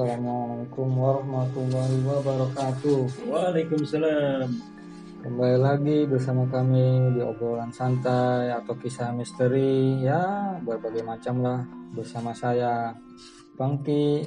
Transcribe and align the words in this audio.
Assalamualaikum 0.00 0.96
warahmatullahi 0.96 2.00
wabarakatuh. 2.08 3.28
Waalaikumsalam. 3.28 4.48
Kembali 5.20 5.58
lagi 5.60 6.08
bersama 6.08 6.48
kami 6.48 7.12
di 7.12 7.20
obrolan 7.20 7.68
santai 7.68 8.48
atau 8.48 8.80
kisah 8.80 9.12
misteri 9.12 10.00
ya 10.00 10.56
berbagai 10.64 11.04
macam 11.04 11.44
lah 11.44 11.60
bersama 11.92 12.32
saya 12.32 12.96
Bangki 13.60 14.24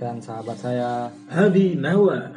dan 0.00 0.16
sahabat 0.16 0.64
saya 0.64 1.12
Hadi 1.28 1.76
Nawa. 1.76 2.32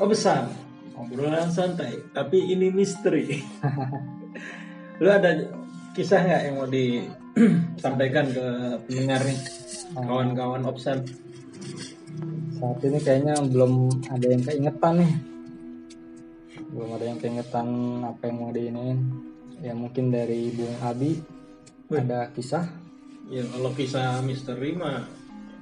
Oh 0.00 0.08
besar. 0.08 0.48
Obrolan 0.96 1.52
santai, 1.52 2.00
tapi 2.16 2.48
ini 2.48 2.72
misteri. 2.72 3.44
Lu 5.04 5.08
ada 5.12 5.36
kisah 5.92 6.24
nggak 6.24 6.42
yang 6.48 6.56
mau 6.56 6.64
disampaikan 6.64 8.24
ke 8.40 8.44
pendengar 8.88 9.20
nih? 9.28 9.61
Kawan-kawan 9.92 10.62
Opsan. 10.64 11.04
saat 12.52 12.78
ini 12.80 12.96
kayaknya 12.96 13.34
belum 13.42 13.72
ada 14.06 14.22
yang 14.24 14.38
keingetan 14.40 14.94
nih 14.96 15.12
belum 16.70 16.88
ada 16.94 17.04
yang 17.04 17.18
keingetan 17.18 17.66
apa 18.00 18.22
yang 18.22 18.36
mau 18.38 18.50
diinin 18.50 18.96
ya 19.58 19.74
mungkin 19.74 20.08
dari 20.08 20.54
Bung 20.54 20.70
Abi 20.78 21.18
Wih. 21.88 21.98
ada 21.98 22.30
kisah 22.30 22.62
Ya 23.26 23.42
kalau 23.44 23.72
kisah 23.72 24.20
misteri 24.20 24.72
mah 24.72 25.02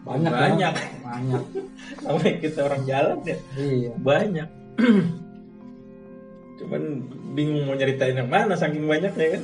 banyak 0.02 0.28
banyak. 0.28 0.72
ya? 0.74 0.86
banyak 1.00 1.44
Sampai 2.04 2.36
kita 2.36 2.66
orang 2.66 2.82
jalan 2.84 3.18
ya 3.22 3.36
iya 3.56 3.92
banyak. 3.96 4.48
Cuman 6.58 6.82
bingung 7.32 7.64
mau 7.64 7.72
nyeritain 7.72 8.12
yang 8.14 8.28
mana 8.28 8.52
saking 8.52 8.84
banyaknya 8.84 9.38
kan. 9.38 9.42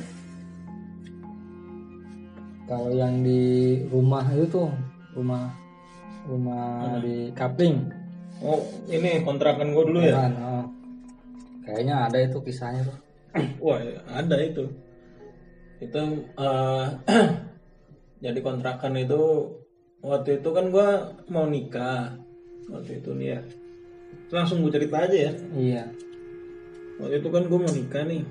Kalau 2.67 2.91
yang 2.91 3.23
di 3.23 3.81
rumah 3.87 4.27
itu 4.35 4.45
tuh 4.51 4.69
rumah 5.15 5.49
rumah 6.27 6.99
di 7.01 7.31
Kapling 7.31 7.87
Oh 8.37 8.61
ini 8.85 9.25
kontrakan 9.25 9.73
gue 9.73 9.83
dulu 9.89 9.99
ya. 10.05 10.29
oh. 10.29 10.69
kayaknya 11.65 12.05
ada 12.05 12.21
itu 12.21 12.37
kisahnya 12.45 12.85
tuh 12.85 12.97
Wah 13.63 13.79
ada 14.09 14.37
itu. 14.41 14.65
Itu 15.77 16.01
eh, 16.25 16.85
jadi 18.23 18.39
kontrakan 18.41 18.97
itu 18.97 19.21
waktu 20.01 20.41
itu 20.41 20.49
kan 20.53 20.69
gua 20.73 21.13
mau 21.29 21.45
nikah 21.45 22.17
waktu 22.71 23.01
itu 23.01 23.11
nih 23.13 23.27
ya. 23.37 23.41
Langsung 24.31 24.63
gue 24.63 24.71
cerita 24.71 25.07
aja 25.07 25.17
ya. 25.31 25.33
iya 25.55 25.83
Waktu 26.97 27.21
itu 27.23 27.29
kan 27.29 27.43
gue 27.47 27.59
mau 27.59 27.71
nikah 27.71 28.03
nih. 28.07 28.23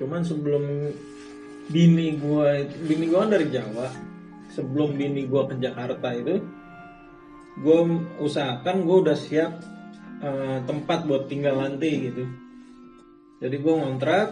Cuman 0.00 0.22
sebelum 0.24 0.92
bini 1.70 2.18
gua 2.18 2.58
bini 2.64 3.04
gua 3.06 3.26
kan 3.26 3.38
dari 3.38 3.46
Jawa. 3.52 3.88
Sebelum 4.52 4.98
bini 4.98 5.28
gua 5.28 5.48
ke 5.48 5.56
Jakarta 5.60 6.12
itu 6.12 6.40
gue 7.52 7.78
usahakan 8.16 8.88
gue 8.88 8.96
udah 9.04 9.12
siap 9.12 9.60
eh, 10.24 10.58
tempat 10.64 11.04
buat 11.04 11.28
tinggal 11.28 11.60
nanti 11.60 12.08
gitu. 12.08 12.24
Jadi 13.44 13.56
gue 13.60 13.74
ngontrak 13.76 14.28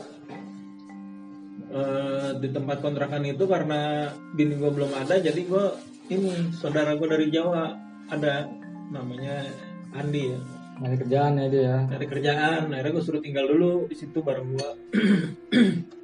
eh, 1.68 2.30
di 2.40 2.48
tempat 2.48 2.80
kontrakan 2.80 3.28
itu 3.28 3.44
karena 3.44 4.08
bini 4.32 4.56
gue 4.56 4.70
belum 4.72 4.92
ada, 4.96 5.20
jadi 5.20 5.36
gue 5.36 5.64
ini 6.10 6.56
saudara 6.56 6.96
gue 6.96 7.08
dari 7.08 7.28
Jawa 7.28 7.76
ada 8.08 8.48
namanya 8.90 9.46
Andi 9.94 10.34
ya 10.34 10.40
dari 10.80 10.96
kerjaan 10.96 11.36
ya 11.36 11.46
dia 11.52 11.62
ya 11.62 11.78
dari 11.86 12.06
kerjaan 12.08 12.72
akhirnya 12.72 12.92
gue 12.96 13.04
suruh 13.04 13.22
tinggal 13.22 13.46
dulu 13.46 13.86
di 13.86 13.94
situ 13.94 14.18
bareng 14.24 14.48
gue 14.56 14.70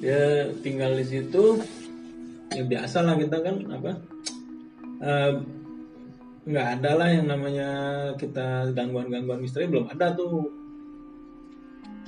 dia 0.00 0.50
tinggal 0.60 0.96
di 0.96 1.04
situ. 1.04 1.60
Ya 2.54 2.62
biasa 2.62 3.02
lah 3.02 3.18
kita 3.18 3.36
kan 3.42 3.56
apa? 3.68 3.92
Eh, 5.02 5.32
nggak 6.46 6.66
ada 6.78 6.90
lah 6.94 7.08
yang 7.10 7.26
namanya 7.26 7.70
kita 8.16 8.70
gangguan-gangguan 8.70 9.42
misteri 9.42 9.66
belum 9.66 9.90
ada 9.90 10.14
tuh. 10.14 10.46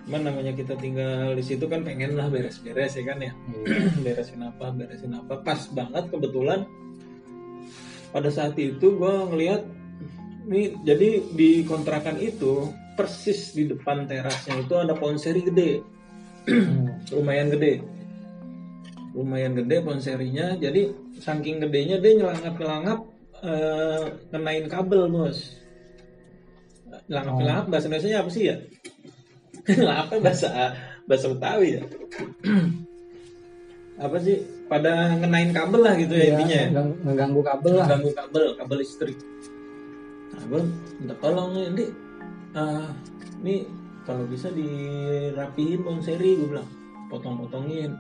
Cuman 0.08 0.24
namanya 0.24 0.56
kita 0.56 0.72
tinggal 0.80 1.36
di 1.36 1.44
situ 1.44 1.68
kan 1.68 1.84
pengen 1.84 2.16
lah 2.16 2.32
beres-beres 2.32 2.96
ya 2.96 3.04
kan 3.04 3.18
ya? 3.20 3.32
Iya. 3.34 3.92
beresin 4.06 4.40
apa 4.40 4.72
beresin 4.72 5.12
apa. 5.12 5.44
Pas 5.44 5.68
banget 5.68 6.08
kebetulan 6.08 6.64
pada 8.08 8.32
saat 8.32 8.56
itu 8.56 8.96
gue 8.96 9.14
ngelihat 9.28 9.68
nih 10.48 10.80
jadi 10.80 11.08
di 11.36 11.60
kontrakan 11.68 12.16
itu 12.16 12.72
persis 12.96 13.52
di 13.52 13.68
depan 13.68 14.08
terasnya 14.08 14.64
itu 14.64 14.74
ada 14.80 14.96
ponseri 14.96 15.44
gede. 15.44 15.84
Hmm. 15.84 15.97
Lumayan 17.10 17.48
gede. 17.50 17.82
Lumayan 19.10 19.52
gede 19.54 19.76
ponserinya 19.80 20.54
jadi 20.54 20.92
saking 21.16 21.58
gedenya 21.60 21.96
dia 21.98 22.12
nyelangap 22.14 22.54
nyelangap 22.54 22.98
eh, 23.40 24.02
kenain 24.28 24.66
kabel 24.66 25.06
bos. 25.06 25.54
Nyelangap 27.06 27.32
nyelangap 27.36 27.64
bahasa 27.68 27.86
Indonesia 27.86 28.18
apa 28.18 28.30
sih 28.30 28.42
ya? 28.46 28.56
Apa 30.00 30.14
bahasa 30.18 30.48
bahasa 31.04 31.26
Betawi 31.28 31.66
ya? 31.76 31.82
Apa 33.98 34.16
sih? 34.18 34.38
Pada 34.68 35.14
ngenain 35.14 35.50
kabel 35.50 35.80
lah 35.80 35.94
gitu 35.96 36.12
ya 36.12 36.22
Iya, 36.22 36.30
intinya 36.34 36.54
ya? 36.54 36.66
ngegang- 36.68 36.98
ngeganggu 37.02 37.40
kabel 37.40 37.72
lah. 37.74 37.86
Ganggu 37.88 38.10
kabel 38.12 38.42
kabel 38.54 38.76
listrik. 38.78 39.16
Nah 40.28 40.42
gue 40.46 40.60
minta 41.00 41.14
tolong 41.18 41.48
nih 41.52 41.66
Di 41.72 41.84
Ah, 42.48 42.88
ini 43.44 43.68
kalau 44.08 44.24
bisa 44.24 44.48
dirapihin 44.48 45.84
bang 45.84 46.00
seri 46.00 46.40
gue 46.40 46.48
bilang. 46.48 46.70
Potong-potongin. 47.12 47.92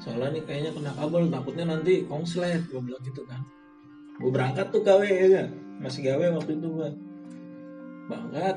Soalnya 0.00 0.40
nih 0.40 0.42
kayaknya 0.48 0.70
kena 0.72 0.92
kabel 0.96 1.28
takutnya 1.28 1.64
nanti 1.76 2.08
konslet 2.08 2.64
gue 2.72 2.80
bilang 2.80 3.02
gitu 3.04 3.20
kan. 3.28 3.44
Gue 4.16 4.32
berangkat 4.32 4.72
tuh 4.72 4.80
gawe 4.80 5.04
ya 5.04 5.28
kan? 5.28 5.48
Masih 5.84 6.00
gawe 6.08 6.40
waktu 6.40 6.56
itu 6.56 6.68
gue 6.72 6.88
berangkat. 8.08 8.56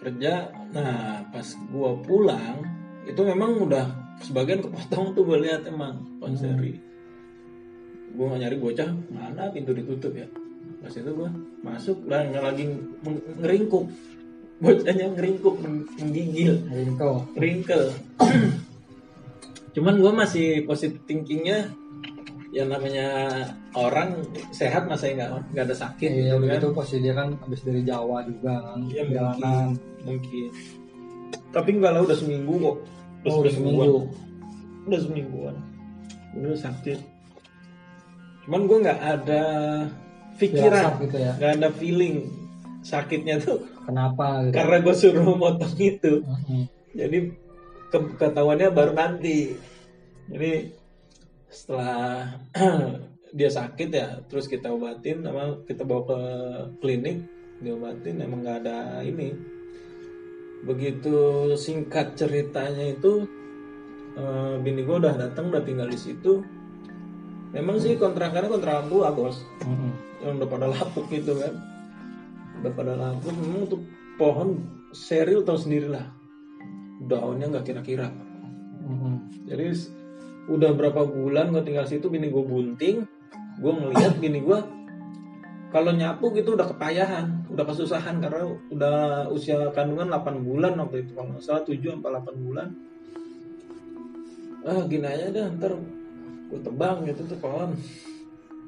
Kerja 0.00 0.32
nah 0.72 1.20
pas 1.28 1.44
gue 1.44 1.90
pulang 2.08 2.56
itu 3.04 3.20
memang 3.20 3.68
udah 3.68 3.86
sebagian 4.24 4.64
kepotong 4.64 5.12
tuh 5.12 5.28
gue 5.28 5.44
lihat 5.44 5.68
emang 5.68 6.00
konseri 6.16 6.80
gue 8.16 8.24
nggak 8.24 8.40
nyari 8.48 8.56
bocah 8.56 8.90
mana 9.12 9.52
pintu 9.52 9.76
ditutup 9.76 10.16
ya? 10.16 10.24
Pas 10.80 10.88
itu 10.88 11.10
gue 11.12 11.28
masuk 11.60 12.08
dan 12.08 12.32
lagi 12.32 12.64
ngeringkuk 13.44 13.84
bocahnya 14.56 15.06
ngeringkuk 15.12 15.56
meng- 15.60 15.88
menggigil 16.00 16.64
wrinkle 17.36 17.92
cuman 19.76 19.94
gue 20.00 20.12
masih 20.16 20.46
positive 20.64 21.04
thinkingnya 21.04 21.68
ya 22.48 22.64
namanya 22.64 23.06
orang 23.76 24.24
sehat 24.48 24.88
masa 24.88 25.12
nggak 25.12 25.52
nggak 25.52 25.64
ada 25.68 25.76
sakit 25.76 26.08
iya 26.08 26.32
gitu 26.32 26.34
kan. 26.40 26.40
Begitu 26.48 26.66
posisi 26.72 26.98
dia 27.04 27.12
kan 27.12 27.28
habis 27.36 27.60
dari 27.60 27.82
Jawa 27.84 28.24
juga 28.24 28.54
kan 28.64 28.80
Iya, 28.88 29.02
jalanan 29.12 29.76
mungkin. 30.00 30.48
Tapi 31.52 31.68
enggak 31.76 31.92
lah 31.92 32.00
udah 32.08 32.16
seminggu 32.16 32.54
kok. 32.56 32.76
Oh 33.28 33.44
udah 33.44 33.52
seminggu. 33.52 34.08
udah 34.88 35.00
semingguan. 35.04 35.56
Udah 36.32 36.56
sakit. 36.56 36.98
Cuman 38.48 38.62
gue 38.64 38.78
nggak 38.88 39.00
ada 39.04 39.42
pikiran. 40.40 40.82
Firasat 40.88 40.94
gitu 41.04 41.16
ya. 41.20 41.32
Nggak 41.36 41.52
ada 41.60 41.68
feeling. 41.76 42.16
Sakitnya 42.80 43.36
tuh 43.36 43.60
kenapa 43.86 44.42
gitu? 44.44 44.54
Karena 44.58 44.76
gue 44.82 44.94
suruh 44.94 45.36
motong 45.38 45.76
itu. 45.78 46.12
Mhm. 46.20 46.62
jadi 46.92 47.18
ke- 47.86 48.14
ketahuannya 48.16 48.68
baru 48.72 48.92
nanti. 48.92 49.54
Jadi 50.26 50.52
setelah 51.46 52.34
dia 53.36 53.46
sakit 53.46 53.88
ya 53.88 54.08
terus 54.26 54.48
kita 54.48 54.72
obatin 54.72 55.20
sama 55.20 55.60
kita 55.62 55.84
bawa 55.84 56.02
ke 56.08 56.18
klinik 56.80 57.20
diobatin 57.60 58.18
emang 58.18 58.42
nggak 58.42 58.58
ada 58.64 58.78
ini. 59.00 59.30
Begitu 60.64 61.16
singkat 61.54 62.16
ceritanya 62.16 62.90
itu 62.90 63.22
eh, 64.16 64.54
bini 64.58 64.82
gue 64.82 64.96
udah 64.96 65.14
datang 65.14 65.52
udah 65.52 65.62
tinggal 65.62 65.86
di 65.86 65.96
situ. 65.96 66.42
Memang 67.52 67.78
sih 67.78 67.94
kontrakannya 67.94 68.50
kontrakan 68.50 68.88
tua 68.88 69.12
bos 69.12 69.40
Mhm. 69.62 69.90
yang 70.24 70.32
udah 70.36 70.48
pada 70.48 70.66
lapuk 70.66 71.06
gitu 71.08 71.36
kan 71.36 71.54
udah 72.62 72.72
pada 72.72 72.92
lapuk 72.96 73.32
memang 73.36 73.68
untuk 73.68 73.82
pohon 74.16 74.48
seril 74.96 75.44
tau 75.44 75.60
sendirilah 75.60 76.06
daunnya 77.04 77.52
nggak 77.52 77.66
kira-kira. 77.68 78.08
Mhm. 78.86 79.44
jadi 79.50 79.74
udah 80.46 80.70
berapa 80.78 81.02
bulan 81.10 81.50
gue 81.50 81.62
tinggal 81.66 81.86
situ 81.90 82.06
bini 82.06 82.30
gue 82.30 82.44
bunting 82.44 83.02
gue 83.58 83.72
ngeliat 83.72 84.14
bini 84.22 84.38
gue 84.46 84.58
kalau 85.74 85.90
nyapu 85.90 86.30
gitu 86.38 86.54
udah 86.54 86.70
kepayahan 86.70 87.36
udah 87.50 87.64
kesusahan 87.66 88.22
karena 88.22 88.46
udah 88.70 89.26
usia 89.34 89.74
kandungan 89.74 90.06
8 90.08 90.46
bulan 90.46 90.78
waktu 90.78 91.02
itu 91.02 91.18
kalau 91.18 91.34
nggak 91.34 91.42
salah 91.42 91.62
7 91.66 91.78
sampai 91.82 92.10
8 92.14 92.46
bulan. 92.46 92.68
Ah 94.66 94.82
gini 94.86 95.06
aja 95.06 95.30
dah 95.30 95.46
ntar 95.58 95.72
gue 96.46 96.60
tebang 96.62 97.06
gitu 97.06 97.22
tuh 97.26 97.38
pohon 97.38 97.74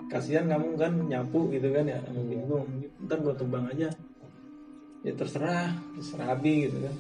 kasihan 0.09 0.49
kamu 0.49 0.77
kan 0.81 0.93
nyapu 1.07 1.53
gitu 1.53 1.69
kan 1.73 1.85
ya 1.85 2.01
bini 2.09 2.43
gue 2.45 2.61
ntar 3.07 3.21
gue 3.21 3.35
tebang 3.37 3.65
aja. 3.69 3.89
Ya 5.07 5.13
terserah 5.15 5.73
terserah 5.95 6.35
Abi 6.35 6.69
gitu 6.69 6.79
kan. 6.83 6.95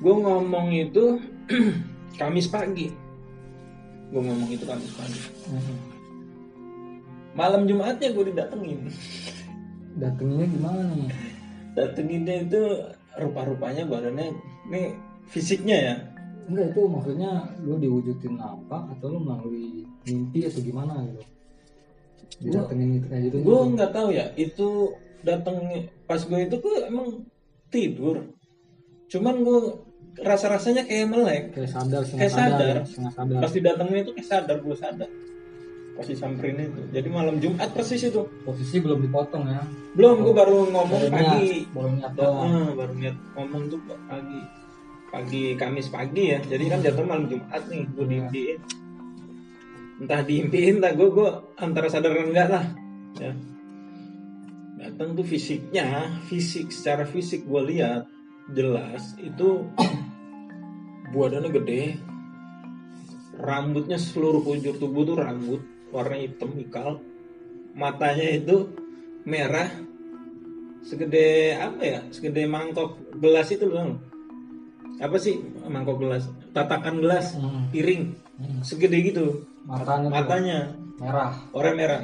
Gue 0.00 0.14
ngomong 0.24 0.68
itu 0.72 1.18
Kamis 2.18 2.48
pagi. 2.50 2.90
Gue 4.10 4.22
ngomong 4.22 4.48
itu 4.50 4.64
Kamis 4.64 4.92
pagi. 4.96 5.20
Malam 7.36 7.68
Jumatnya 7.68 8.10
gue 8.10 8.24
didatengin. 8.34 8.80
Datenginnya 10.00 10.46
gimana 10.46 10.82
nih? 10.94 11.10
datenginnya 11.78 12.36
itu 12.42 12.60
rupa-rupanya 13.18 13.86
badannya 13.86 14.34
ini 14.70 14.82
fisiknya 15.30 15.76
ya? 15.78 15.94
Enggak 16.50 16.74
itu 16.74 16.82
maksudnya 16.88 17.30
lu 17.62 17.78
diwujudin 17.78 18.40
apa 18.40 18.88
atau 18.96 19.06
lu 19.14 19.18
melalui 19.22 19.86
mimpi 20.08 20.48
atau 20.48 20.58
gimana 20.64 21.06
gitu? 21.06 21.22
Didatengin 22.38 22.88
gitu 22.94 23.06
kayak 23.06 23.22
gitu. 23.26 23.36
gue 23.40 23.58
nggak 23.72 23.90
tahu 23.90 24.08
ya 24.10 24.26
itu 24.34 24.68
datang 25.20 25.56
pas 26.04 26.20
gue 26.20 26.38
itu 26.40 26.56
gue 26.56 26.76
emang 26.84 27.08
tidur 27.68 28.16
cuman 29.08 29.34
gue 29.40 29.58
rasa 30.18 30.46
rasanya 30.48 30.82
kayak 30.82 31.06
melek 31.06 31.44
kayak 31.52 31.68
sadar, 31.68 32.02
Kayak 32.04 32.32
sadar, 32.32 32.76
sadar. 32.84 33.10
sadar. 33.12 33.38
pas 33.38 33.50
didatengin 33.50 33.98
itu 34.00 34.12
kayak 34.14 34.28
sadar 34.28 34.56
gue 34.58 34.76
sadar 34.76 35.10
pas 35.94 36.06
disamperin 36.06 36.56
itu 36.60 36.80
jadi 36.90 37.08
malam 37.08 37.36
Jumat 37.36 37.70
persis 37.70 37.98
itu 38.04 38.22
Posisi 38.42 38.78
belum 38.78 39.02
dipotong 39.02 39.44
ya. 39.44 39.62
belum 39.92 40.22
gue 40.22 40.30
baru 40.32 40.70
ngomong 40.70 41.00
Baru 41.00 41.10
pagi 41.10 41.66
niat, 41.66 41.74
baru 41.74 41.88
niat. 41.90 42.12
Ah, 42.16 42.70
baru 42.70 42.92
niat 42.94 43.16
ngomong 43.34 43.62
tuh 43.66 43.80
pagi 44.06 44.40
pagi 45.08 45.42
Kamis 45.54 45.88
pagi 45.88 46.24
ya 46.28 46.38
jadi 46.40 46.64
kan 46.68 46.78
jatuh 46.80 47.02
malam 47.02 47.26
Jumat 47.26 47.62
nih 47.66 47.82
gue 47.88 48.04
Iya. 48.06 48.54
Entah 49.98 50.22
diimpiin 50.22 50.78
entah 50.78 50.94
gue 50.94 51.08
gue 51.10 51.30
antara 51.58 51.90
sadar 51.90 52.14
dan 52.14 52.30
enggak 52.30 52.48
lah. 52.48 52.66
Ya. 53.18 53.32
Datang 54.78 55.18
tuh 55.18 55.26
fisiknya 55.26 56.18
fisik 56.30 56.70
secara 56.70 57.02
fisik 57.02 57.42
gue 57.44 57.62
lihat 57.74 58.06
jelas 58.54 59.18
itu 59.18 59.66
badannya 61.14 61.50
gede. 61.50 61.84
Rambutnya 63.38 63.98
seluruh 63.98 64.42
ujur 64.42 64.74
tubuh 64.78 65.06
tuh 65.06 65.16
rambut 65.18 65.62
warna 65.94 66.18
hitam 66.18 66.54
ikal. 66.58 67.02
Matanya 67.78 68.34
itu 68.34 68.66
merah 69.22 69.70
segede 70.82 71.54
apa 71.54 71.82
ya? 71.82 72.00
Segede 72.10 72.46
mangkok 72.46 72.98
gelas 73.18 73.50
itu 73.54 73.66
loh 73.66 73.98
apa 74.98 75.16
sih 75.18 75.38
mangkok 75.70 76.02
gelas? 76.02 76.26
Tatakan 76.50 76.98
gelas 76.98 77.38
Hmm. 77.38 77.70
piring. 77.70 78.02
Hmm. 78.38 78.62
segede 78.62 79.02
gitu 79.02 79.42
Matanya 79.68 80.08
tuh 80.08 80.12
matanya. 80.16 80.58
merah. 80.96 81.32
orang 81.52 81.76
merah. 81.76 82.02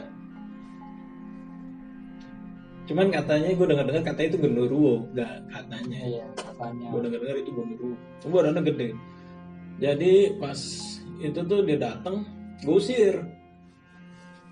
Cuman 2.84 3.08
katanya 3.08 3.56
gue 3.56 3.66
dengar 3.66 3.84
dengar 3.88 4.04
katanya 4.04 4.28
itu 4.28 4.38
genderuwo 4.44 4.94
nggak 5.16 5.32
katanya. 5.48 5.98
Iya, 6.04 6.24
katanya. 6.36 6.86
gue 6.92 7.00
dengar 7.08 7.18
dengar 7.24 7.36
itu 7.40 7.50
genderuwo. 7.56 7.96
Coba 8.20 8.34
badannya 8.44 8.62
gede. 8.68 8.88
Jadi 9.80 10.12
pas 10.36 10.60
itu 11.24 11.40
tuh 11.40 11.60
dia 11.64 11.78
datang 11.80 12.28
gue 12.60 12.76
usir. 12.76 13.16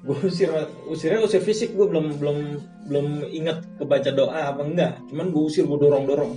Gue 0.02 0.16
usir 0.24 0.48
usirnya 0.88 1.20
usir 1.20 1.44
fisik 1.44 1.76
gue 1.76 1.84
belum 1.84 2.16
belum 2.16 2.38
belum 2.88 3.06
ingat 3.28 3.76
kebaca 3.76 4.08
doa 4.16 4.56
apa 4.56 4.64
enggak. 4.64 4.96
Cuman 5.12 5.28
gue 5.28 5.42
usir 5.44 5.68
gue 5.68 5.76
dorong 5.76 6.08
dorong 6.08 6.32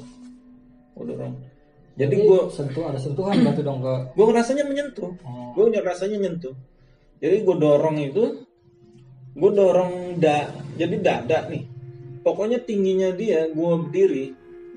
gue 0.96 1.06
dorong 1.12 1.55
jadi 1.96 2.12
gue 2.12 2.40
sentuh 2.52 2.92
ada 2.92 3.00
sentuhan 3.00 3.40
berarti 3.40 3.64
dong 3.64 3.80
ke 3.80 3.94
gue 4.14 4.26
rasanya 4.36 4.64
menyentuh. 4.68 5.16
Oh, 5.24 5.56
gue 5.56 5.80
rasanya 5.80 6.20
nyentuh. 6.20 6.52
Jadi 7.24 7.36
gue 7.48 7.56
dorong 7.56 7.98
itu 8.04 8.24
gue 9.36 9.52
dorong 9.52 10.20
da 10.20 10.52
jadi 10.76 10.96
dada 11.00 11.48
nih. 11.48 11.64
Pokoknya 12.20 12.60
tingginya 12.64 13.16
dia 13.16 13.48
gue 13.48 13.72
berdiri 13.88 14.26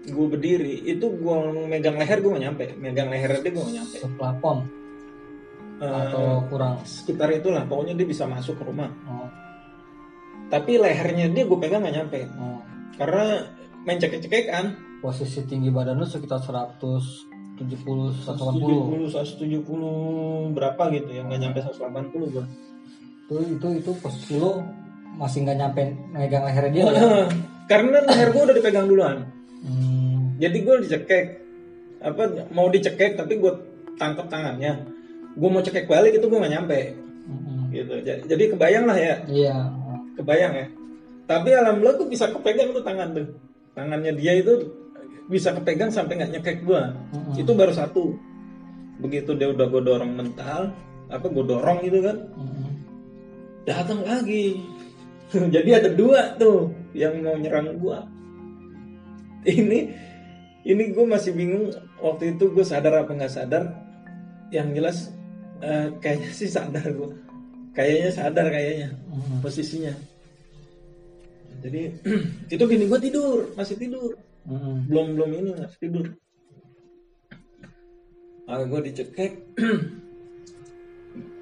gue 0.08 0.26
berdiri 0.30 0.86
itu 0.86 1.04
gue 1.04 1.36
megang 1.66 1.98
leher 1.98 2.22
gue 2.22 2.30
gak 2.38 2.44
nyampe. 2.46 2.64
Megang 2.78 3.10
leher 3.10 3.42
dia 3.42 3.50
gue 3.50 3.62
gak 3.66 3.76
nyampe. 3.82 3.96
Ke 3.98 4.08
plafon 4.14 4.58
Eh, 5.78 5.86
atau 5.86 6.42
kurang. 6.50 6.82
sekitar 6.82 7.30
itulah 7.30 7.62
pokoknya 7.62 7.94
dia 7.94 8.02
bisa 8.02 8.26
masuk 8.26 8.58
ke 8.58 8.66
rumah. 8.66 8.90
Oh, 9.06 9.30
tapi 10.50 10.74
lehernya 10.74 11.30
dia 11.30 11.46
gue 11.46 11.58
pegang 11.58 11.82
gak 11.86 11.94
nyampe. 11.94 12.20
Oh. 12.38 12.58
karena 12.98 13.46
main 13.86 13.94
cekek-cekekan 14.02 14.74
Posisi 14.98 15.40
tinggi 15.44 15.68
badan 15.68 15.96
lu 15.96 16.04
sekitar 16.04 16.40
170 16.40 17.28
180. 18.18 18.26
170 18.26 19.06
170 19.08 19.62
berapa 20.52 20.82
gitu 20.90 21.08
ya 21.08 21.22
nggak 21.22 21.38
nyampe 21.40 21.58
180 21.62 21.78
gue 22.28 22.44
Itu 23.24 23.34
itu 23.52 23.68
itu 23.76 23.90
posisi 23.96 24.34
lu 24.36 24.58
masih 25.14 25.42
nggak 25.42 25.58
nyampe 25.58 25.82
megang 26.10 26.42
lehernya 26.42 26.70
dia. 26.72 26.84
ya? 26.88 27.26
karena 27.70 28.00
leher 28.00 28.28
gue 28.28 28.42
udah 28.42 28.54
dipegang 28.54 28.86
duluan 28.86 29.18
Hmm. 29.58 30.38
jadi 30.38 30.54
gue 30.56 30.74
dicekek 30.80 31.42
apa 31.98 32.22
mau 32.48 32.66
dicekek 32.66 33.14
tapi 33.14 33.36
gue 33.36 33.50
tangkap 33.96 34.26
tangannya 34.28 34.86
gue 35.32 35.48
mau 35.48 35.58
cekek 35.58 35.84
balik 35.84 36.14
itu 36.14 36.22
gue 36.22 36.38
gak 36.38 36.52
nyampe 36.52 36.94
Mm-mm. 37.24 37.66
gitu 37.68 37.98
Ja- 38.00 38.22
jadi 38.24 38.44
kebayang 38.48 38.86
lah 38.86 38.94
ya 38.94 39.14
Iya. 39.26 39.56
kebayang 40.14 40.54
ya 40.54 40.66
tapi 41.26 41.50
alhamdulillah 41.50 41.94
gue 41.96 42.08
bisa 42.08 42.30
kepegang 42.30 42.70
tuh 42.70 42.80
tangan 42.80 43.10
tuh 43.12 43.26
tangannya 43.74 44.14
dia 44.14 44.32
itu 44.36 44.62
bisa 45.28 45.52
kepegang 45.52 45.92
sampai 45.92 46.16
nggak 46.16 46.40
nyekek 46.40 46.58
gue 46.64 46.82
Mm-mm. 47.12 47.36
itu 47.36 47.52
baru 47.52 47.72
satu. 47.76 48.16
Begitu 48.98 49.36
dia 49.36 49.52
udah 49.52 49.66
gue 49.68 49.82
dorong 49.84 50.12
mental 50.16 50.72
apa 51.08 51.26
gue 51.28 51.44
dorong 51.44 51.78
gitu 51.84 52.00
kan. 52.02 52.16
Mm-mm. 52.34 52.68
datang 53.68 54.00
lagi. 54.02 54.64
Jadi 55.54 55.70
ada 55.76 55.92
dua 55.92 56.34
tuh 56.40 56.72
yang 56.96 57.20
mau 57.20 57.36
nyerang 57.36 57.76
gue 57.76 57.98
ini 59.46 59.92
ini 60.66 60.84
gue 60.90 61.04
masih 61.06 61.36
bingung 61.36 61.70
waktu 62.00 62.34
itu 62.34 62.48
gue 62.50 62.64
sadar 62.64 63.04
apa 63.04 63.12
nggak 63.12 63.32
sadar. 63.32 63.68
Yang 64.48 64.68
jelas 64.80 64.98
eh, 65.60 65.92
kayaknya 66.00 66.30
sih 66.32 66.48
sadar 66.48 66.88
gue 66.88 67.12
kayaknya 67.76 68.10
sadar 68.10 68.46
kayaknya 68.48 68.88
posisinya. 69.44 69.92
Jadi 71.60 71.82
itu 72.56 72.64
gini 72.64 72.84
gue 72.88 73.00
tidur 73.04 73.52
masih 73.52 73.76
tidur 73.76 74.16
Mm-mm. 74.48 74.88
belum 74.88 75.06
belum 75.12 75.30
ini 75.36 75.50
masih 75.60 75.76
tidur. 75.76 76.06
Ah 78.48 78.64
gue 78.64 78.80
dicekek. 78.88 79.32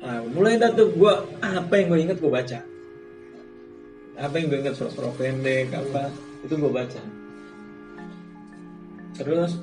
Ah, 0.06 0.22
mulai 0.22 0.54
dah 0.54 0.70
tuh 0.70 0.94
gue 0.94 1.14
apa 1.42 1.72
yang 1.74 1.90
gue 1.90 1.98
inget 1.98 2.18
gue 2.22 2.30
baca. 2.30 2.62
Apa 4.14 4.34
yang 4.38 4.46
gue 4.54 4.58
inget 4.62 4.78
surat-surat 4.78 5.10
pendek 5.18 5.74
apa 5.74 6.14
itu 6.46 6.54
gue 6.54 6.70
baca. 6.70 7.02
Terus 9.18 9.58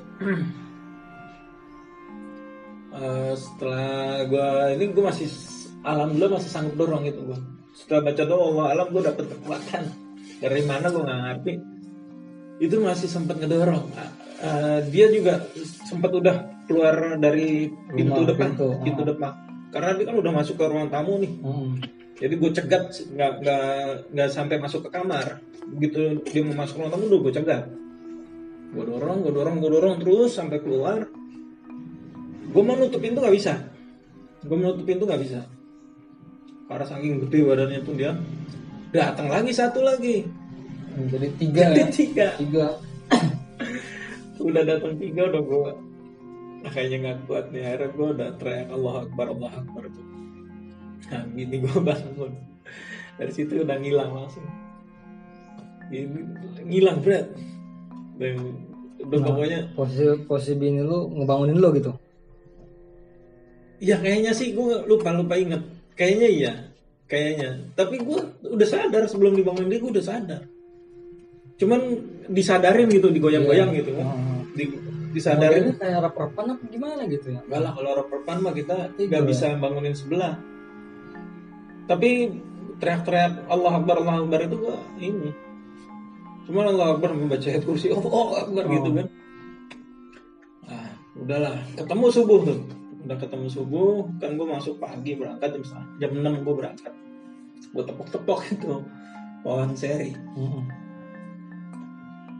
eh, 2.91 3.33
setelah 3.47 4.27
gue 4.27 4.49
ini 4.75 4.85
gue 4.91 5.03
masih 5.03 5.31
alhamdulillah 5.87 6.43
masih 6.43 6.51
sanggup 6.51 6.75
dorong 6.75 7.07
gitu 7.07 7.23
gue 7.23 7.39
setelah 7.71 8.11
baca 8.11 8.23
doa 8.27 8.43
Allah 8.51 8.65
alam 8.75 8.87
gue 8.91 9.03
dapet 9.07 9.25
kekuatan. 9.31 9.83
Dari 10.43 10.63
mana 10.67 10.91
gue 10.91 11.03
nggak 11.07 11.21
ngerti 11.23 11.72
itu 12.63 12.79
masih 12.79 13.11
sempat 13.11 13.35
ngedorong. 13.43 13.91
Eh, 14.43 14.79
dia 14.87 15.11
juga 15.11 15.43
sempat 15.83 16.11
udah 16.15 16.63
keluar 16.67 17.19
dari 17.19 17.67
pintu 17.91 18.23
Rumah, 18.23 18.29
depan 18.31 18.49
pintu, 18.55 18.67
pintu, 18.83 19.01
ah. 19.03 19.07
depan. 19.11 19.31
Karena 19.71 19.89
dia 19.99 20.05
kan 20.07 20.15
udah 20.19 20.31
masuk 20.31 20.55
ke 20.55 20.65
ruang 20.67 20.87
tamu 20.87 21.19
nih. 21.19 21.33
Mm-mm. 21.43 21.71
jadi 22.13 22.39
gue 22.39 22.51
cegat 22.55 22.83
nggak 23.09 23.31
nggak 23.41 23.65
nggak 24.15 24.29
sampai 24.31 24.55
masuk 24.63 24.87
ke 24.87 24.89
kamar. 24.95 25.43
Begitu 25.75 26.23
dia 26.29 26.41
mau 26.43 26.63
masuk 26.63 26.79
ruang 26.79 26.91
tamu 26.91 27.03
udah 27.11 27.19
gue 27.19 27.33
cegat. 27.35 27.63
Gue 28.71 28.83
dorong 28.87 29.17
gue 29.27 29.33
dorong 29.33 29.55
gue 29.59 29.71
dorong 29.71 29.95
terus 29.99 30.31
sampai 30.31 30.59
keluar. 30.63 31.03
Gue 32.53 32.63
mau 32.63 32.79
nutup 32.79 33.01
pintu 33.03 33.19
nggak 33.19 33.35
bisa. 33.35 33.59
Gue 34.45 34.55
mau 34.55 34.71
nutup 34.71 34.87
pintu 34.87 35.03
nggak 35.03 35.21
bisa. 35.23 35.41
Karena 36.69 36.85
saking 36.87 37.27
gede 37.27 37.39
badannya 37.43 37.79
tuh 37.83 37.95
dia 37.97 38.11
datang 38.93 39.27
lagi 39.27 39.51
satu 39.51 39.81
lagi 39.83 40.42
Jadi 40.93 41.27
tiga 41.41 41.61
jadi 41.73 41.81
ya. 41.81 41.85
tiga. 41.89 42.27
Tiga. 42.37 42.67
udah 44.47 44.63
datang 44.65 44.93
tiga 45.01 45.21
udah 45.29 45.41
gue 45.41 45.71
kayaknya 46.69 46.97
nggak 47.01 47.17
kuat 47.25 47.45
nih. 47.49 47.61
Akhirnya 47.65 47.89
gue 47.91 48.07
udah 48.13 48.29
teriak 48.37 48.67
Allah 48.69 48.93
Akbar 49.05 49.27
Allah 49.33 49.51
Akbar 49.57 49.83
tuh. 49.89 50.05
Nah 51.09 51.23
gini 51.33 51.55
gue 51.59 51.77
bangun. 51.81 52.31
Dari 53.17 53.31
situ 53.33 53.61
udah 53.61 53.77
ngilang 53.77 54.11
langsung. 54.13 54.45
Gini, 55.89 56.07
ngilang 56.65 56.97
berat. 57.01 57.27
Dan 58.21 58.33
udah 59.03 59.17
Nah. 59.19 59.27
pokoknya 59.33 59.59
Posisi 59.75 60.05
posisi 60.29 60.53
bini 60.55 60.79
lu 60.79 61.11
ngebangunin 61.11 61.57
lu 61.59 61.69
gitu. 61.75 61.91
ya 63.83 63.99
kayaknya 63.99 64.31
sih 64.31 64.55
gue 64.55 64.87
lupa 64.87 65.11
lupa 65.11 65.35
inget 65.35 65.59
kayaknya 65.97 66.27
iya. 66.29 66.53
Kayaknya. 67.03 67.67
Tapi 67.75 67.99
gue 67.99 68.19
udah 68.47 68.67
sadar 68.69 69.03
sebelum 69.11 69.35
dibangun 69.35 69.67
dia 69.67 69.77
gue 69.83 69.91
udah 69.91 70.05
sadar 70.07 70.41
cuman 71.55 71.81
disadarin 72.27 72.89
gitu 72.89 73.07
digoyang-goyang 73.09 73.69
Iya. 73.69 73.77
gitu 73.79 73.91
kan 73.93 74.07
Heeh. 74.07 74.39
Di, 74.53 74.63
disadarin 75.11 75.63
Modelnya 75.67 75.77
kayak 75.79 75.99
rep-repan 76.03 76.45
apa 76.47 76.63
gimana 76.67 77.01
gitu 77.05 77.27
ya? 77.29 77.39
Enggak 77.43 77.61
lah 77.61 77.71
kalau 77.71 77.91
reperpan 77.95 78.37
mah 78.39 78.51
kita 78.51 78.75
nggak 78.95 79.23
bisa 79.23 79.45
bangunin 79.55 79.93
sebelah. 79.93 80.33
Tapi 81.83 82.09
teriak-teriak 82.75 83.45
Allah 83.45 83.71
Akbar 83.75 83.95
Allah 83.99 84.15
Akbar 84.19 84.39
itu 84.41 84.55
gua 84.57 84.77
ini. 84.97 85.29
Cuma 86.43 86.65
Allah 86.65 86.91
Akbar 86.91 87.13
membaca 87.13 87.43
ayat 87.43 87.61
kursi 87.61 87.87
Allah 87.89 88.09
Akbar 88.41 88.63
gitu 88.67 88.89
Oh. 88.89 88.93
kan. 88.95 89.07
Ah, 90.65 90.89
udahlah, 91.15 91.55
ketemu 91.73 92.05
subuh 92.09 92.39
tuh. 92.43 92.59
Udah 93.03 93.17
ketemu 93.19 93.47
subuh, 93.47 93.93
kan 94.17 94.33
gua 94.33 94.47
masuk 94.53 94.75
pagi 94.77 95.13
berangkat 95.13 95.49
jam 95.53 95.63
jam 95.99 96.11
6 96.15 96.41
gua 96.41 96.55
berangkat. 96.57 96.93
gue 97.65 97.81
tepok-tepok 97.81 98.39
itu 98.51 98.85
pohon 99.41 99.73
seri 99.73 100.13
Mm-mm. 100.37 100.61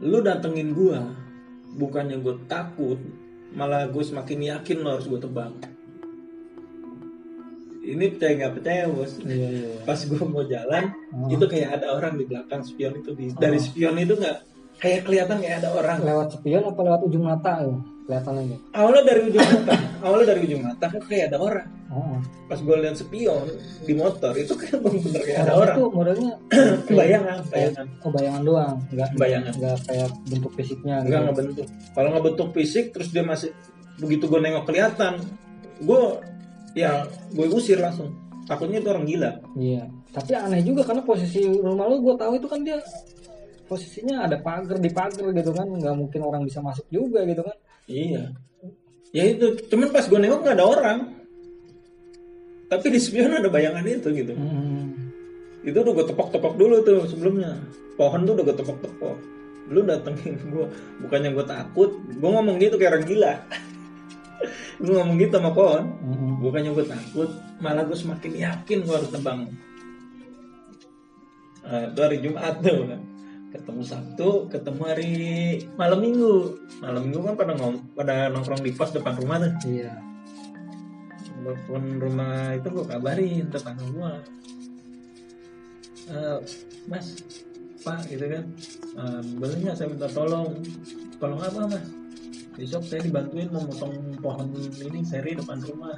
Lu 0.02 0.18
datengin 0.24 0.74
gue 0.74 0.98
bukannya 1.76 2.18
gue 2.18 2.34
takut 2.46 2.98
malah 3.54 3.86
gue 3.86 4.02
semakin 4.02 4.58
yakin 4.58 4.82
lo 4.82 4.98
harus 4.98 5.06
gue 5.06 5.20
tebang 5.20 5.54
ini 7.84 8.16
percaya 8.16 8.32
nggak 8.40 8.52
percaya 8.56 8.82
bos? 8.88 9.12
Iya 9.20 9.28
iya 9.28 9.48
iya. 9.76 9.80
pas 9.84 10.00
gue 10.00 10.22
mau 10.24 10.40
jalan 10.48 10.84
Oh. 11.14 11.30
itu 11.30 11.44
kayak 11.46 11.78
ada 11.78 11.94
orang 11.94 12.18
di 12.18 12.24
belakang 12.26 12.64
spion 12.64 12.98
itu 12.98 13.12
di 13.14 13.30
dari 13.36 13.60
spion 13.60 13.94
itu 14.00 14.16
nggak 14.18 14.38
kayak 14.82 15.06
kelihatan 15.06 15.38
kayak 15.38 15.62
ada 15.62 15.70
orang. 15.78 15.96
Lewat 16.02 16.28
spion 16.34 16.64
apa 16.66 16.80
lewat 16.80 17.00
ujung 17.06 17.22
mata 17.28 17.62
ya 17.62 17.76
kelihatan 18.04 18.34
aja. 18.36 18.56
Awalnya 18.76 19.02
dari 19.08 19.20
ujung 19.32 19.44
mata. 19.48 19.74
Awalnya 20.04 20.26
dari 20.28 20.40
ujung 20.44 20.62
mata 20.62 20.84
kan 20.92 21.02
kayak 21.08 21.24
ada 21.32 21.38
orang. 21.40 21.68
Oh. 21.94 22.18
pas 22.50 22.58
gue 22.58 22.76
lihat 22.82 22.98
spion 22.98 23.46
di 23.86 23.94
motor 23.94 24.34
itu 24.34 24.50
kan 24.58 24.82
bener 24.82 25.14
kayak 25.22 25.46
ada 25.46 25.52
Orang. 25.54 25.76
itu 25.78 25.84
modelnya 25.94 26.32
bayangan 26.98 27.38
bayangan 27.46 27.86
oh 28.02 28.10
bayangan 28.10 28.42
doang. 28.42 28.76
Nggak 28.90 29.08
Bayangan. 29.14 29.52
nggak 29.54 29.76
kayak 29.86 30.08
bentuk 30.26 30.52
fisiknya 30.58 30.94
enggak 31.06 31.20
gitu. 31.22 31.28
ngebentuk 31.30 31.66
kalau 31.94 32.08
ngebentuk 32.18 32.48
fisik 32.50 32.84
terus 32.90 33.08
dia 33.14 33.22
masih 33.22 33.54
begitu 34.02 34.26
gue 34.26 34.40
nengok 34.42 34.64
kelihatan 34.66 35.22
gue 35.86 36.02
ya 36.74 37.06
gue 37.30 37.46
usir 37.54 37.78
langsung. 37.78 38.10
Takutnya 38.44 38.82
itu 38.82 38.88
orang 38.90 39.06
gila. 39.06 39.30
Iya. 39.54 39.82
Tapi 40.10 40.30
aneh 40.34 40.60
juga 40.66 40.82
karena 40.82 41.00
posisi 41.06 41.46
rumah 41.46 41.86
lu 41.86 42.02
gue 42.02 42.14
tahu 42.18 42.32
itu 42.42 42.48
kan 42.50 42.60
dia 42.66 42.76
posisinya 43.70 44.26
ada 44.26 44.36
pagar 44.42 44.76
di 44.82 44.90
pagar 44.90 45.30
gitu 45.30 45.50
kan. 45.54 45.64
Nggak 45.70 45.94
mungkin 45.94 46.20
orang 46.26 46.42
bisa 46.42 46.58
masuk 46.58 46.84
juga 46.90 47.22
gitu 47.22 47.40
kan 47.46 47.54
iya. 47.88 48.32
Ya 49.14 49.24
itu 49.30 49.54
cuman 49.70 49.94
pas 49.94 50.04
gue 50.10 50.18
nengok 50.18 50.42
nggak 50.42 50.56
ada 50.58 50.66
orang. 50.66 50.98
Tapi 52.66 52.86
di 52.90 52.98
spion 52.98 53.38
ada 53.38 53.46
bayangan 53.46 53.86
itu 53.86 54.10
gitu. 54.10 54.34
Hmm. 54.34 54.90
itu 55.64 55.80
udah 55.80 55.96
gue 55.96 56.06
tepok-tepok 56.12 56.60
dulu 56.60 56.84
tuh 56.84 57.08
sebelumnya. 57.08 57.56
Pohon 57.96 58.28
tuh 58.28 58.36
udah 58.36 58.44
gue 58.52 58.56
tepok-tepok. 58.58 59.16
Lu 59.72 59.80
datengin 59.86 60.36
gue 60.36 60.66
bukannya 61.00 61.30
gue 61.32 61.44
takut 61.46 61.90
gue 62.04 62.30
ngomong 62.30 62.60
gitu 62.60 62.76
kayak 62.76 62.98
orang 62.98 63.06
gila. 63.08 63.34
Gue 64.74 64.90
ngomong 64.90 65.16
gitu 65.22 65.38
sama 65.38 65.54
pohon. 65.54 65.86
Mm-mm. 66.02 66.42
bukannya 66.42 66.74
gue 66.74 66.84
takut 66.84 67.30
malah 67.62 67.86
gue 67.86 67.94
semakin 67.94 68.32
yakin 68.34 68.78
gue 68.82 68.92
harus 68.92 69.08
tebang. 69.08 69.48
Nah, 71.64 71.88
itu 71.88 72.00
hari 72.02 72.18
Jumat 72.20 72.60
tuh 72.60 72.84
kan 72.84 73.13
ketemu 73.54 73.82
Sabtu 73.86 74.50
ketemu 74.50 74.82
hari 74.82 75.14
malam 75.78 76.02
Minggu. 76.02 76.58
Malam 76.82 77.06
Minggu 77.06 77.20
kan 77.22 77.34
pada 77.38 77.52
ngom 77.54 77.74
pada 77.94 78.14
nongkrong 78.34 78.66
di 78.66 78.74
pos 78.74 78.90
depan 78.90 79.14
rumah 79.14 79.38
tuh. 79.38 79.52
Iya. 79.70 79.94
Telepon 81.38 81.84
rumah 82.02 82.56
itu 82.58 82.66
gue 82.72 82.84
kabarin 82.88 83.44
tetangga 83.52 83.84
gue 83.86 84.12
"Eh, 86.04 86.38
mas 86.90 87.06
pak 87.84 88.00
gitu 88.10 88.26
kan. 88.26 88.44
"Eh, 88.98 89.20
boleh 89.38 89.56
nggak 89.62 89.76
saya 89.78 89.88
minta 89.92 90.10
tolong? 90.10 90.50
Tolong 91.22 91.38
apa 91.38 91.60
mas. 91.70 91.86
Besok 92.58 92.82
saya 92.86 93.00
dibantuin 93.06 93.50
mau 93.54 93.62
motong 93.62 94.18
pohon 94.18 94.50
ini 94.82 95.06
seri 95.06 95.38
depan 95.38 95.62
rumah. 95.62 95.94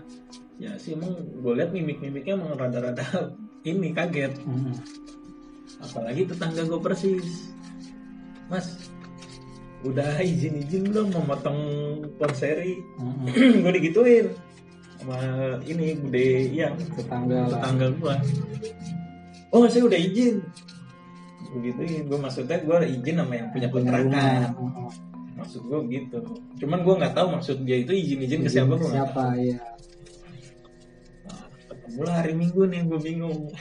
Ya 0.61 0.77
sih 0.77 0.93
emang 0.93 1.17
gue 1.41 1.53
lihat 1.57 1.73
mimik-mimiknya 1.73 2.37
emang 2.37 2.53
rada-rada 2.61 3.33
ini 3.69 3.97
kaget. 3.97 4.37
Mm-mm. 4.45 4.77
Apalagi 5.81 6.23
tetangga 6.29 6.63
gue 6.65 6.81
persis. 6.81 7.53
Mas 8.47 8.79
udah 9.85 10.19
izin-izin 10.19 10.89
belum 10.91 11.15
mau 11.15 11.37
motong 11.37 11.61
pohon 12.19 12.33
seri 12.35 12.81
Mm-mm. 12.99 13.61
gue 13.63 13.73
digituin 13.77 14.27
sama 14.97 15.21
ini 15.69 15.95
bude 16.01 16.27
yang 16.51 16.75
tetangga 16.97 17.53
tetangga 17.53 17.87
gua. 18.01 18.17
Oh 19.53 19.69
saya 19.69 19.85
udah 19.87 20.01
izin. 20.01 20.41
Begitu 21.53 22.09
gue 22.09 22.19
maksudnya 22.19 22.59
gue 22.65 22.79
izin 22.97 23.17
sama 23.21 23.35
yang 23.37 23.49
punya 23.53 23.69
kontrakan. 23.69 24.51
Maksud 25.37 25.63
gue 25.69 25.81
gitu. 25.93 26.19
Cuman 26.65 26.81
gue 26.81 26.95
nggak 26.97 27.15
tahu 27.15 27.27
maksud 27.37 27.57
dia 27.69 27.77
itu 27.85 27.93
izin 27.93 28.25
izin 28.25 28.41
ke 28.43 28.51
siapa 28.51 28.73
gue 28.75 28.91
siapa 28.91 29.25
iya. 29.37 29.61
Ketemu 31.69 32.01
lah 32.03 32.15
hari 32.25 32.33
minggu 32.33 32.65
nih 32.67 32.81
gue 32.89 32.99
bingung 32.99 33.53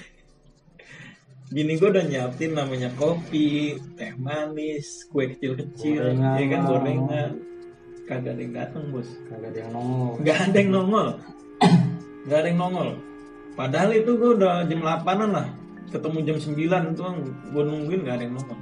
Bini 1.54 1.78
gue 1.78 1.90
udah 1.94 2.02
nyiapin 2.10 2.58
namanya 2.58 2.90
kopi, 2.98 3.78
teh 3.94 4.18
manis, 4.18 5.06
kue 5.14 5.30
kecil-kecil, 5.30 6.18
ya 6.18 6.46
kan 6.50 6.62
gorengan. 6.66 7.32
Kagak 8.10 8.34
ada 8.34 8.42
yang 8.42 8.54
datang 8.54 8.84
bos. 8.90 9.06
kagak 9.30 9.54
ada 9.54 9.60
yang 9.62 9.72
nongol. 9.78 10.14
Nggak 10.25 10.38
ada 10.42 10.58
yang 10.58 10.72
nongol. 10.74 11.08
Nggak 12.25 12.38
ada 12.42 12.48
yang 12.50 12.60
nongol. 12.62 12.90
Padahal 13.54 13.90
itu 13.94 14.12
gue 14.18 14.32
udah 14.42 14.66
jam 14.66 14.82
8an 14.82 15.30
lah. 15.30 15.48
Ketemu 15.94 16.18
jam 16.25 16.38
9 16.42 16.98
tuh 16.98 17.06
gue 17.54 17.64
nungguin 17.66 18.02
nggak 18.06 18.16
ada 18.18 18.24
yang 18.25 18.36
nongol. 18.42 18.60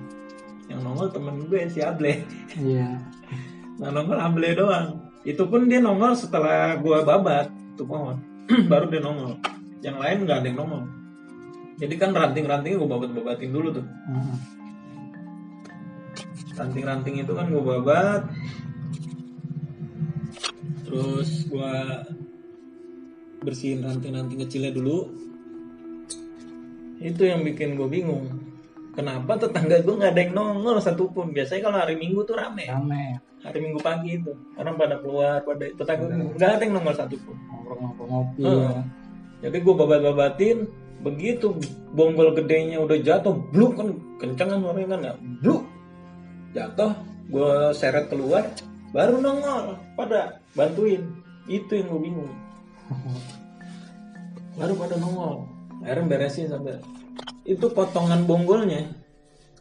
Yang 0.68 0.80
nongol 0.84 1.08
temen 1.12 1.36
gue 1.48 1.60
si 1.72 1.80
Able. 1.80 2.14
Iya. 2.60 2.88
Nah 3.80 3.90
nongol 3.96 4.20
Able 4.20 4.50
doang. 4.60 4.88
Itu 5.24 5.48
pun 5.48 5.72
dia 5.72 5.80
nongol 5.80 6.20
setelah 6.20 6.76
gue 6.80 6.98
babat 7.04 7.48
tuh 7.80 7.88
pohon. 7.88 8.20
Baru 8.72 8.92
dia 8.92 9.00
nongol. 9.00 9.40
Yang 9.80 9.98
lain 10.04 10.18
nggak 10.28 10.38
ada 10.44 10.48
yang 10.52 10.60
nongol 10.60 10.84
jadi 11.82 11.96
kan 11.98 12.14
ranting-rantingnya 12.14 12.78
gue 12.78 12.90
babat-babatin 12.90 13.50
dulu 13.50 13.70
tuh. 13.74 13.86
Mm-mm. 13.86 14.38
ranting-ranting 16.54 17.26
itu 17.26 17.34
kan 17.34 17.50
gue 17.50 17.64
babat. 17.66 18.30
Terus 20.86 21.50
gue 21.50 21.74
bersihin 23.42 23.82
ranting-ranting 23.82 24.38
kecilnya 24.46 24.70
dulu. 24.70 25.10
Itu 27.02 27.26
yang 27.26 27.42
bikin 27.42 27.74
gue 27.74 27.90
bingung. 27.90 28.30
Kenapa 28.94 29.42
tetangga 29.42 29.82
gue 29.82 29.96
nggak 29.98 30.14
ada 30.14 30.22
yang 30.22 30.34
nongol 30.38 30.78
satupun? 30.78 31.34
Biasanya 31.34 31.66
kalau 31.66 31.78
hari 31.82 31.98
minggu 31.98 32.22
tuh 32.22 32.38
rame. 32.38 32.70
Rame. 32.70 33.18
Hari 33.42 33.58
minggu 33.60 33.82
pagi 33.82 34.22
itu 34.22 34.32
orang 34.56 34.78
pada 34.78 35.02
keluar 35.02 35.42
pada 35.42 35.66
tetangga 35.74 36.06
nggak 36.38 36.52
ada 36.54 36.62
yang 36.62 36.74
nongol 36.78 36.94
satupun. 36.94 37.34
nongkrong 37.50 38.10
ngopi. 38.14 38.46
Heeh. 38.46 38.62
ya. 38.62 38.82
jadi 39.50 39.58
gue 39.58 39.74
babat-babatin 39.74 40.58
begitu 41.04 41.52
bonggol 41.92 42.32
gedenya 42.32 42.80
udah 42.80 42.98
jatuh 43.04 43.36
bluk 43.52 43.76
kan 43.76 43.92
kenceng 44.18 44.50
kan 44.56 44.60
suaranya 44.64 44.88
kan 44.96 45.00
ya 45.04 45.14
bluk. 45.44 45.64
Jatuh 46.56 46.92
gue 47.28 47.54
seret 47.76 48.08
keluar 48.08 48.48
baru 48.96 49.20
nongol 49.20 49.76
pada 50.00 50.40
bantuin. 50.56 51.04
Itu 51.46 51.76
yang 51.76 51.92
gue 51.92 52.02
bingung. 52.08 52.34
Baru 54.56 54.74
pada 54.80 54.96
nongol. 54.96 55.44
Akhirnya 55.84 56.08
beresin 56.08 56.48
sampai 56.48 56.80
itu 57.44 57.68
potongan 57.68 58.24
bonggolnya 58.24 59.03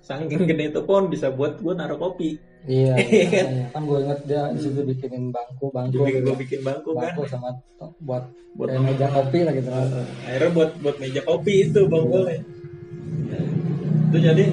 saking 0.03 0.45
gede 0.45 0.75
itu 0.75 0.81
pohon 0.83 1.07
bisa 1.07 1.31
buat 1.31 1.63
gue 1.63 1.73
naruh 1.73 1.97
kopi. 1.97 2.37
Iya, 2.63 2.95
Iya 3.11 3.27
kan? 3.27 3.47
iya. 3.51 3.65
kan 3.75 3.83
gue 3.87 3.99
inget 4.03 4.21
dia 4.27 4.43
di 4.51 4.59
situ 4.61 4.81
bikinin 4.83 5.31
bangku 5.31 5.67
bangku. 5.71 6.03
Gue 6.03 6.35
bikin 6.37 6.61
bangku 6.63 6.91
kan. 6.95 7.11
Bangku 7.11 7.23
sama 7.27 7.55
to- 7.79 7.95
buat 8.03 8.27
Buat 8.53 8.77
meja 8.85 9.09
kopi 9.09 9.49
lah 9.49 9.57
gitu 9.57 9.73
kan. 9.73 9.89
Uh, 9.89 10.05
akhirnya 10.29 10.51
buat 10.53 10.71
buat 10.85 10.97
meja 11.01 11.25
kopi 11.25 11.73
itu 11.73 11.81
bonggolnya. 11.89 12.45
Itu 14.13 14.19
jadi 14.21 14.45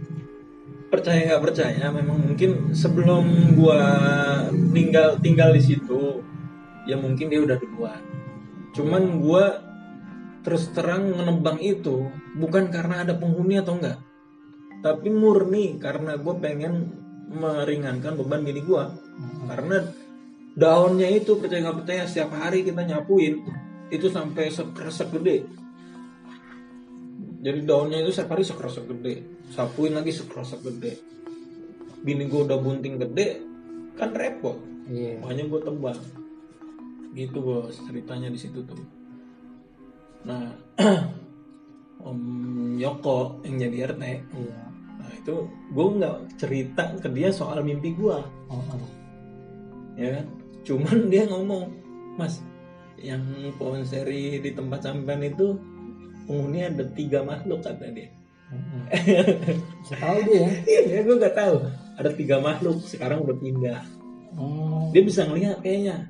percaya 0.92 1.20
nggak 1.26 1.42
percaya 1.42 1.84
memang 1.90 2.32
mungkin 2.32 2.72
sebelum 2.72 3.24
gua 3.58 3.80
tinggal 4.72 5.18
tinggal 5.18 5.50
di 5.50 5.60
situ 5.60 6.22
ya 6.86 6.94
mungkin 6.96 7.26
dia 7.28 7.42
udah 7.42 7.58
duluan. 7.58 8.00
Cuman 8.72 9.18
gua 9.18 9.66
terus 10.46 10.70
terang 10.72 11.10
menebang 11.12 11.58
itu 11.58 12.08
bukan 12.38 12.70
karena 12.70 13.02
ada 13.02 13.18
penghuni 13.18 13.58
atau 13.58 13.76
enggak 13.76 13.98
tapi 14.78 15.08
murni 15.10 15.78
karena 15.82 16.14
gue 16.14 16.34
pengen 16.38 16.74
meringankan 17.28 18.16
beban 18.16 18.42
diri 18.42 18.64
gua. 18.64 18.88
Karena 19.48 19.84
daunnya 20.56 21.08
itu 21.12 21.36
percaya 21.36 21.68
nggak 21.68 21.78
percaya 21.84 22.02
setiap 22.08 22.34
hari 22.34 22.64
kita 22.64 22.82
nyapuin 22.82 23.44
itu 23.92 24.06
sampai 24.08 24.48
sekresek 24.48 25.12
gede. 25.12 25.44
Jadi 27.38 27.58
daunnya 27.62 28.02
itu 28.02 28.10
setiap 28.10 28.36
hari 28.36 28.44
sekresek 28.44 28.88
gede. 28.88 29.14
Sapuin 29.52 29.94
lagi 29.94 30.10
sekresek 30.12 30.64
gede. 30.64 30.92
Bini 32.02 32.26
gue 32.26 32.40
udah 32.48 32.58
bunting 32.58 32.96
gede 32.98 33.28
kan 33.96 34.12
repot. 34.16 34.56
Iya. 34.88 35.20
Makanya 35.20 35.44
gue 35.46 35.60
tebang 35.62 36.00
gitu 37.16 37.38
bos 37.42 37.74
ceritanya 37.88 38.28
di 38.30 38.38
situ 38.40 38.62
tuh. 38.62 38.78
Nah 40.28 40.54
om 42.08 42.20
Yoko 42.78 43.42
yang 43.42 43.58
jadi 43.58 43.90
RT 43.90 44.02
nah 44.38 44.67
itu 45.12 45.48
gue 45.72 45.86
nggak 45.98 46.16
cerita 46.40 46.84
ke 47.00 47.08
dia 47.12 47.28
soal 47.32 47.60
mimpi 47.64 47.92
gue 47.96 48.18
oh, 48.48 48.52
oh. 48.52 48.90
ya 49.98 50.20
kan? 50.20 50.26
Cuman 50.64 51.08
dia 51.08 51.24
ngomong 51.26 51.64
mas 52.20 52.44
yang 52.98 53.22
pohon 53.56 53.86
seri 53.86 54.42
di 54.42 54.50
tempat 54.52 54.84
sampean 54.84 55.22
itu 55.22 55.56
penghuni 56.26 56.66
ada 56.66 56.84
tiga 56.92 57.24
makhluk 57.24 57.64
kata 57.64 57.88
dia. 57.94 58.10
Bisa 59.80 59.94
tahu 60.00 60.18
dia 60.28 60.40
ya. 60.40 60.50
Iya 60.66 60.98
gue 61.04 61.16
nggak 61.16 61.36
tahu. 61.36 61.56
Ada 61.98 62.10
tiga 62.14 62.36
makhluk 62.38 62.84
sekarang 62.84 63.24
udah 63.24 63.36
pindah 63.36 63.80
oh. 64.36 64.92
dia 64.92 65.02
bisa 65.02 65.24
ngelihat 65.24 65.64
kayaknya. 65.64 66.08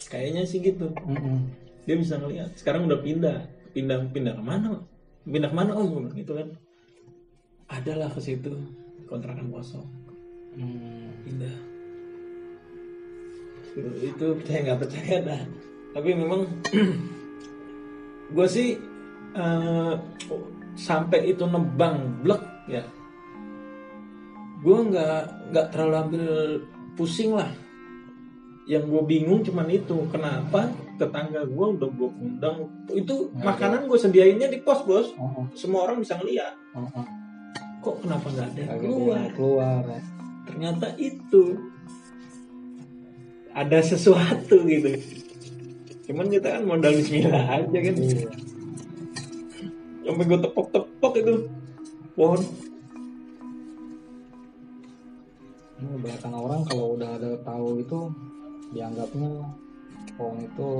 Kayaknya 0.00 0.42
sih 0.48 0.64
gitu. 0.64 0.90
Mm-mm. 1.04 1.52
dia 1.84 1.96
bisa 1.98 2.16
ngelihat. 2.16 2.54
Sekarang 2.56 2.88
udah 2.88 2.98
pindah. 3.02 3.44
Pindah 3.70 4.02
pindah 4.10 4.34
ke 4.34 4.42
mana 4.42 4.82
pindah 5.26 5.48
ke 5.52 5.56
mana 5.56 5.72
om? 5.76 6.10
Gitu 6.10 6.32
kan 6.34 6.50
adalah 7.70 8.10
ke 8.10 8.20
situ 8.20 8.52
kontrakan 9.06 9.50
kosong. 9.54 9.86
Hmm. 10.50 11.14
pindah 11.22 11.70
itu, 13.74 13.90
itu 14.14 14.26
percaya 14.42 14.58
nggak 14.66 14.80
percaya 14.82 15.16
dah. 15.22 15.42
Tapi 15.94 16.10
memang 16.14 16.40
gue 18.34 18.46
sih 18.46 18.78
eh, 19.34 19.94
sampai 20.74 21.20
itu 21.30 21.44
nebang 21.46 22.22
blek 22.22 22.42
ya. 22.66 22.82
Gue 24.60 24.78
nggak 24.90 25.50
nggak 25.54 25.66
terlalu 25.72 25.96
ambil 25.96 26.26
pusing 26.98 27.34
lah. 27.34 27.50
Yang 28.70 28.86
gue 28.86 29.02
bingung 29.02 29.42
cuman 29.42 29.66
itu 29.66 29.96
kenapa 30.14 30.70
tetangga 30.94 31.42
gue 31.42 31.66
udah 31.78 31.90
gue 31.90 32.10
undang. 32.22 32.56
Itu 32.92 33.34
Nggak 33.34 33.46
makanan 33.46 33.80
gue 33.90 33.98
sediainnya 33.98 34.48
di 34.50 34.62
pos 34.62 34.86
bos. 34.86 35.10
Oh, 35.18 35.46
semua 35.54 35.90
orang 35.90 36.02
bisa 36.02 36.18
ngeliat. 36.18 36.54
Oh, 36.74 36.86
oh. 36.86 37.19
Kok 37.80 37.96
kenapa 38.04 38.26
nggak 38.28 38.48
ada 38.52 38.60
yang 38.60 38.80
keluar? 38.80 39.16
yang 39.16 39.32
keluar. 39.32 39.82
Ya. 39.88 40.00
ternyata 40.50 40.86
itu 41.00 41.44
ada 43.50 43.78
sesuatu 43.82 44.56
gitu. 44.68 44.94
Cuman 46.06 46.26
kita 46.30 46.58
kan 46.58 46.62
modal 46.66 46.92
bismillah 46.94 47.44
aja 47.48 47.78
kan. 47.78 47.94
Iya. 47.96 48.30
sampai 50.10 50.26
gue 50.26 50.38
tepok-tepok 50.42 51.12
itu 51.22 51.34
pohon. 52.18 52.40
Ini 55.80 55.86
kebanyakan 55.96 56.32
orang 56.34 56.60
kalau 56.66 56.98
udah 56.98 57.10
ada 57.14 57.30
tahu 57.46 57.78
itu 57.78 57.98
dianggapnya 58.74 59.30
pohon 60.18 60.38
itu 60.42 60.70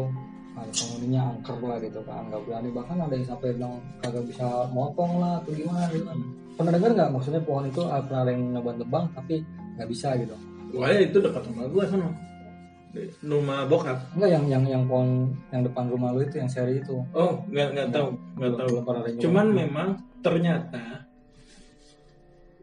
ada 0.58 0.72
penghuninya 0.74 1.20
angker 1.30 1.58
lah 1.62 1.78
gitu 1.78 2.00
kan 2.02 2.26
nggak 2.26 2.42
berani. 2.42 2.68
Bahkan 2.74 2.96
ada 2.98 3.14
yang 3.14 3.26
sampai 3.30 3.54
bilang 3.54 3.78
kagak 4.02 4.26
bisa 4.26 4.66
motong 4.74 5.22
lah 5.22 5.38
atau 5.38 5.54
gimana 5.54 5.86
gitu 5.94 6.04
kan 6.10 6.18
pernah 6.54 6.72
dengar 6.72 6.90
nggak? 6.92 7.10
Maksudnya 7.10 7.40
pohon 7.40 7.64
itu 7.64 7.80
ah, 7.82 8.00
pernah 8.00 8.20
ada 8.22 8.30
yang 8.30 8.44
nebang-nebang 8.50 9.04
tapi 9.12 9.42
nggak 9.76 9.88
bisa 9.88 10.14
gitu. 10.16 10.34
Wah 10.72 10.90
itu 10.92 11.18
dekat 11.18 11.42
rumah 11.44 11.66
gue 11.66 11.84
sana 11.84 12.08
Di 12.90 13.06
rumah 13.22 13.64
bokap. 13.64 13.98
Enggak 14.14 14.30
yang 14.30 14.44
yang 14.46 14.64
yang 14.68 14.82
pohon 14.84 15.08
yang 15.48 15.62
depan 15.62 15.86
rumah 15.86 16.10
lu 16.10 16.22
itu 16.22 16.36
yang 16.36 16.46
seri 16.46 16.78
itu. 16.78 16.98
Oh 17.12 17.42
nggak 17.46 17.68
nggak 17.70 17.88
tahu 17.90 18.08
nggak 18.34 18.50
Belum- 18.50 18.58
tahu. 18.58 18.68
belum 18.68 18.84
pernah 18.84 19.00
ada 19.00 19.08
yang 19.08 19.20
cuman 19.20 19.46
nyoba. 19.46 19.56
memang 19.56 19.88
ternyata 20.20 20.82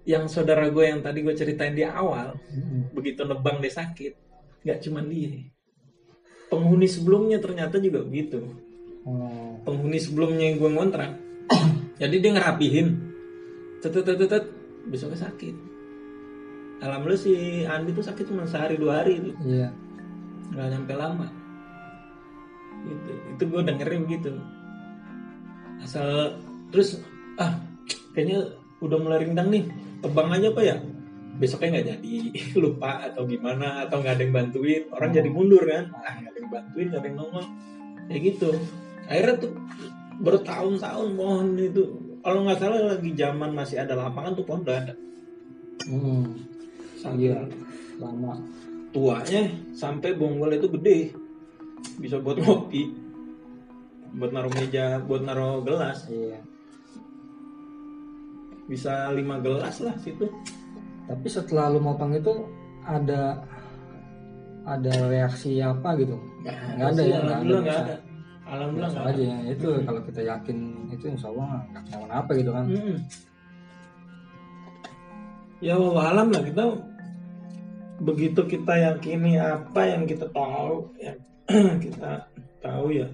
yang 0.03 0.23
saudara 0.25 0.67
gue 0.67 0.83
yang 0.83 0.99
tadi 1.01 1.19
gue 1.19 1.31
ceritain 1.33 1.71
di 1.73 1.83
awal 1.83 2.35
Mm-mm. 2.47 2.91
begitu 2.91 3.23
nebang 3.23 3.59
dia 3.59 3.71
sakit 3.73 4.13
nggak 4.63 4.79
cuman 4.81 5.05
dia. 5.07 5.31
Penghuni 6.47 6.87
sebelumnya 6.87 7.39
ternyata 7.39 7.75
juga 7.77 7.99
begitu. 8.01 8.39
Oh, 9.03 9.59
penghuni 9.63 9.95
sebelumnya 9.97 10.43
yang 10.45 10.57
gue 10.57 10.69
ngontrak 10.69 11.11
jadi 12.01 12.15
dia 12.17 12.31
ngerapihin 12.33 13.06
tetet 13.83 14.03
tetet 14.05 14.27
tetet 14.27 14.45
besoknya 14.87 15.19
sakit. 15.27 15.55
Alhamdulillah 16.77 17.21
si 17.21 17.65
Andi 17.65 17.91
tuh 17.93 18.05
sakit 18.05 18.29
cuma 18.29 18.45
sehari 18.45 18.77
dua 18.77 19.01
hari. 19.01 19.21
Itu 19.21 19.31
iya. 19.45 19.73
Nggak 20.53 20.67
nyampe 20.77 20.93
lama. 20.93 21.27
Gitu. 22.85 23.11
Itu 23.33 23.43
gue 23.49 23.61
dengerin 23.65 24.03
gitu. 24.07 24.31
Asal 25.81 26.37
terus 26.69 27.01
ah 27.41 27.57
kayaknya 28.13 28.53
udah 28.81 28.97
mulai 29.01 29.25
rindang 29.25 29.49
nih. 29.49 29.65
Tebang 30.01 30.29
aja 30.29 30.53
apa 30.53 30.61
ya? 30.61 30.77
Besoknya 31.41 31.81
nggak 31.81 31.87
jadi. 31.97 32.15
Lupa 32.61 33.09
atau 33.09 33.25
gimana 33.25 33.89
atau 33.89 33.97
nggak 34.01 34.13
ada 34.17 34.23
yang 34.23 34.33
bantuin. 34.33 34.81
Orang 34.93 35.09
jadi 35.13 35.29
mundur 35.29 35.65
kan? 35.65 35.89
Ah 36.05 36.21
nggak 36.21 36.31
ada 36.33 36.39
yang 36.39 36.49
bantuin 36.53 36.85
nggak 36.93 37.01
ada 37.01 37.07
yang 37.09 37.17
nongol 37.17 37.45
kayak 38.07 38.21
gitu. 38.33 38.49
Akhirnya 39.09 39.35
tuh 39.41 39.51
bertahun-tahun 40.17 41.07
pohon 41.13 41.47
itu 41.57 42.06
kalau 42.21 42.39
nggak 42.43 42.59
salah 42.59 42.79
lagi 42.95 43.11
zaman 43.13 43.51
masih 43.53 43.77
ada 43.81 43.93
lapangan 43.95 44.35
tuh 44.35 44.45
pohon 44.45 44.63
udah 44.65 44.77
ada. 44.77 44.93
Hmm, 45.87 46.25
Saking 46.97 47.21
iya. 47.21 47.39
lama. 48.01 48.33
Tuanya 48.91 49.47
sampai 49.77 50.17
bonggol 50.17 50.57
itu 50.57 50.67
gede. 50.79 50.97
Bisa 52.01 52.17
buat 52.17 52.41
ngopi. 52.41 52.89
Buat 54.17 54.31
naruh 54.33 54.53
meja 54.57 54.97
buat 55.03 55.21
naruh 55.21 55.61
gelas. 55.61 56.09
Iya. 56.09 56.41
Bisa 58.67 59.13
lima 59.13 59.39
gelas 59.39 59.79
lah 59.79 59.95
situ. 60.01 60.27
Tapi 61.07 61.27
setelah 61.31 61.71
lu 61.71 61.79
motong 61.79 62.17
itu 62.17 62.33
ada 62.83 63.39
ada 64.67 64.93
reaksi 65.07 65.63
apa 65.63 65.95
gitu? 65.95 66.19
Nggak 66.43 66.87
ada 66.91 67.01
ya, 67.07 67.17
nggak 67.23 67.39
ada, 67.63 67.95
alhamdulillah 68.47 68.91
Biasa 68.95 69.09
aja 69.11 69.23
ya 69.23 69.37
itu 69.51 69.67
kalau 69.83 70.01
kita 70.07 70.21
yakin 70.23 70.57
itu 70.95 71.05
insya 71.11 71.27
Allah 71.35 71.67
nggak 71.71 71.83
kenapa 71.91 72.13
apa 72.23 72.31
gitu 72.39 72.51
kan. 72.55 72.65
Mm-mm. 72.67 72.97
ya 75.57 75.73
wallah 75.73 76.05
alam 76.13 76.27
lah 76.29 76.41
kita 76.45 76.63
begitu 77.97 78.45
kita 78.45 78.73
yakini 78.77 79.41
apa 79.41 79.81
yang 79.89 80.05
kita 80.05 80.29
tahu 80.29 80.93
yang 81.01 81.17
kita 81.83 82.29
tahu 82.61 82.93
ya. 82.93 83.07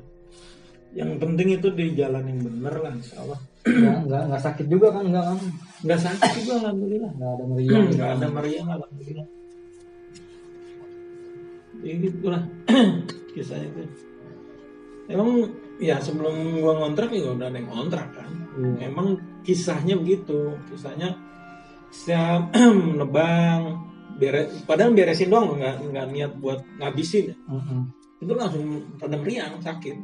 Yang 0.94 1.12
penting 1.18 1.48
itu 1.58 1.68
di 1.74 1.98
jalan 1.98 2.22
yang 2.30 2.40
bener 2.46 2.76
lah 2.84 2.94
insya 2.94 3.18
Allah. 3.26 3.40
Nggak 3.66 3.98
nggak 4.06 4.22
nggak 4.30 4.44
sakit 4.44 4.66
juga 4.70 4.88
kan 4.94 5.04
nggak 5.10 5.26
kan? 5.26 5.40
Nggak 5.82 6.00
sakit 6.04 6.32
juga 6.44 6.54
alhamdulillah. 6.62 7.12
Nggak 7.18 7.32
ada 7.34 7.44
meriang 7.50 7.84
gitu 7.88 7.96
nggak 7.98 8.10
kan. 8.10 8.18
ada 8.20 8.28
meriang 8.30 8.68
alhamdulillah. 8.70 9.28
Ya 11.84 11.94
gitulah 12.00 12.44
kisahnya 13.34 13.68
itu 13.72 13.84
emang 15.10 15.50
ya 15.82 16.00
sebelum 16.00 16.62
gua 16.64 16.80
ngontrak 16.84 17.12
juga 17.12 17.44
udah 17.44 17.48
ada 17.52 17.58
yang 17.60 17.70
ngontrak 17.70 18.08
kan? 18.16 18.30
Iya. 18.54 18.94
emang 18.94 19.18
kisahnya 19.42 19.98
begitu. 19.98 20.54
Kisahnya 20.70 21.18
setiap 21.90 22.54
nebang 23.02 23.90
beres 24.14 24.62
padahal 24.70 24.94
beresin 24.94 25.34
doang 25.34 25.58
nggak 25.58 25.90
nggak 25.90 26.08
niat 26.14 26.32
buat 26.38 26.62
ngabisin. 26.78 27.34
Mm-mm. 27.50 27.82
itu 28.24 28.32
langsung 28.40 28.96
pada 28.96 29.20
meriang 29.20 29.60
sakit. 29.60 29.98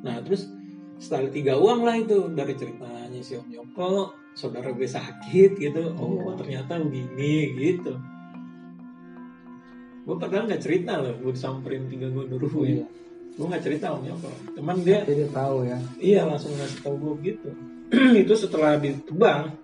Nah 0.00 0.16
terus 0.24 0.48
setelah 0.96 1.28
tiga 1.28 1.54
uang 1.60 1.84
lah 1.84 1.96
itu 1.98 2.32
dari 2.32 2.56
ceritanya 2.56 3.20
si 3.20 3.36
Om 3.36 3.48
Yoko 3.52 4.16
saudara 4.32 4.72
gue 4.72 4.88
sakit 4.88 5.60
gitu. 5.60 5.92
Oh 6.00 6.32
ternyata 6.38 6.80
begini 6.80 7.52
gitu. 7.58 8.00
Gue 10.08 10.16
padahal 10.16 10.48
nggak 10.48 10.62
cerita 10.64 10.96
loh 10.96 11.12
gue 11.20 11.32
disamperin 11.36 11.84
tiga 11.90 12.08
gue 12.08 12.24
dulu 12.24 12.64
Iya. 12.64 12.86
Gue 13.36 13.46
nggak 13.46 13.64
cerita 13.64 13.94
Om 13.94 14.04
Yoko 14.04 14.30
cuman 14.58 14.76
dia 14.84 15.00
Jadi 15.06 15.24
tahu 15.32 15.56
ya. 15.64 15.78
Iya 15.96 16.20
langsung 16.28 16.52
ngasih 16.56 16.78
tau 16.84 16.94
gue 16.98 17.14
gitu. 17.24 17.48
Itu 18.22 18.34
setelah 18.36 18.76
ditebang. 18.76 19.56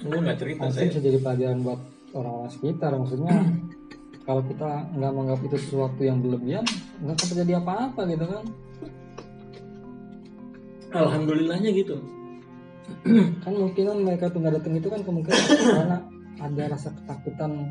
Gue 0.00 0.18
nggak 0.22 0.38
cerita 0.40 0.64
Mungkin 0.64 0.76
saya 0.76 0.86
bisa 0.88 1.00
jadi 1.02 1.18
pelajaran 1.20 1.58
buat 1.60 1.80
orang-orang 2.16 2.52
sekitar 2.52 2.90
maksudnya 2.96 3.34
kalau 4.26 4.42
kita 4.46 4.70
nggak 4.94 5.12
menganggap 5.12 5.40
itu 5.50 5.56
sesuatu 5.58 6.00
yang 6.04 6.18
berlebihan 6.22 6.64
nggak 7.02 7.14
akan 7.18 7.26
terjadi 7.34 7.52
apa-apa 7.60 8.00
gitu 8.08 8.24
kan. 8.28 8.44
Alhamdulillahnya 10.90 11.70
gitu. 11.74 11.96
Kan 13.46 13.54
mungkinan 13.54 14.02
mereka 14.02 14.26
tuh 14.34 14.42
nggak 14.42 14.58
datang 14.58 14.74
itu 14.74 14.90
kan 14.90 14.98
kemungkinan 15.06 15.42
karena 15.46 15.98
ada 16.40 16.62
rasa 16.72 16.90
ketakutan 16.96 17.68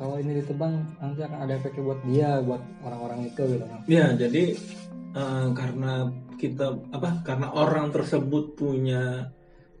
kalau 0.00 0.16
ini 0.16 0.40
ditebang 0.40 0.80
nanti 0.96 1.20
akan 1.20 1.38
ada 1.44 1.60
efeknya 1.60 1.82
buat 1.84 2.00
dia 2.08 2.30
buat 2.40 2.62
orang-orang 2.80 3.20
itu 3.28 3.42
gitu 3.44 3.64
kan 3.68 3.80
Ya, 3.84 4.06
jadi 4.16 4.44
eh, 5.12 5.46
karena 5.52 5.92
kita 6.40 6.66
apa? 6.88 7.20
Karena 7.20 7.52
orang 7.52 7.92
tersebut 7.92 8.56
punya 8.56 9.28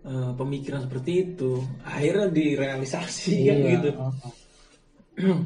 eh, 0.04 0.32
pemikiran 0.36 0.84
seperti 0.84 1.10
itu, 1.32 1.64
akhirnya 1.80 2.28
direalisasi 2.28 3.34
kan 3.48 3.56
gitu. 3.64 3.90
oh, 3.96 4.12
oh. 4.12 4.34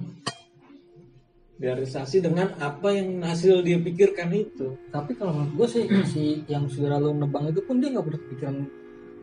Direalisasi 1.55 2.19
dengan 2.19 2.59
apa 2.59 2.91
yang 2.91 3.23
hasil 3.23 3.63
dia 3.63 3.79
pikirkan 3.79 4.35
itu. 4.35 4.75
tapi 4.91 5.15
kalau 5.15 5.39
menurut 5.39 5.55
gue 5.55 5.69
sih 5.71 5.85
si 6.13 6.25
yang 6.51 6.67
saudara 6.67 6.99
lo 6.99 7.15
nebang 7.15 7.47
itu 7.47 7.63
pun 7.63 7.79
dia 7.79 7.95
nggak 7.95 8.05
pernah 8.11 8.21
kepikiran 8.27 8.57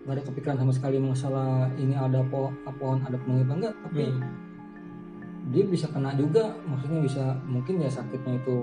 nggak 0.02 0.14
ada 0.14 0.24
kepikiran 0.26 0.58
sama 0.58 0.72
sekali 0.72 0.98
masalah 0.98 1.50
ini 1.76 1.94
ada 1.94 2.26
po 2.26 2.50
pohon 2.76 3.02
ada 3.02 3.16
penghuni 3.16 3.44
apa 3.44 3.54
enggak 3.56 3.76
tapi 3.82 4.02
Hmm. 4.08 4.24
dia 5.50 5.64
bisa 5.64 5.90
kena 5.90 6.14
juga 6.14 6.54
maksudnya 6.64 7.02
bisa 7.02 7.24
mungkin 7.44 7.82
ya 7.82 7.90
sakitnya 7.90 8.38
itu 8.38 8.58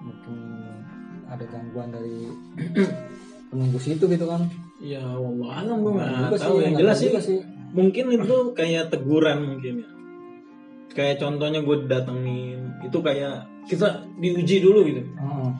mungkin 0.00 0.36
ada 1.26 1.44
gangguan 1.44 1.88
dari 1.88 2.28
penunggu 3.48 3.78
situ 3.78 4.04
gitu 4.04 4.26
kan 4.26 4.44
Ya, 4.80 5.04
Allah 5.04 5.60
alam 5.60 5.84
gue 5.84 5.92
Nggak 5.92 6.08
juga 6.08 6.36
tahu. 6.40 6.56
Yang 6.56 6.72
nggak 6.72 6.80
jelas 6.80 6.96
sih, 6.96 7.10
sih 7.20 7.40
mungkin 7.70 8.04
itu 8.16 8.36
kayak 8.56 8.88
teguran 8.88 9.38
mungkin 9.44 9.84
ya. 9.84 9.88
Kayak 10.90 11.20
contohnya 11.20 11.60
gue 11.60 11.76
datengin, 11.84 12.60
itu 12.80 12.98
kayak 12.98 13.44
kita 13.68 14.08
diuji 14.16 14.56
dulu 14.58 14.80
gitu. 14.82 15.04
Heeh. 15.04 15.50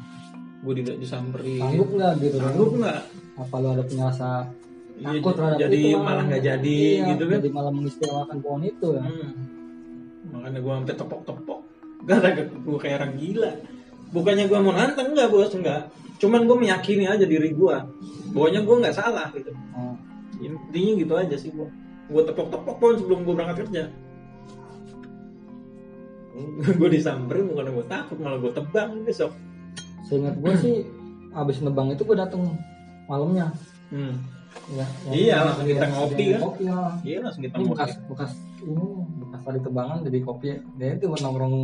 Gue 0.65 0.75
tidak 0.81 0.97
disamperin. 0.99 1.61
sanggup 1.61 1.89
nggak 1.93 2.13
gitu 2.17 2.37
kan 2.37 2.49
Sanggup 2.49 2.73
nggak? 2.81 3.01
apa 3.37 3.55
lu 3.57 3.69
ada 3.71 3.85
punya 3.85 4.05
rasa 4.09 4.29
takut 5.01 5.33
terhadap 5.37 5.59
jadi 5.59 5.81
itu 5.81 5.99
malah 5.99 6.25
nggak 6.29 6.43
jadi 6.45 6.79
Iya, 6.81 7.09
gitu 7.15 7.25
kan? 7.25 7.39
jadi 7.41 7.51
malah 7.53 7.73
mengistimewakan 7.73 8.37
pohon 8.45 8.63
itu 8.65 8.89
ya 8.97 9.03
Hmm. 9.05 9.33
Makanya 10.31 10.59
gue 10.63 10.73
sampai 10.79 10.95
tepok-tepok. 10.95 11.61
Gak 12.07 12.17
ada 12.23 12.31
gue 12.47 12.79
kayak 12.79 12.97
orang 13.03 13.13
gila. 13.19 13.53
Bukannya 14.15 14.45
gue 14.47 14.59
mau 14.63 14.71
nantang 14.71 15.11
enggak 15.11 15.29
bos 15.29 15.53
enggak. 15.53 15.91
cuman 16.21 16.45
gue 16.45 16.53
meyakini 16.53 17.09
aja 17.09 17.25
diri 17.25 17.49
gue 17.57 17.77
bahwanya 18.37 18.61
gue 18.61 18.77
nggak 18.77 18.93
salah 18.93 19.33
gitu 19.33 19.57
oh. 19.73 19.97
intinya 20.37 20.93
gitu 21.01 21.13
aja 21.17 21.33
sih 21.33 21.49
gue 21.49 21.65
gue 22.13 22.23
tepok-tepok 22.29 22.77
pun 22.77 22.93
sebelum 23.01 23.25
gue 23.25 23.35
berangkat 23.35 23.57
kerja 23.65 23.83
gue 26.81 26.89
disamperin 26.93 27.49
bukan 27.49 27.73
gue 27.73 27.87
takut 27.89 28.21
malah 28.21 28.37
gue 28.37 28.53
tebang 28.53 29.01
besok 29.09 29.33
seingat 30.05 30.37
gue 30.37 30.53
sih 30.61 30.77
abis 31.33 31.65
nebang 31.65 31.89
itu 31.89 32.05
gue 32.05 32.17
dateng 32.19 32.53
malamnya 33.09 33.57
hmm. 33.89 34.15
Ya, 34.71 34.87
Iya, 35.11 35.37
langsung 35.45 35.67
kita 35.67 35.87
ngopi 35.89 36.25
kan? 36.31 36.41
kopi 36.41 36.63
ya. 36.67 36.81
iya 37.03 37.19
langsung 37.21 37.43
kita 37.43 37.57
ngopi. 37.59 37.71
bekas 37.75 37.93
bekas 38.07 38.33
ini 38.61 38.85
bekas 39.19 39.41
tadi 39.43 39.59
tebangan 39.61 39.99
jadi 40.05 40.19
kopi. 40.23 40.49
Dia 40.77 40.89
itu 40.95 41.05
buat 41.07 41.23
nongkrong 41.23 41.57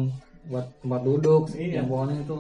buat 0.47 0.67
tempat 0.81 1.01
duduk 1.03 1.43
Iya. 1.53 1.83
yang 1.83 1.87
bawahnya 1.87 2.17
itu. 2.23 2.39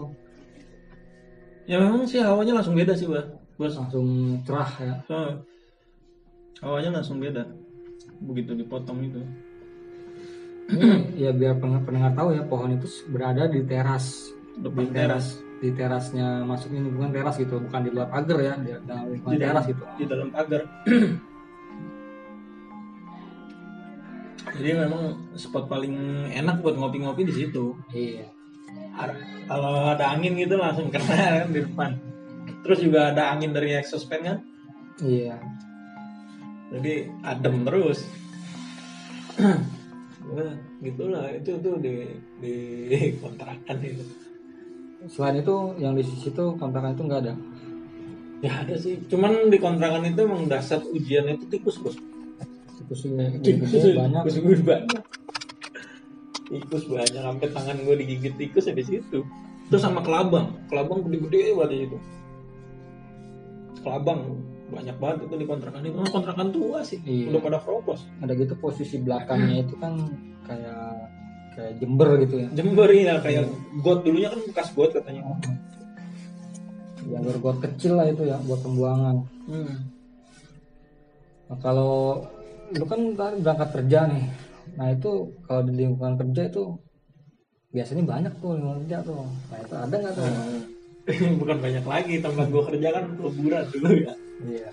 Ya 1.66 1.76
memang 1.82 2.06
sih 2.06 2.22
hawanya 2.22 2.62
langsung 2.62 2.74
beda 2.74 2.94
sih 2.94 3.06
bos 3.06 3.26
bos 3.58 3.74
langsung 3.74 4.06
cerah 4.42 4.70
ya. 4.78 4.94
Ah. 5.08 5.32
hawanya 6.56 7.00
langsung 7.00 7.20
beda 7.20 7.44
begitu 8.22 8.54
dipotong 8.54 9.04
itu. 9.04 9.20
Ini 10.66 11.14
ya 11.14 11.30
biar 11.30 11.60
pendengar, 11.60 11.82
pendengar 11.84 12.12
tahu 12.16 12.28
ya 12.34 12.42
pohon 12.42 12.74
itu 12.74 12.86
berada 13.06 13.46
di 13.46 13.62
teras. 13.62 14.30
Depan 14.56 14.88
di 14.88 14.92
teras 14.94 15.45
di 15.56 15.72
terasnya 15.72 16.44
masuk 16.44 16.68
ini 16.70 16.92
bukan 16.92 17.10
teras 17.10 17.36
gitu 17.36 17.56
bukan 17.56 17.80
di 17.80 17.90
luar 17.90 18.08
pagar 18.08 18.38
ya 18.38 18.54
di 18.56 18.70
dalam 18.84 19.08
lingkungan 19.08 19.34
Di 19.34 19.40
dalam- 19.40 19.54
teras 19.56 19.64
gitu. 19.66 19.82
di 19.96 20.04
dalam 20.04 20.28
pagar. 20.28 20.62
Jadi 24.56 24.70
memang 24.72 25.02
spot 25.34 25.66
paling 25.66 25.94
enak 26.30 26.62
buat 26.62 26.76
ngopi-ngopi 26.76 27.24
di 27.24 27.34
situ. 27.34 27.76
Iya. 27.92 28.24
Ar- 28.94 29.20
kalau 29.44 29.92
ada 29.92 30.12
angin 30.12 30.32
gitu 30.36 30.56
langsung 30.56 30.88
kena 30.88 31.04
kan 31.44 31.48
di 31.52 31.60
depan. 31.60 31.90
Terus 32.64 32.78
juga 32.80 33.12
ada 33.12 33.32
angin 33.32 33.52
dari 33.52 33.74
exhaust 33.74 34.08
fan 34.08 34.22
kan? 34.22 34.38
Iya. 35.00 35.36
Jadi 36.72 36.92
adem 37.22 37.64
terus. 37.64 38.06
Wah, 40.26 40.52
gitulah 40.84 41.28
itu 41.32 41.52
tuh 41.60 41.76
di 41.76 41.94
di 42.40 42.54
kontrakan 43.20 43.76
itu 43.82 44.04
selain 45.10 45.42
itu 45.42 45.54
yang 45.78 45.94
di 45.94 46.04
situ 46.04 46.54
kontrakan 46.58 46.94
itu 46.94 47.02
nggak 47.06 47.20
ada. 47.26 47.34
Ya 48.44 48.52
ada 48.62 48.74
sih. 48.76 49.00
Cuman 49.08 49.48
di 49.48 49.58
kontrakan 49.58 50.04
itu 50.04 50.20
emang 50.22 50.44
dasar 50.46 50.82
ujiannya 50.84 51.40
itu 51.40 51.46
tikus 51.56 51.80
bos. 51.80 51.96
Tikusnya 52.76 53.40
tikus 53.40 53.72
gede 53.72 53.96
banyak. 53.96 54.22
tikus 54.28 54.36
gue 54.44 54.56
banyak. 54.62 55.02
Tikus 56.46 56.84
banyak 56.86 57.22
sampai 57.24 57.48
tangan 57.50 57.76
gue 57.82 57.94
digigit 57.98 58.34
tikus 58.36 58.68
ya 58.68 58.74
di 58.76 58.84
situ 58.84 59.24
terus 59.66 59.82
sama 59.82 60.04
kelabang. 60.04 60.54
Kelabang 60.70 61.02
gede-gede 61.06 61.56
banget 61.56 61.90
itu 61.90 61.98
kelabang 63.86 64.42
banyak 64.66 64.98
banget 64.98 65.30
itu 65.30 65.34
di 65.38 65.46
kontrakan 65.46 65.82
itu 65.86 65.94
kontrakan 66.10 66.48
tua 66.50 66.82
sih. 66.82 66.98
Iya. 67.06 67.30
udah 67.30 67.40
pada 67.46 67.58
keropos 67.62 68.02
ada 68.18 68.34
gitu 68.34 68.58
posisi 68.58 68.98
belakangnya 68.98 69.62
itu 69.62 69.78
kan 69.78 69.94
kayak 70.42 71.06
kayak 71.56 71.72
Jember 71.80 72.08
gitu 72.20 72.34
ya. 72.44 72.48
Jember 72.52 72.88
ya 72.92 73.14
kayak 73.24 73.48
got 73.80 74.04
dulunya 74.04 74.28
kan 74.28 74.40
bekas 74.44 74.68
got 74.76 74.90
katanya. 74.92 75.22
Yang 77.08 77.40
got 77.40 77.58
kecil 77.64 77.92
lah 77.96 78.06
itu 78.12 78.22
ya 78.28 78.36
buat 78.44 78.60
pembuangan. 78.60 79.16
Hmm. 79.46 79.74
nah, 81.46 81.58
kalau 81.62 82.26
lu 82.74 82.84
kan 82.84 83.00
tadi 83.16 83.36
berangkat 83.40 83.68
kerja 83.72 83.98
nih. 84.10 84.24
Nah 84.76 84.86
itu 84.92 85.10
kalau 85.46 85.62
di 85.64 85.72
lingkungan 85.72 86.18
kerja 86.18 86.50
itu 86.50 86.76
biasanya 87.70 88.02
banyak 88.04 88.32
tuh 88.42 88.58
lingkungan 88.58 88.78
kerja 88.84 88.98
tuh. 89.06 89.24
Nah 89.24 89.58
itu 89.64 89.74
ada 89.74 89.94
nggak 89.96 90.14
tuh? 90.14 90.26
Bukan 91.40 91.56
banyak 91.62 91.84
lagi 91.86 92.14
tempat 92.18 92.46
gue 92.50 92.62
kerja 92.74 92.88
kan 92.90 93.04
peleburan 93.14 93.64
dulu 93.70 93.90
ya. 93.94 94.14
Iya. 94.42 94.70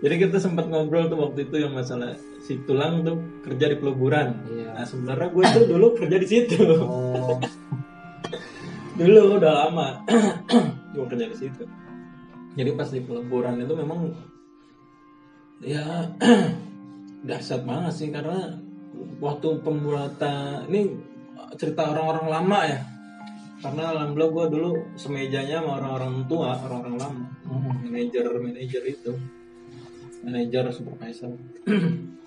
Jadi 0.00 0.14
kita 0.16 0.36
sempat 0.40 0.64
ngobrol 0.70 1.12
tuh 1.12 1.18
waktu 1.18 1.44
itu 1.50 1.56
yang 1.60 1.76
masalah 1.76 2.16
si 2.50 2.58
tulang 2.66 3.06
tuh 3.06 3.46
kerja 3.46 3.70
di 3.70 3.76
peleburan. 3.78 4.42
Iya. 4.50 4.74
Nah 4.74 4.82
sebenarnya 4.82 5.28
gue 5.30 5.44
tuh 5.54 5.64
dulu 5.70 5.86
kerja 5.94 6.16
di 6.18 6.26
situ. 6.26 6.58
Oh. 6.82 7.38
Dulu 8.98 9.38
udah 9.38 9.52
lama. 9.64 10.02
Gue 10.92 11.06
kerja 11.08 11.24
di 11.30 11.36
situ. 11.38 11.64
Jadi 12.52 12.70
pas 12.76 12.90
di 12.90 13.00
peleburan 13.00 13.56
itu 13.62 13.72
memang 13.72 14.12
ya 15.64 16.10
dahsyat 17.28 17.64
banget 17.64 17.92
sih 17.96 18.12
karena 18.12 18.60
waktu 19.22 19.56
pembuatan 19.64 20.68
ini 20.68 21.00
cerita 21.56 21.96
orang-orang 21.96 22.26
lama 22.28 22.60
ya. 22.66 22.80
Karena 23.64 23.94
alhamdulillah 23.96 24.32
gue 24.36 24.46
dulu 24.58 24.70
semejanya 25.00 25.64
sama 25.64 25.80
orang-orang 25.80 26.28
tua 26.28 26.60
orang-orang 26.60 26.96
lama. 27.00 27.24
Mhm. 27.48 27.72
manajer 27.88 28.26
manajer 28.36 28.82
itu. 28.84 29.12
Manajer 30.20 30.64
supervisor 30.76 31.32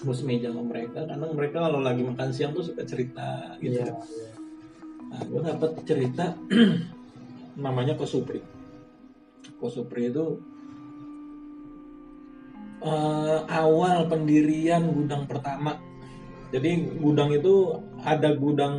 terus 0.00 0.24
meja 0.24 0.48
sama 0.48 0.64
mereka 0.64 1.04
karena 1.04 1.26
mereka 1.28 1.58
kalau 1.68 1.80
lagi 1.84 2.00
makan 2.00 2.32
siang 2.32 2.56
tuh 2.56 2.64
suka 2.64 2.82
cerita 2.88 3.56
gitu 3.60 3.84
iya 3.84 3.94
Nah, 5.10 5.26
gue 5.26 5.42
dapat 5.42 5.70
cerita 5.82 6.38
namanya 7.66 7.98
Kosupri. 7.98 8.38
Kosupri 9.58 10.06
itu 10.06 10.38
eh, 12.78 13.38
awal 13.50 14.06
pendirian 14.06 14.86
gudang 14.86 15.26
pertama. 15.26 15.82
Jadi 16.54 16.94
gudang 16.98 17.34
itu 17.34 17.74
ada 18.06 18.38
gudang 18.38 18.74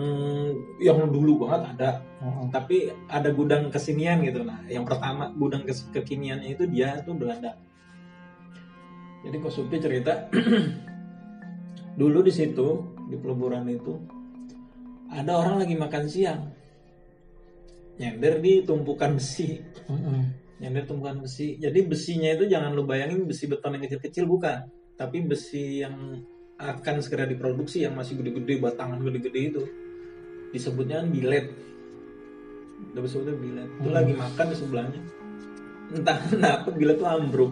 yang 0.80 1.04
dulu 1.12 1.44
banget 1.44 1.62
ada, 1.76 1.90
Mhm. 2.24 2.48
tapi 2.52 2.96
ada 3.12 3.28
gudang 3.36 3.68
kesinian 3.68 4.24
gitu. 4.24 4.48
Nah, 4.48 4.64
yang 4.72 4.88
pertama 4.88 5.36
gudang 5.36 5.68
kes- 5.68 5.92
kekiniannya 5.92 6.56
itu 6.56 6.64
dia 6.68 7.00
tuh 7.04 7.12
Belanda. 7.16 7.60
Jadi 9.28 9.36
Kosupri 9.36 9.84
cerita 9.84 10.32
dulu 11.96 12.24
di 12.24 12.34
situ 12.34 12.68
di 13.12 13.16
peleburan 13.20 13.68
itu 13.68 13.94
ada 15.12 15.36
orang 15.36 15.60
lagi 15.60 15.76
makan 15.76 16.04
siang. 16.08 16.42
Nyender 18.00 18.40
di 18.40 18.64
tumpukan 18.64 19.20
besi. 19.20 19.60
Nyender 20.64 20.88
tumpukan 20.88 21.20
besi. 21.20 21.60
Jadi 21.60 21.84
besinya 21.84 22.32
itu 22.32 22.48
jangan 22.48 22.72
lu 22.72 22.88
bayangin 22.88 23.28
besi 23.28 23.52
beton 23.52 23.76
yang 23.76 23.84
kecil-kecil 23.84 24.24
bukan. 24.24 24.72
Tapi 24.96 25.20
besi 25.28 25.84
yang 25.84 26.24
akan 26.56 26.96
segera 27.04 27.28
diproduksi 27.28 27.84
yang 27.84 27.98
masih 27.98 28.24
gede-gede 28.24 28.64
batangan 28.64 29.04
gede-gede 29.04 29.42
itu. 29.52 29.62
Disebutnya 30.56 31.04
bilet. 31.04 31.52
Udah 32.96 33.02
disebutnya 33.04 33.36
bilet. 33.36 33.70
Itu 33.84 33.90
Hmm. 33.92 33.98
lagi 34.00 34.14
makan 34.16 34.46
di 34.48 34.56
sebelahnya. 34.56 35.02
Entah 35.92 36.18
kenapa 36.24 36.72
bilet 36.72 36.96
tuh 36.96 37.10
ambruk 37.12 37.52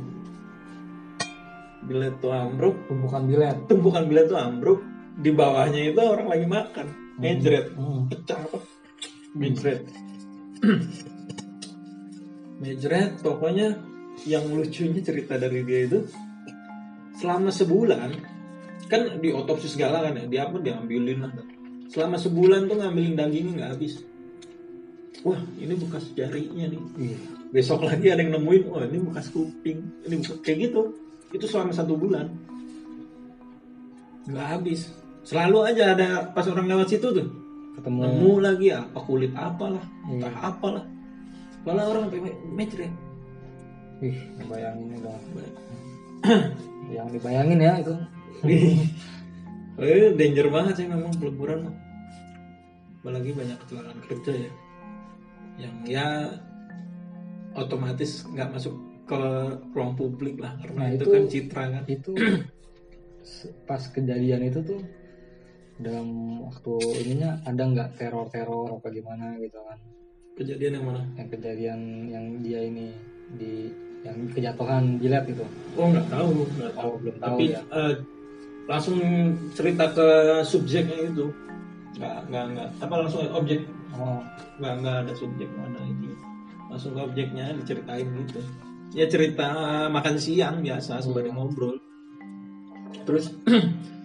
bilet 1.85 2.15
tuh 2.19 2.31
ambruk. 2.33 2.75
Tumpukan 2.87 3.23
bilet. 3.27 3.57
Tumpukan 3.69 4.03
bilet 4.07 4.27
tuh 4.27 4.39
ambruk. 4.39 4.79
Di 5.19 5.31
bawahnya 5.35 5.91
itu 5.91 5.99
orang 5.99 6.27
lagi 6.27 6.47
makan. 6.47 6.87
Ngejret 7.19 7.75
Mhm. 7.75 8.07
pecah 8.07 8.39
apa 8.39 8.57
ngejret 9.35 9.83
ngejret 12.63 13.11
pokoknya 13.19 13.75
yang 14.27 14.47
lucunya 14.51 15.03
cerita 15.03 15.35
dari 15.35 15.63
dia 15.63 15.83
itu 15.83 15.99
selama 17.19 17.51
sebulan 17.51 18.09
kan 18.87 19.19
di 19.19 19.29
otopsi 19.35 19.67
segala 19.67 19.99
kan 19.99 20.15
ya 20.15 20.25
dia 20.31 20.41
apa 20.47 20.63
diambilin 20.63 21.27
lah 21.27 21.31
selama 21.91 22.15
sebulan 22.15 22.71
tuh 22.71 22.77
ngambilin 22.79 23.17
dagingnya 23.17 23.53
nggak 23.59 23.71
habis. 23.75 23.93
Wah 25.25 25.41
ini 25.59 25.73
bekas 25.75 26.15
jarinya 26.15 26.65
nih. 26.69 26.81
Iya. 26.95 27.19
besok 27.49 27.81
lagi 27.81 28.13
ada 28.13 28.21
yang 28.21 28.37
nemuin 28.37 28.63
oh 28.69 28.79
ini 28.85 28.97
bekas 29.09 29.33
kuping. 29.33 29.81
Ini 30.05 30.15
bekas 30.21 30.37
kayak 30.45 30.69
gitu 30.69 30.81
itu 31.29 31.45
selama 31.45 31.71
satu 31.71 31.93
bulan. 31.93 32.27
Nggak 34.25 34.47
habis. 34.49 34.89
Selalu 35.21 35.57
aja 35.65 35.93
ada 35.93 36.07
pas 36.31 36.45
orang 36.45 36.65
lewat 36.65 36.89
situ 36.89 37.05
tuh. 37.05 37.27
Ketemu. 37.77 37.99
Nemu 38.01 38.33
lagi 38.39 38.67
apa 38.71 38.99
kulit 38.99 39.31
apalah 39.33 39.83
Iya. 40.05 40.25
entah 40.25 40.35
apalah. 40.41 40.85
Malah 41.63 41.85
orang 41.85 42.01
sampai 42.07 42.21
me- 42.23 42.39
mejret 42.55 42.93
Ih, 43.99 44.15
bayangin 44.47 44.95
udah 44.95 45.17
yang 46.95 47.07
dibayangin 47.11 47.59
ya 47.59 47.73
itu. 47.79 47.93
Eh 49.79 50.11
danger 50.11 50.51
banget 50.51 50.75
sih 50.75 50.87
memang 50.87 51.07
peleburan 51.15 51.71
mah. 51.71 51.75
apalagi 52.99 53.31
banyak 53.31 53.55
kecelakaan 53.63 53.99
kerja 54.11 54.31
ya. 54.35 54.51
Yang 55.55 55.75
ya 55.87 56.07
otomatis 57.55 58.27
nggak 58.27 58.51
masuk 58.51 58.75
ke 59.09 59.21
ruang 59.73 59.97
publik 59.97 60.37
lah 60.37 60.53
karena 60.61 60.77
Nah, 60.77 60.89
itu, 60.93 61.01
itu- 61.01 61.13
kan 61.17 61.23
citra 61.25 61.63
kan. 61.73 61.83
itu 61.89 62.11
pas 63.69 63.81
kejadian 63.89 64.41
itu 64.45 64.59
tuh 64.61 64.81
dalam 65.79 66.07
waktu 66.45 66.73
ininya 67.01 67.39
ada 67.41 67.63
nggak 67.65 67.89
teror-teror 67.97 68.77
apa 68.77 68.87
gimana 68.91 69.33
gitu 69.39 69.57
kan? 69.63 69.79
Kejadian 70.35 70.77
yang 70.77 70.85
mana? 70.85 71.01
Yang 71.17 71.27
kejadian 71.39 71.79
yang 72.07 72.25
dia 72.43 72.59
ini 72.61 72.87
di 73.35 73.71
yang 74.03 74.15
kejatuhan 74.31 74.99
jilat 74.99 75.25
itu. 75.27 75.43
Oh 75.75 75.87
nggak 75.89 76.07
tahu 76.07 76.27
nggak 76.55 76.73
tahu. 76.77 76.87
Oh 76.87 76.95
belum 76.99 77.15
tahu 77.19 77.27
tapi 77.35 77.45
ya. 77.51 77.61
eh, 77.73 77.93
langsung 78.69 78.97
cerita 79.55 79.85
ke 79.91 80.07
subjeknya 80.45 81.09
itu. 81.09 81.25
Nggak 81.97 82.17
nggak 82.29 82.45
nggak. 82.55 82.69
Apa 82.83 82.93
langsung 82.99 83.23
objek? 83.33 83.59
Oh. 83.95 84.21
Nggak 84.59 84.73
nggak 84.83 84.95
ada 85.07 85.13
subjek 85.15 85.49
ada 85.57 85.81
ini. 85.81 86.11
Langsung 86.69 86.91
ke 86.93 87.01
objeknya 87.01 87.55
diceritain 87.57 88.07
gitu 88.27 88.43
ya 88.95 89.05
cerita 89.05 89.49
makan 89.89 90.15
siang 90.17 90.61
biasa 90.61 91.01
sembari 91.01 91.29
ngobrol. 91.33 91.77
Terus 93.05 93.33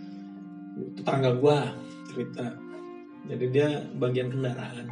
tetangga 1.00 1.36
gua 1.36 1.72
cerita. 2.12 2.56
Jadi 3.24 3.44
dia 3.48 3.68
bagian 3.96 4.28
kendaraan. 4.28 4.86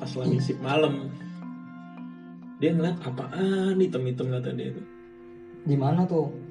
Pas 0.00 0.12
lagi 0.16 0.38
sip 0.40 0.58
malam 0.62 1.10
dia 2.62 2.70
ngeliat 2.70 3.02
apaan 3.02 3.76
hitam-hitam 3.76 4.30
kata 4.30 4.50
dia 4.54 4.72
itu. 4.72 4.82
Di 5.64 5.76
mana 5.76 6.06
tuh? 6.06 6.44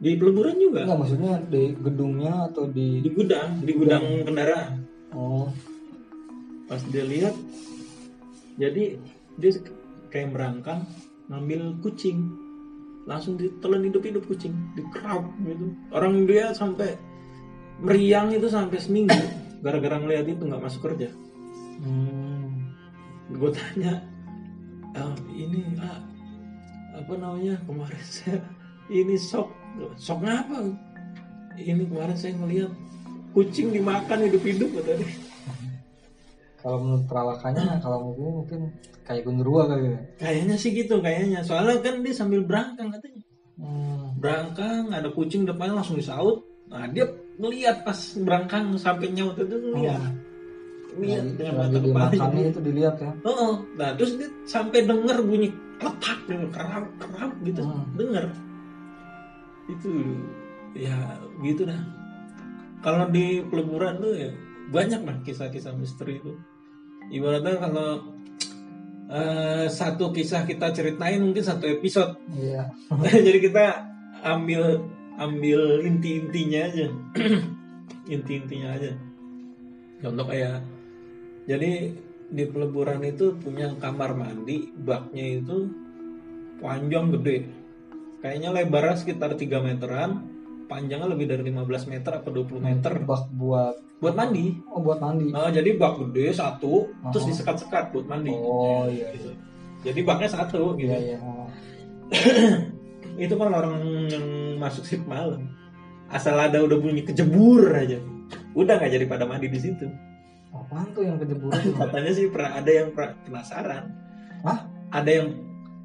di 0.00 0.16
peleburan 0.16 0.56
juga. 0.56 0.80
Enggak 0.88 1.00
maksudnya 1.04 1.32
di 1.46 1.62
gedungnya 1.76 2.34
atau 2.48 2.64
di 2.72 3.04
di 3.04 3.10
gudang 3.12 3.60
di 3.60 3.72
gudang. 3.76 4.24
kendaraan. 4.24 4.72
Oh, 5.12 5.52
pas 6.64 6.80
dia 6.88 7.04
lihat 7.04 7.36
jadi 8.56 8.96
dia 9.36 9.50
kayak 10.10 10.34
merangkang 10.34 10.84
ngambil 11.30 11.78
kucing. 11.80 12.28
Langsung 13.08 13.40
ditelan 13.40 13.86
hidup-hidup 13.88 14.26
kucing 14.28 14.52
dikerap 14.76 15.24
gitu. 15.42 15.72
Orang 15.90 16.28
dia 16.28 16.52
sampai 16.52 17.00
meriang 17.80 18.28
itu 18.30 18.46
sampai 18.46 18.76
seminggu 18.76 19.16
gara-gara 19.64 19.96
ngeliat 19.96 20.28
itu 20.28 20.42
nggak 20.44 20.62
masuk 20.62 20.84
kerja. 20.90 21.08
Hmm. 21.80 22.68
gue 23.30 23.50
tanya 23.54 24.02
"Ah, 24.92 25.14
ini 25.30 25.62
ah, 25.78 26.02
apa 26.98 27.12
namanya 27.14 27.56
kemarin 27.64 28.04
saya 28.04 28.42
ini 28.90 29.14
sok 29.14 29.48
sok 29.96 30.18
ngapa 30.26 30.74
ini 31.56 31.86
kemarin 31.86 32.16
saya 32.18 32.34
ngeliat 32.36 32.74
kucing 33.30 33.70
dimakan 33.70 34.26
hidup-hidup 34.26 34.68
kata 34.82 34.98
dia 34.98 35.29
Kalau 36.60 36.76
menurut 36.84 37.04
perawakannya, 37.08 37.80
kalau 37.80 37.96
menurut 38.04 38.16
gue 38.16 38.32
mungkin 38.36 38.60
kayak 39.08 39.22
gundurwa 39.24 39.62
kali 39.66 39.96
ya. 39.96 40.00
kayaknya 40.20 40.56
sih 40.60 40.70
gitu 40.76 41.00
kayaknya. 41.00 41.40
Soalnya 41.42 41.80
kan 41.80 42.04
dia 42.04 42.14
sambil 42.14 42.40
berangkang 42.44 42.92
katanya. 42.92 43.22
Hmm. 43.60 44.16
berangkang 44.16 44.88
ada 44.88 45.12
kucing 45.12 45.44
depannya 45.44 45.80
langsung 45.80 46.00
disaut. 46.00 46.44
Nah 46.72 46.88
dia 46.88 47.04
ngeliat 47.36 47.84
pas 47.84 47.96
berangkang 48.16 48.72
sampai 48.80 49.12
nyaut 49.12 49.36
itu 49.36 49.52
ngeliat. 49.52 50.00
Ngeliat 50.96 51.24
Lagi, 51.24 51.36
dengan 51.36 51.54
mata 51.60 51.78
kepala. 52.16 52.40
itu 52.40 52.60
dilihat 52.64 52.96
ya. 52.98 53.12
oh 53.28 53.62
nah 53.76 53.92
terus 53.94 54.16
dia 54.16 54.28
sampai 54.48 54.82
denger 54.88 55.22
bunyi 55.22 55.48
letak 55.76 56.18
gitu 56.24 56.46
kerap 56.52 56.84
kerap 57.00 57.32
gitu. 57.44 57.60
Hmm. 57.64 57.84
denger. 57.96 58.24
Itu 59.68 59.92
ya 60.72 60.96
gitu 61.44 61.68
dah. 61.68 61.80
Kalau 62.80 63.12
di 63.12 63.44
peleburan 63.44 64.00
tuh 64.00 64.12
ya 64.16 64.32
banyak 64.70 65.02
lah 65.02 65.16
kisah-kisah 65.26 65.74
misteri 65.74 66.22
itu. 66.22 66.38
Ibaratnya 67.10 67.58
kalau 67.58 67.90
eh, 69.10 69.66
satu 69.66 70.14
kisah 70.14 70.46
kita 70.46 70.70
ceritain 70.70 71.18
mungkin 71.18 71.42
satu 71.42 71.66
episode. 71.66 72.14
Iya. 72.30 72.70
jadi 73.26 73.38
kita 73.42 73.64
ambil 74.22 74.86
ambil 75.18 75.82
inti-intinya 75.84 76.60
aja. 76.70 76.86
Inti-intinya 78.14 78.78
aja. 78.78 78.94
Contoh 80.00 80.24
kayak 80.24 80.64
jadi 81.50 81.92
di 82.30 82.44
peleburan 82.46 83.02
itu 83.02 83.34
punya 83.42 83.74
kamar 83.82 84.14
mandi 84.14 84.70
baknya 84.70 85.42
itu 85.42 85.66
panjang 86.62 87.10
gede. 87.18 87.50
Kayaknya 88.22 88.48
lebarnya 88.54 88.96
sekitar 89.02 89.34
3 89.34 89.66
meteran 89.66 90.29
panjangnya 90.70 91.08
lebih 91.08 91.26
dari 91.26 91.42
15 91.44 91.66
meter 91.88 92.12
apa 92.14 92.28
20 92.30 92.62
meter 92.62 92.92
Bak 93.02 93.26
buat 93.32 93.74
buat 93.98 94.14
mandi 94.14 94.54
oh 94.66 94.78
buat 94.78 94.96
mandi. 94.96 95.28
nah, 95.28 95.50
jadi 95.50 95.74
bak 95.74 95.98
gede 96.00 96.32
satu 96.32 96.88
terus 97.10 97.20
Oh. 97.20 97.28
disekat-sekat 97.28 97.90
buat 97.90 98.06
mandi 98.06 98.30
Oh 98.30 98.86
iya. 98.86 99.10
gitu. 99.12 99.34
jadi 99.82 100.00
baknya 100.00 100.30
satu 100.30 100.72
gitu 100.74 100.86
Iya 100.86 100.98
iya. 100.98 101.18
Oh. 101.18 101.50
itu 103.18 103.34
kan 103.34 103.50
orang 103.50 103.76
yang 104.06 104.26
masuk 104.56 104.82
shift 104.82 105.04
malam 105.04 105.50
asal 106.08 106.34
ada 106.34 106.58
udah 106.58 106.76
bunyi 106.76 107.02
kejebur 107.02 107.68
aja 107.70 107.98
udah 108.52 108.74
nggak 108.76 108.92
jadi 108.92 109.06
pada 109.06 109.24
mandi 109.24 109.46
di 109.46 109.58
situ 109.58 109.86
Apaan 110.50 110.90
tuh 110.90 111.04
yang 111.04 111.14
kejeburan? 111.14 111.54
tuh? 111.62 111.74
katanya 111.76 112.10
sih 112.10 112.26
pernah 112.26 112.52
ada 112.56 112.70
yang 112.72 112.88
penasaran 113.20 113.84
Hah? 114.40 114.58
ada 114.90 115.10
yang 115.12 115.28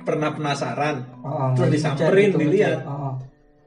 pernah 0.02 0.30
penasaran 0.32 0.95
Oh, 1.19 1.50
Terus 1.52 1.65
ngecek 1.65 1.74
disamperin, 1.76 2.28
gitu, 2.28 2.38
dilihat. 2.39 2.80
ngecek. 2.80 2.93
Oh, 2.95 3.13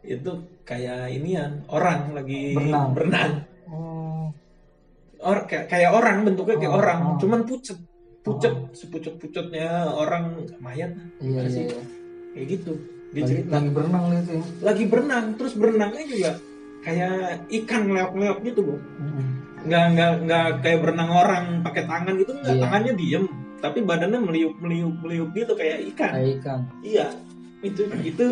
itu 0.01 0.33
kayak 0.69 1.09
inian 1.11 1.65
orang 1.67 2.13
lagi 2.13 2.53
Berenang. 2.53 2.89
berenang 2.93 3.33
oh. 3.67 4.29
Or, 5.19 5.43
kayak, 5.43 5.67
kayak 5.67 5.91
orang 5.91 6.23
bentuknya 6.23 6.57
kayak 6.59 6.71
Oh, 6.71 6.79
orang 6.79 6.99
oh. 7.03 7.17
cuman 7.17 7.41
pucet 7.43 7.79
pucet 8.21 8.53
Oh. 8.53 8.69
sepucet 8.71 9.17
pucetnya 9.17 9.69
orang 9.89 10.45
mayat 10.59 10.93
Iya 11.19 11.43
iya. 11.43 11.65
iya. 11.65 11.81
kayak 12.31 12.47
gitu 12.51 12.73
dia 13.09 13.25
Lagi, 13.25 13.31
cerita 13.35 13.57
lagi 13.57 13.71
berenang 13.73 14.05
gitu 14.15 14.31
ya. 14.31 14.43
lagi 14.63 14.85
berenang 14.85 15.25
terus 15.35 15.53
berenangnya 15.55 16.05
juga 16.05 16.31
kayak 16.79 17.17
ikan 17.57 17.83
ngeleok-ngeleok 17.87 18.39
gitu 18.45 18.61
bu 18.63 18.75
Mm-mm. 18.77 19.27
nggak 19.65 19.85
nggak 19.91 20.13
nggak 20.23 20.47
kayak 20.61 20.79
berenang 20.79 21.11
orang 21.11 21.45
pakai 21.59 21.83
tangan 21.83 22.15
gitu 22.15 22.33
nggak 22.37 22.55
Iya. 22.55 22.63
tangannya 22.63 22.93
diem 22.95 23.25
tapi 23.59 23.79
badannya 23.81 24.21
meliuk 24.21 24.55
meliuk 24.61 24.95
meliuk 25.01 25.29
gitu 25.33 25.53
kayak 25.53 25.83
ikan 25.91 26.13
Kayak 26.15 26.31
ikan. 26.39 26.61
iya 26.85 27.07
itu 27.61 27.83
itu 27.99 28.27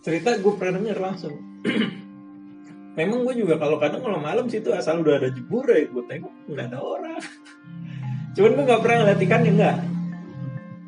cerita 0.00 0.34
gue 0.34 0.52
pernah 0.56 0.80
denger 0.80 0.98
langsung 0.98 1.36
memang 2.98 3.18
gue 3.22 3.34
juga 3.46 3.54
kalau 3.60 3.78
kadang 3.78 4.02
kalau 4.02 4.18
malam 4.18 4.50
situ 4.50 4.74
asal 4.74 5.06
udah 5.06 5.22
ada 5.22 5.28
jebur 5.30 5.62
ya 5.70 5.86
gue 5.86 6.04
tengok 6.08 6.34
nggak 6.50 6.66
ada 6.72 6.78
orang. 6.82 7.22
Cuman 8.34 8.50
gue 8.54 8.64
nggak 8.66 8.82
pernah 8.82 8.96
ngeliat 9.02 9.20
ikannya 9.22 9.52
nggak. 9.54 9.76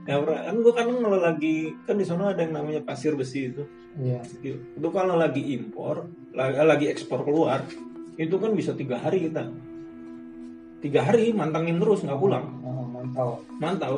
Nggak 0.07 0.19
pernah. 0.27 0.40
Kan 0.43 0.57
gue 0.59 0.73
kadang 0.75 0.97
kalau 1.03 1.19
lagi 1.19 1.57
kan 1.87 1.97
di 1.99 2.05
sana 2.07 2.35
ada 2.35 2.40
yang 2.43 2.55
namanya 2.55 2.81
pasir 2.83 3.14
besi 3.14 3.51
itu. 3.51 3.62
Iya. 3.90 4.23
itu 4.47 4.88
kalau 4.95 5.19
lagi 5.19 5.43
impor 5.59 6.07
lagi, 6.31 6.62
lagi 6.62 6.87
ekspor 6.95 7.27
keluar 7.27 7.66
itu 8.14 8.38
kan 8.38 8.55
bisa 8.55 8.71
tiga 8.75 9.03
hari 9.03 9.27
kita. 9.27 9.51
Tiga 10.81 11.05
hari 11.05 11.35
mantangin 11.35 11.83
terus 11.83 12.07
nggak 12.07 12.21
pulang. 12.21 12.47
Oh, 12.62 12.87
mantap. 12.87 13.43
mantau. 13.59 13.95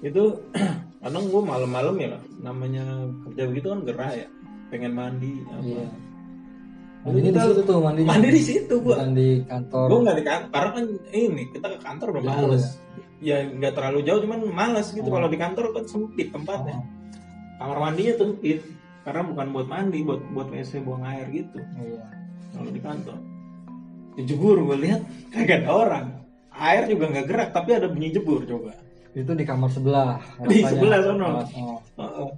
Itu 0.00 0.40
kadang 1.02 1.26
gue 1.28 1.42
malam-malam 1.42 1.96
ya 1.98 2.16
namanya 2.40 2.84
kerja 3.26 3.42
begitu 3.50 3.66
kan 3.74 3.80
gerah 3.82 4.12
ya 4.14 4.28
pengen 4.72 4.92
mandi 4.96 5.44
apa. 5.46 5.60
Iya. 5.60 5.86
Mandinya 7.02 7.30
di 7.34 7.40
situ 7.44 7.60
tuh 7.66 7.78
mandinya. 7.82 8.08
mandi 8.14 8.28
di 8.30 8.42
situ 8.42 8.74
gue 8.78 8.94
Bukan 8.94 9.12
di 9.12 9.28
kantor. 9.44 9.86
gue 9.90 9.98
nggak 10.06 10.16
di 10.16 10.24
kantor 10.24 10.48
karena 10.54 10.70
kan 10.72 10.84
ini 11.12 11.42
kita 11.52 11.66
ke 11.68 11.78
kantor 11.82 12.06
udah 12.14 12.22
males 12.24 12.64
ya 13.18 13.36
nggak 13.44 13.72
terlalu 13.74 13.98
jauh 14.02 14.20
cuman 14.22 14.40
males 14.48 14.86
gitu 14.90 15.06
Oh. 15.06 15.14
kalau 15.14 15.28
di 15.28 15.38
kantor 15.38 15.64
kan 15.74 15.84
sempit 15.84 16.28
tempatnya 16.30 16.78
Oh, 16.78 16.84
kamar 17.58 17.78
mandinya 17.90 18.12
tuh 18.16 18.26
sempit 18.34 18.58
karena 19.02 19.22
bukan 19.26 19.46
buat 19.50 19.66
mandi 19.66 19.98
buat 20.02 20.20
buat 20.30 20.48
wc 20.48 20.72
buang 20.82 21.02
air 21.02 21.26
gitu 21.30 21.58
iya. 21.78 22.02
kalau 22.54 22.70
di 22.70 22.80
kantor 22.82 23.18
di 24.14 24.22
jebur 24.22 24.56
gue 24.62 24.78
lihat 24.82 25.00
kagak 25.30 25.66
ada 25.66 25.70
orang 25.70 26.06
air 26.54 26.86
juga 26.86 27.04
nggak 27.10 27.26
gerak 27.26 27.48
tapi 27.50 27.70
ada 27.74 27.86
bunyi 27.90 28.10
jebur 28.10 28.42
coba 28.46 28.72
Itu 29.12 29.36
di 29.36 29.44
kamar 29.44 29.68
sebelah. 29.68 30.16
Di 30.48 30.64
sebelah 30.64 31.04
sono. 31.04 31.44
Oh. 31.52 31.76
Heeh. 32.00 32.28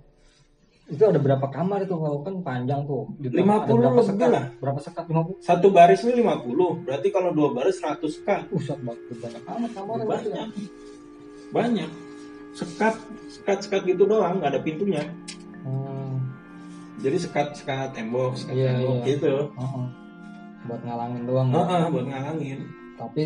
Itu 0.86 1.00
ada 1.02 1.16
berapa 1.16 1.46
kamar 1.46 1.82
itu 1.82 1.92
kalau 1.92 2.20
kan 2.20 2.34
panjang 2.40 2.84
tuh. 2.84 3.08
50 3.16 3.40
ada 3.40 3.72
berapa 3.72 4.02
sekat? 4.02 4.28
lah. 4.28 4.44
Berapa 4.58 4.78
sekat? 4.78 5.04
50. 5.06 5.40
satu 5.40 5.66
baris 5.68 6.00
ini 6.02 6.20
50 6.20 6.84
berarti 6.84 7.08
kalau 7.08 7.30
dua 7.30 7.48
baris 7.50 7.76
100 7.78 8.04
k 8.20 8.28
Usat 8.50 8.78
banget 8.78 9.00
banyak 9.16 9.42
amat 9.42 9.70
berarti 9.72 10.28
ya. 10.28 10.44
banyak 10.44 10.48
banyak 11.50 11.90
sekat 12.52 12.94
sekat 13.28 13.58
sekat 13.60 13.82
gitu 13.84 14.04
doang 14.04 14.38
nggak 14.38 14.50
ada 14.50 14.60
pintunya 14.60 15.02
Hmm. 15.60 16.20
jadi 17.00 17.16
sekat 17.18 17.56
sekat 17.56 17.92
tembok 17.92 18.36
sekat 18.36 18.52
Iya, 18.54 18.70
tembok 18.74 18.94
iya. 18.94 19.04
gitu 19.08 19.32
Oh, 19.56 19.88
Buat 20.64 20.80
ngalangin 20.82 21.22
doang. 21.24 21.48
ya. 21.48 21.56
Heeh, 21.58 21.84
buat 21.88 22.06
ngalangin 22.06 22.58
Tapi 22.94 23.22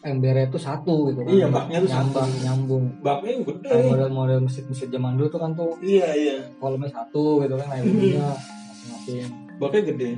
embernya 0.00 0.48
itu 0.48 0.56
satu 0.56 1.12
gitu 1.12 1.20
kan. 1.20 1.30
Iya, 1.30 1.46
baknya 1.46 1.78
tuh 1.78 1.90
nyambung, 1.90 2.24
satu. 2.24 2.40
nyambung. 2.40 2.84
baknya 3.00 3.30
yang 3.30 3.44
gede 3.44 3.68
Kayak 3.68 3.84
model-model 3.86 4.38
masjid-masjid 4.40 4.88
zaman 4.88 5.12
dulu 5.14 5.28
tuh 5.28 5.40
kan 5.40 5.50
tuh 5.52 5.70
iya 5.80 6.08
iya 6.10 6.36
kolomnya 6.56 6.90
satu 6.90 7.24
gitu 7.40 7.54
kan 7.54 7.68
air 7.70 7.84
wudhunya 7.84 8.28
masing-masing. 8.66 9.28
baknya 9.56 9.80
gede 9.86 10.08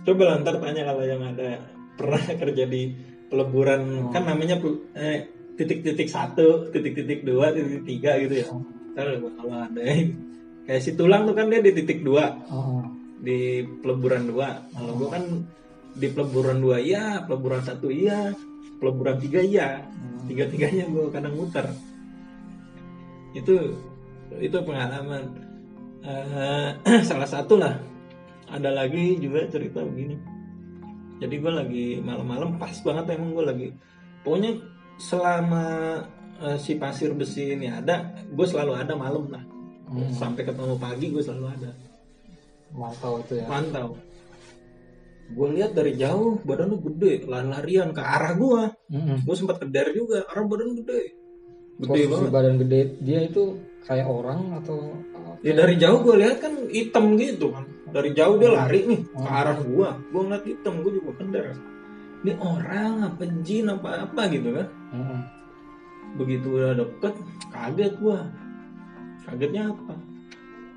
coba 0.00 0.22
lah 0.22 0.34
ntar 0.40 0.54
tanya 0.58 0.82
kalau 0.84 1.02
yang 1.02 1.22
ada 1.22 1.48
pernah 1.96 2.20
kerja 2.44 2.64
di 2.64 2.82
peleburan 3.26 3.80
Oh. 3.80 4.10
kan 4.10 4.22
namanya 4.26 4.60
eh, 4.92 5.18
titik-titik 5.54 6.08
satu 6.08 6.68
titik-titik 6.68 7.22
dua 7.22 7.52
titik 7.52 7.84
tiga 7.86 8.16
gitu 8.18 8.34
ya 8.36 8.46
Oh. 8.48 8.60
ntar 8.92 9.16
kalau 9.16 9.54
ada 9.56 9.80
kayak 10.66 10.80
si 10.80 10.92
tulang 10.92 11.24
tuh 11.24 11.32
kan 11.32 11.48
dia 11.48 11.60
di 11.60 11.72
titik 11.72 12.04
dua 12.04 12.36
Oh, 12.48 12.84
di 13.16 13.64
peleburan 13.80 14.28
dua 14.28 14.60
kalau 14.70 14.92
gua 14.94 15.08
kan 15.14 15.24
di 15.90 16.06
peleburan 16.06 16.58
dua 16.58 16.76
iya 16.76 17.24
peleburan 17.24 17.60
satu 17.60 17.88
iya 17.88 18.32
peleburan 18.80 19.20
tiga 19.20 19.40
iya. 19.44 19.68
Hmm. 19.84 20.26
tiga 20.26 20.48
tiganya 20.48 20.88
gua 20.88 21.12
kadang 21.12 21.36
muter. 21.36 21.68
Itu 23.36 23.76
itu 24.40 24.56
pengalaman. 24.64 25.24
Eh, 26.00 26.68
salah 27.08 27.28
satu 27.28 27.60
lah. 27.60 27.76
Ada 28.50 28.72
lagi 28.72 29.20
juga 29.20 29.46
cerita 29.46 29.84
begini. 29.84 30.16
Jadi 31.20 31.36
gue 31.36 31.52
lagi 31.52 31.86
malam-malam 32.00 32.56
pas 32.56 32.72
banget 32.80 33.14
emang 33.14 33.36
gue 33.36 33.44
lagi. 33.44 33.68
Pokoknya 34.24 34.58
selama 34.96 35.64
eh, 36.40 36.56
si 36.56 36.80
pasir 36.80 37.12
besi 37.12 37.54
ini 37.54 37.68
ada 37.68 38.10
gue 38.26 38.46
selalu 38.48 38.74
ada 38.74 38.96
malam 38.96 39.28
lah. 39.28 39.44
Hmm. 39.90 40.06
sampai 40.14 40.46
ketemu 40.46 40.74
pagi 40.80 41.06
gue 41.12 41.22
selalu 41.22 41.46
ada. 41.52 41.70
Mantau 42.70 43.18
itu 43.22 43.42
ya. 43.42 43.46
mantau 43.50 43.98
gue 45.30 45.48
lihat 45.54 45.72
dari 45.72 45.94
jauh 45.94 46.42
badan 46.42 46.70
lu 46.70 46.78
gede. 46.84 47.22
Lari-larian 47.24 47.90
ke 47.90 48.02
arah 48.02 48.32
gue 48.34 48.62
Mm-mm. 48.90 49.16
gue 49.22 49.34
sempat 49.34 49.58
keder 49.58 49.90
juga 49.92 50.26
arah 50.26 50.44
badan 50.44 50.74
gede. 50.74 51.02
Gede 51.78 51.86
Posisi 51.86 52.10
banget. 52.10 52.30
badan 52.30 52.54
gede 52.58 52.80
dia 53.00 53.20
itu 53.22 53.42
kayak 53.82 54.04
orang 54.04 54.60
atau 54.60 54.92
ya 55.40 55.56
dari 55.56 55.74
jauh 55.74 56.02
gue 56.02 56.14
lihat 56.18 56.36
kan 56.38 56.52
hitam 56.68 57.14
gitu 57.14 57.50
kan. 57.50 57.64
Dari 57.90 58.10
jauh 58.12 58.36
dia 58.36 58.50
lari 58.50 58.80
nih 58.84 59.00
ke 59.02 59.18
Hmm. 59.18 59.30
arah 59.32 59.58
gue 59.58 59.88
gue 60.10 60.20
ngeliat 60.20 60.44
hitam 60.44 60.74
gue 60.80 60.92
juga 60.94 61.10
keder 61.18 61.46
ini 62.20 62.36
orang 62.36 62.92
apa 63.08 63.22
jin 63.40 63.66
apa 63.66 63.88
apa 64.04 64.22
gitu 64.28 64.48
kan. 64.52 64.66
Mm-mm. 64.92 65.20
begitu 66.10 66.58
udah 66.58 66.74
deket 66.74 67.14
kaget 67.48 67.92
gua. 67.96 68.18
Kagetnya 69.20 69.70
apa? 69.70 69.94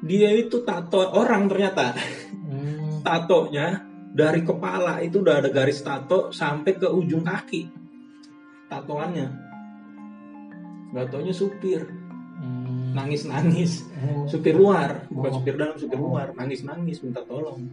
Dia 0.04 0.30
itu 0.32 0.62
tato 0.62 1.02
orang 1.10 1.50
ternyata. 1.50 1.96
Hmm. 2.44 3.02
tatonya 3.02 3.82
dari 4.14 4.46
kepala 4.46 5.02
itu 5.02 5.26
udah 5.26 5.42
ada 5.42 5.50
garis 5.50 5.82
tato 5.82 6.30
sampai 6.30 6.78
ke 6.78 6.86
ujung 6.86 7.26
kaki. 7.26 7.66
Tatoannya. 8.70 9.28
Gak 10.94 11.10
taunya 11.10 11.34
supir. 11.34 11.82
Hmm. 12.34 12.92
nangis 12.94 13.24
nangis 13.26 13.88
Oh. 14.04 14.28
supir 14.30 14.54
luar. 14.54 15.10
Bukan 15.10 15.32
Oh. 15.32 15.36
supir 15.42 15.58
dalam 15.58 15.74
supir 15.82 15.98
Oh. 15.98 16.14
luar. 16.14 16.30
Nangis 16.38 16.62
nangis 16.62 17.02
minta 17.02 17.26
tolong. 17.26 17.66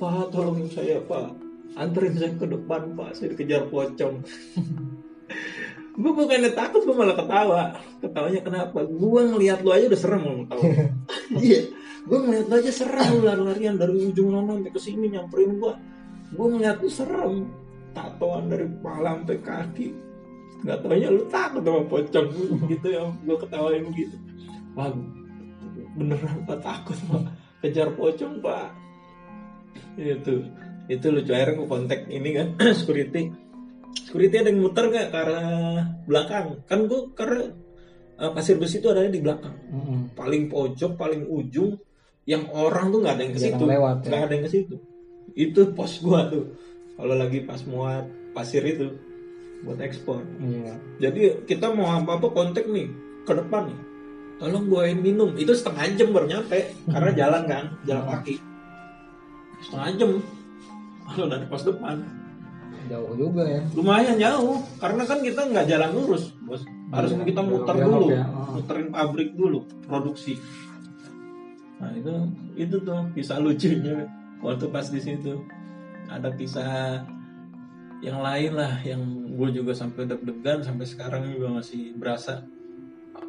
Pak 0.00 0.32
tolongin 0.32 0.68
saya 0.72 0.96
pak. 1.04 1.36
Anterin 1.76 2.16
saya 2.16 2.32
ke 2.32 2.46
depan 2.48 2.96
pak. 2.96 3.12
Saya 3.12 3.36
dikejar 3.36 3.68
pocong. 3.68 4.24
Gue 5.96 6.12
bukannya 6.12 6.52
takut 6.52 6.84
gue 6.84 6.92
malah 6.92 7.16
ketawa. 7.16 7.62
Ketawanya 8.04 8.40
kenapa? 8.44 8.84
Gue 8.84 9.20
ngelihat 9.32 9.64
lu 9.64 9.72
aja 9.72 9.88
udah 9.88 10.00
serem 10.00 10.22
lu 10.24 10.44
tahu. 10.48 10.60
Iya 11.40 11.60
gue 12.06 12.18
ngelihat 12.22 12.46
lu 12.46 12.54
aja 12.54 12.72
serem 12.72 13.06
lu 13.18 13.20
lari-larian 13.26 13.74
dari 13.74 13.94
ujung 13.98 14.30
sana 14.30 14.54
sampai 14.54 14.70
ke 14.70 14.80
sini 14.80 15.06
nyamperin 15.10 15.58
gue 15.58 15.72
gue 16.34 16.46
ngeliat 16.46 16.78
lu 16.82 16.90
serem. 16.90 17.34
Tatoan 17.96 18.52
dari 18.52 18.66
kepala 18.68 19.16
sampai 19.16 19.38
kaki. 19.40 19.88
Nggak 20.66 20.78
taunya 20.84 21.08
lu 21.08 21.22
takut 21.30 21.62
sama 21.64 21.82
pocong. 21.86 22.28
Gitu 22.70 22.86
ya 22.92 23.02
gue 23.10 23.36
ketawain 23.40 23.84
gitu. 23.94 24.16
Wah 24.74 24.90
beneran 25.96 26.44
pak 26.44 26.58
takut 26.60 26.98
pak. 27.08 27.24
Kejar 27.64 27.88
pocong 27.94 28.42
pak. 28.42 28.68
Itu 29.96 30.44
itu 30.86 31.06
lucu. 31.10 31.30
Akhirnya 31.32 31.58
gue 31.62 31.68
kontak 31.68 32.00
ini 32.10 32.28
kan 32.36 32.46
security. 32.78 33.32
Security 33.96 34.36
ada 34.38 34.50
yang 34.52 34.60
muter 34.60 34.84
nggak 34.92 35.08
ke 35.08 35.16
arah 35.16 35.48
belakang? 36.04 36.46
Kan 36.68 36.84
gue 36.84 37.00
karena 37.16 37.48
eh, 38.20 38.30
pasir 38.36 38.60
besi 38.60 38.78
itu 38.78 38.92
adanya 38.92 39.10
di 39.10 39.22
belakang. 39.24 39.56
Mm-mm. 39.72 40.00
paling 40.14 40.46
pojok 40.52 40.94
paling 40.94 41.26
ujung 41.26 41.74
yang 42.26 42.50
orang 42.50 42.90
tuh 42.90 42.98
nggak 43.06 43.14
ada 43.14 43.22
yang 43.22 43.34
ke 43.34 43.40
situ. 43.40 43.64
lewat, 43.64 43.96
ya. 44.02 44.08
nggak 44.10 44.22
ada 44.26 44.32
yang 44.34 44.44
ke 44.44 44.50
situ. 44.50 44.76
Itu 45.32 45.60
pos 45.72 46.02
gua 46.02 46.26
tuh. 46.26 46.52
Kalau 46.98 47.14
lagi 47.14 47.38
pas 47.46 47.62
muat 47.70 48.04
pasir 48.34 48.66
itu 48.66 48.98
buat 49.64 49.78
ekspor. 49.80 50.20
Iya. 50.42 50.74
jadi 51.00 51.40
kita 51.48 51.72
mau 51.72 51.88
apa 51.96 52.20
apa 52.20 52.28
kontak 52.34 52.66
nih 52.68 52.90
ke 53.24 53.32
depan 53.32 53.72
nih. 53.72 53.80
Tolong 54.36 54.68
bawain 54.68 55.00
minum. 55.00 55.32
Itu 55.38 55.56
setengah 55.56 55.96
jam 55.96 56.12
baru 56.12 56.28
nyampe 56.28 56.76
karena 56.92 57.10
jalan 57.16 57.42
kan 57.48 57.64
jalan 57.88 58.04
kaki. 58.10 58.34
Setengah 59.64 59.88
jam. 59.96 60.10
Kalau 61.06 61.26
dari 61.30 61.46
pos 61.46 61.64
depan. 61.64 61.96
Jauh 62.86 63.18
juga 63.18 63.42
ya. 63.42 63.66
lumayan 63.74 64.14
jauh 64.14 64.62
karena 64.78 65.02
kan 65.02 65.18
kita 65.18 65.42
nggak 65.42 65.66
jalan 65.66 65.90
lurus 65.90 66.30
bos. 66.46 66.62
Harus 66.94 67.18
Iya, 67.18 67.26
kita 67.26 67.42
muter 67.42 67.74
dulu. 67.82 68.14
ya, 68.14 68.22
muterin 68.54 68.94
pabrik 68.94 69.34
dulu 69.34 69.66
produksi 69.90 70.38
nah 71.76 71.92
itu 71.92 72.12
itu 72.56 72.76
tuh 72.80 73.04
kisah 73.12 73.36
lucunya 73.36 74.08
waktu 74.40 74.66
pas 74.72 74.88
di 74.88 75.00
situ 75.00 75.44
ada 76.08 76.32
kisah 76.32 77.04
yang 78.04 78.20
lain 78.20 78.52
lah 78.56 78.80
yang 78.84 79.02
gue 79.36 79.48
juga 79.56 79.72
sampai 79.72 80.04
deg-degan 80.08 80.60
sampai 80.64 80.86
sekarang 80.88 81.32
juga 81.32 81.60
masih 81.60 81.96
berasa 81.96 82.44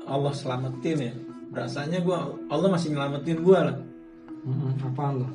Allah 0.08 0.32
selamatin 0.36 0.98
ya 1.00 1.14
berasanya 1.52 2.04
gue 2.04 2.18
Allah 2.52 2.70
masih 2.72 2.92
nyelamatin 2.96 3.40
gue 3.40 3.60
lah 3.60 3.78
Mm-mm. 4.48 4.80
Apaan 4.80 5.24
lo? 5.24 5.28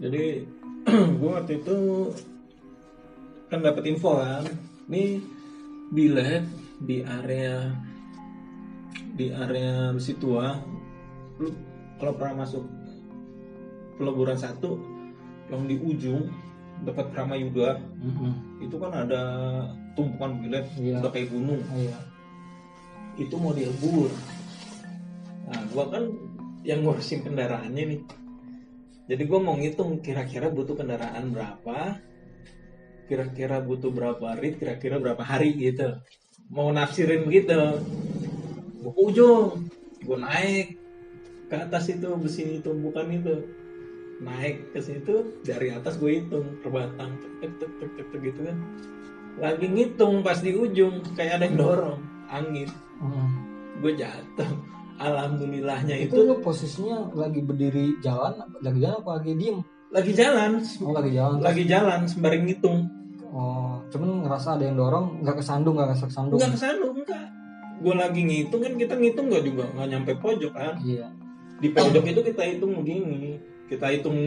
jadi 0.00 0.44
gue 1.20 1.30
waktu 1.30 1.64
itu 1.64 1.76
kan 3.48 3.60
dapat 3.60 3.84
info 3.88 4.20
kan 4.20 4.44
ini 4.88 5.20
di 5.92 6.06
lab 6.12 6.44
di 6.84 7.00
area 7.00 7.72
di 9.14 9.30
area 9.30 9.94
besi 9.94 10.12
tua 10.18 10.58
lu 11.40 11.48
kalau 11.96 12.12
pernah 12.14 12.42
masuk 12.42 12.64
peleburan 13.96 14.34
satu 14.34 14.78
yang 15.48 15.64
di 15.64 15.76
ujung 15.76 16.26
dekat 16.82 17.14
Kramayuda 17.14 17.78
Mm-mm. 18.02 18.32
itu 18.60 18.74
kan 18.76 18.92
ada 18.92 19.22
tumpukan 19.94 20.42
bilet 20.42 20.66
Iya. 20.74 20.98
udah 20.98 21.10
kayak 21.10 21.30
gunung 21.30 21.62
Iya. 21.70 21.98
itu 23.14 23.34
mau 23.38 23.54
dilebur 23.54 24.10
nah 25.44 25.60
gua 25.70 25.84
kan 25.88 26.04
yang 26.66 26.82
ngurusin 26.82 27.22
kendaraannya 27.22 27.84
nih 27.94 28.00
jadi 29.06 29.22
gua 29.24 29.38
mau 29.38 29.54
ngitung 29.54 30.02
kira-kira 30.02 30.50
butuh 30.50 30.74
kendaraan 30.74 31.30
berapa 31.30 32.00
kira-kira 33.06 33.60
butuh 33.60 33.92
berapa 33.92 34.34
rit 34.40 34.58
kira-kira 34.58 34.96
berapa 34.98 35.20
hari 35.20 35.54
gitu 35.54 36.00
mau 36.50 36.72
nafsirin 36.74 37.28
gitu 37.30 37.78
gua 38.82 38.92
ujung 38.98 39.68
gua 40.02 40.18
naik 40.18 40.74
ke 41.54 41.62
atas 41.62 41.86
itu 41.88 42.10
besi 42.18 42.58
tumpukan 42.58 43.06
itu 43.08 43.46
naik 44.16 44.74
ke 44.74 44.80
situ 44.80 45.38
dari 45.40 45.70
atas 45.70 45.94
gue 45.96 46.18
hitung 46.18 46.58
per 46.58 46.70
batang 46.72 47.14
tek 47.38 47.54
tek 47.54 47.70
tek 47.78 47.90
tek 47.92 48.06
tek 48.08 48.20
gitu 48.24 48.40
kan 48.42 48.56
lagi 49.36 49.66
ngitung 49.68 50.20
pas 50.20 50.38
di 50.38 50.50
ujung 50.50 50.98
kayak 51.14 51.38
ada 51.38 51.44
yang 51.44 51.56
dorong 51.56 51.98
angin 52.26 52.66
Mm. 52.94 53.30
gue 53.78 53.92
jatuh 53.92 54.50
alhamdulillahnya 54.96 55.98
Itu 56.00 56.14
itu 56.14 56.20
lu 56.24 56.34
posisinya 56.38 57.10
lagi 57.12 57.38
berdiri 57.38 57.98
jalan, 57.98 58.38
lagi 58.58 58.78
jalan 58.80 58.96
apa 58.98 59.10
lagi 59.18 59.32
diem? 59.34 59.58
lagi 59.90 60.10
jalan 60.10 60.50
Oh 60.78 60.90
lagi 60.90 61.10
jalan. 61.12 61.36
lagi 61.38 61.62
jalan 61.64 62.00
sembari 62.04 62.38
ngitung 62.40 62.86
Oh, 63.28 63.82
cuman 63.90 64.22
ngerasa 64.22 64.54
ada 64.54 64.62
yang 64.62 64.78
dorong, 64.78 65.18
nggak 65.20 65.42
kesandung, 65.42 65.74
nggak 65.74 65.98
kesandung. 65.98 66.38
enggak 66.38 66.54
ke 66.54 66.58
sana 66.60 66.86
enggak 66.86 67.24
gue 67.76 67.94
lagi 67.98 68.20
ngitung 68.22 68.60
kan 68.62 68.72
kita 68.78 68.94
ngitung 68.94 69.26
nggak 69.26 69.42
juga 69.42 69.64
nggak 69.74 69.88
nyampe 69.90 70.12
pojok 70.16 70.52
kan 70.54 70.74
Iya. 70.80 71.06
Di 71.62 71.68
pojok 71.70 72.04
itu 72.06 72.20
kita 72.22 72.42
hitung 72.42 72.72
begini 72.82 73.38
kita 73.70 73.90
hitung 73.94 74.18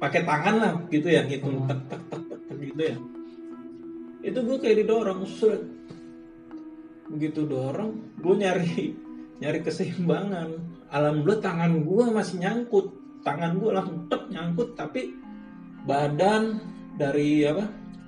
pakai 0.00 0.24
tangan 0.24 0.54
lah 0.56 0.72
gitu 0.88 1.12
ya 1.12 1.22
ngitung 1.28 1.64
Hmm. 1.64 1.68
tek 1.68 1.80
tek 1.86 2.02
tek 2.08 2.22
tek, 2.28 2.40
tek 2.48 2.58
gitu 2.64 2.82
ya. 2.82 2.96
Itu 4.20 4.38
gue 4.44 4.56
kayak 4.60 4.76
didorong 4.84 5.24
seret 5.24 5.64
begitu 7.10 7.42
dorong 7.44 8.16
gue 8.16 8.34
nyari 8.36 8.96
nyari 9.40 9.58
keseimbangan. 9.60 10.48
Alhamdulillah 10.90 11.40
tangan 11.44 11.72
gue 11.84 12.04
masih 12.10 12.36
nyangkut. 12.40 12.86
Tangan 13.20 13.60
gue 13.60 13.70
langsung 13.72 14.08
tek 14.08 14.22
nyangkut 14.32 14.72
tapi 14.76 15.12
badan 15.84 16.60
dari 16.96 17.44
apa 17.48 17.64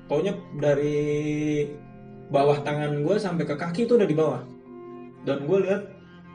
pokoknya 0.09 0.33
dari 0.61 1.01
bawah 2.33 2.61
tangan 2.65 3.05
gue 3.05 3.17
sampai 3.21 3.45
ke 3.45 3.57
kaki 3.57 3.85
itu 3.85 3.97
udah 4.01 4.09
di 4.09 4.17
bawah. 4.17 4.43
Dan 5.29 5.45
gue 5.45 5.59
lihat 5.61 5.83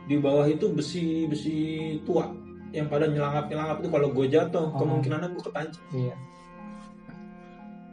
di 0.08 0.16
bawah 0.18 0.48
itu 0.48 0.72
besi 0.72 1.28
besi 1.28 1.56
tua 2.02 2.32
yang 2.72 2.88
pada 2.88 3.08
nyelangap 3.08 3.48
nyelangap 3.48 3.78
itu 3.80 3.90
kalau 3.92 4.08
gue 4.12 4.28
jatuh 4.28 4.66
Oh. 4.72 4.80
kemungkinannya 4.80 5.30
gue 5.30 5.44
ketancap 5.44 5.84
Iya. 5.92 6.16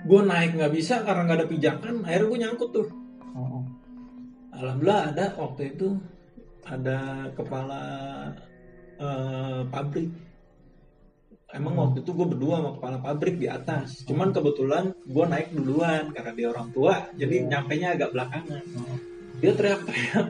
gue 0.05 0.21
naik 0.21 0.51
nggak 0.55 0.73
bisa 0.73 1.01
karena 1.03 1.21
nggak 1.25 1.39
ada 1.41 1.49
pijakan 1.49 1.95
akhirnya 2.03 2.29
gue 2.29 2.39
nyangkut 2.39 2.71
tuh 2.71 2.89
Oh, 3.35 3.61
oh. 3.61 3.63
alhamdulillah 4.53 5.11
ada 5.11 5.25
waktu 5.35 5.75
itu 5.75 5.99
ada 6.63 6.99
kepala 7.33 7.83
eh, 8.95 9.63
pabrik 9.69 10.11
emang 11.51 11.75
Hmm. 11.75 11.83
waktu 11.87 11.99
itu 12.03 12.11
gue 12.11 12.27
berdua 12.29 12.55
sama 12.59 12.71
kepala 12.75 12.97
pabrik 13.01 13.37
di 13.39 13.47
atas 13.47 14.03
cuman 14.05 14.31
kebetulan 14.31 14.85
gue 15.03 15.25
naik 15.25 15.51
duluan 15.51 16.11
karena 16.11 16.31
dia 16.31 16.47
orang 16.51 16.69
tua 16.71 16.95
jadi 17.15 17.35
Iya. 17.41 17.47
nyampe 17.49 17.73
nya 17.75 17.89
agak 17.95 18.11
belakangan 18.11 18.63
Oh. 18.77 18.99
dia 19.39 19.53
teriak-teriak 19.53 20.27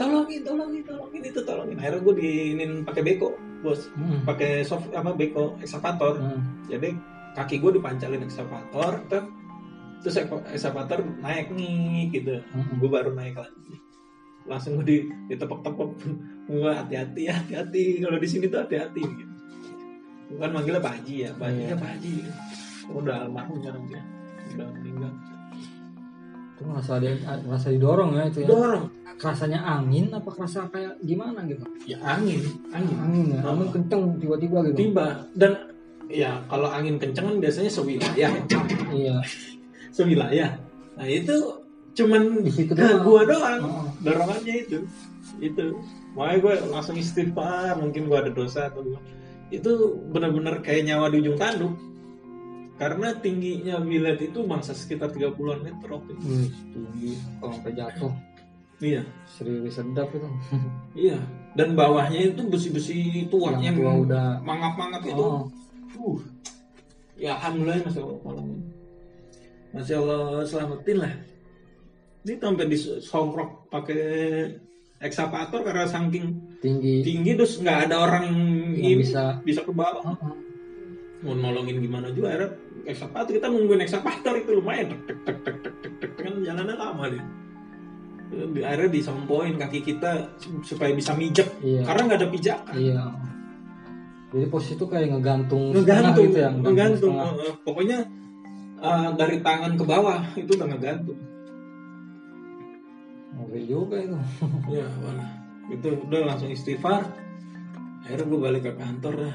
tolongin 0.00 0.40
tolongin 0.40 0.82
tolongin 0.88 1.22
itu 1.22 1.40
tolongin. 1.44 1.76
Akhirnya 1.76 2.00
gue 2.00 2.14
diinin 2.16 2.72
pakai 2.88 3.02
beko 3.04 3.36
bos. 3.60 3.92
Mm. 3.92 4.24
pakai 4.24 4.64
soft 4.64 4.88
apa 4.96 5.12
beko 5.12 5.60
ekskavator 5.60 6.16
Mm. 6.16 6.40
jadi 6.72 6.88
kaki 7.36 7.60
gue 7.60 7.76
dipancalin 7.76 8.24
ekskavator 8.24 9.04
ter 9.12 9.22
terus 10.00 10.16
ek- 10.16 10.48
ekskavator 10.56 11.04
naik 11.20 11.52
nih 11.52 12.08
gitu. 12.08 12.40
Mm. 12.40 12.80
gue 12.80 12.88
baru 12.88 13.12
naik 13.12 13.36
lagi. 13.36 13.76
Langsung 14.48 14.80
gue 14.80 14.86
di 14.88 14.96
ditepok-tepok. 15.28 15.90
Gue 16.48 16.72
hati-hati 16.72 17.28
hati-hati. 17.30 18.00
Kalau 18.00 18.16
di 18.16 18.26
sini 18.26 18.48
tuh 18.48 18.64
hati-hati 18.64 19.02
gitu. 19.04 19.34
Kan 20.40 20.50
manggilnya 20.56 20.80
Pak 20.80 21.04
Haji 21.04 21.14
ya. 21.28 21.30
Pak 21.36 21.46
Haji 21.52 21.62
ya 21.68 21.76
Pak 21.76 21.90
Haji. 21.94 22.12
Udah 22.90 23.16
almarhum 23.28 23.60
sekarang 23.60 23.84
dia. 23.86 24.02
Udah 24.56 24.66
meninggal 24.80 25.12
itu 26.60 26.68
ngerasa 26.68 27.00
ada 27.00 27.08
ngerasa 27.40 27.66
didorong 27.72 28.10
ya 28.12 28.24
itu 28.28 28.38
ya. 28.44 28.48
Dorong 28.52 28.84
rasanya 29.20 29.60
angin 29.60 30.08
apa 30.12 30.28
kerasa 30.28 30.68
kayak 30.68 30.96
gimana 31.00 31.44
gitu? 31.44 31.64
Ya 31.84 31.96
angin. 32.04 32.40
Angin. 32.68 32.96
Angin 33.00 33.26
ya 33.32 33.40
angin 33.44 33.68
Oh. 33.68 33.72
kenceng 33.72 34.02
tiba-tiba 34.16 34.58
gitu. 34.68 34.76
Tiba. 34.76 35.06
Dan 35.32 35.52
ya 36.08 36.40
kalau 36.48 36.68
angin 36.68 36.96
kenceng 36.96 37.28
kan 37.28 37.36
biasanya 37.36 37.68
sewilayah. 37.68 38.32
Iya. 38.92 39.16
Sewilayah. 39.96 40.50
Nah 40.96 41.04
itu 41.04 41.36
cuman 41.92 42.44
Di 42.44 42.52
situ 42.52 42.72
doang. 42.72 43.00
gua 43.04 43.20
doang. 43.24 43.60
Oh. 43.64 43.84
dorongannya 44.00 44.54
itu. 44.64 44.78
Itu. 45.40 45.80
Makanya 46.12 46.38
gue 46.40 46.54
langsung 46.68 46.96
istighfar 46.96 47.76
mungkin 47.76 48.08
gua 48.08 48.20
ada 48.20 48.32
dosa 48.32 48.68
atau 48.68 48.84
gimana. 48.84 49.04
itu 49.50 49.72
benar-benar 50.14 50.62
kayak 50.62 50.86
nyawa 50.86 51.10
di 51.10 51.26
ujung 51.26 51.34
tanduk 51.34 51.74
karena 52.80 53.12
tingginya 53.20 53.76
bilet 53.84 54.24
itu 54.24 54.40
bangsa 54.48 54.72
sekitar 54.72 55.12
30-an 55.12 55.60
meter 55.60 55.88
waktu 55.92 56.16
itu. 56.16 56.24
Wih, 56.24 56.50
tinggi 56.72 57.10
kalau 57.36 57.52
sampai 57.52 57.76
jatuh 57.76 58.12
Iya, 58.80 59.04
serius 59.28 59.76
sedap 59.76 60.08
itu 60.16 60.24
iya. 61.12 61.20
Dan 61.52 61.76
bawahnya 61.76 62.32
itu 62.32 62.48
besi-besi 62.48 63.28
tua 63.28 63.52
yang 63.60 63.76
yang, 63.76 63.76
tua 63.76 63.92
udah 64.08 64.26
mangap-mangap 64.40 65.04
itu. 65.04 65.20
oh, 65.20 65.44
Uh. 66.00 66.16
Ya 67.20 67.36
alhamdulillah 67.36 67.84
masya 67.84 68.00
Allah 68.00 68.18
tolong. 68.24 68.48
Masya 69.76 69.96
Allah 70.00 70.22
selamatin 70.48 70.96
lah. 70.96 71.14
Ini 72.24 72.40
sampai 72.40 72.66
disongkrok 72.72 73.68
pakai 73.68 74.04
ekskavator 75.04 75.60
karena 75.60 75.84
saking 75.84 76.56
tinggi 76.64 77.04
tinggi 77.04 77.36
terus 77.36 77.60
nggak 77.60 77.88
ada 77.88 77.96
orang 78.00 78.32
yang 78.32 78.40
ini 78.80 79.04
bisa 79.04 79.44
bisa 79.44 79.60
ke 79.60 79.72
bawah. 79.76 80.00
Oh, 80.08 80.16
oh. 80.24 80.36
Mau 81.20 81.36
nolongin 81.36 81.84
gimana 81.84 82.08
juga 82.16 82.32
akhirnya 82.32 82.56
ekskavator 82.84 83.32
kita 83.32 83.46
nungguin 83.46 83.82
ekskavator 83.82 84.34
itu 84.36 84.50
lumayan. 84.52 84.92
Tek 85.04 85.18
tek 85.22 85.38
tek 85.40 85.56
tek 85.60 85.74
tek 85.76 85.94
tek 85.94 86.10
tek. 86.10 86.10
Kan 86.16 86.34
jalannya 86.40 86.74
lama 86.74 87.04
deh. 87.08 87.24
Di- 88.30 88.62
Akhirnya 88.62 88.90
disompoin 88.90 89.54
kaki 89.54 89.80
kita 89.82 90.30
supaya 90.62 90.92
bisa 90.92 91.12
mijak. 91.12 91.50
Iya. 91.60 91.82
Karena 91.82 92.00
nggak 92.06 92.20
ada 92.20 92.28
pijakan. 92.28 92.74
iya. 92.76 93.02
Jadi 94.30 94.46
posisi 94.46 94.78
itu 94.78 94.86
kayak 94.86 95.10
ngegantung 95.10 95.74
ngegantung 95.74 96.30
gitu 96.30 96.38
ya 96.38 96.50
ngegantung 96.54 97.18
setengah. 97.18 97.42
eh, 97.42 97.54
pokoknya 97.60 97.98
eh, 98.78 99.08
dari 99.18 99.36
tangan 99.42 99.74
ke 99.74 99.82
bawah 99.82 100.22
itu 100.34 100.50
udah 100.54 100.66
ngegantung. 100.70 101.18
Ngeri 103.32 103.62
juga 103.66 103.96
itu. 103.98 104.14
Ya 104.70 104.86
wala. 105.00 105.26
itu 105.66 105.86
udah 105.86 106.20
langsung 106.26 106.46
istighfar. 106.48 107.10
Akhirnya 108.02 108.26
gue 108.26 108.38
balik 108.38 108.62
ke 108.64 108.72
kantor 108.74 109.12
dah 109.26 109.34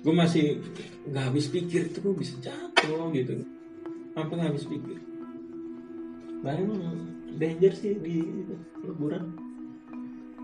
gue 0.00 0.14
masih 0.14 0.64
nggak 1.08 1.24
habis 1.28 1.46
pikir 1.52 1.92
itu 1.92 1.98
gue 2.00 2.14
bisa 2.16 2.34
jatuh 2.40 3.12
gitu. 3.12 3.44
Sampai 4.16 4.34
nggak 4.36 4.50
habis 4.52 4.64
pikir. 4.66 4.98
Emang 6.40 6.96
danger 7.36 7.72
sih 7.76 7.94
di 8.00 8.24
liburan 8.80 9.50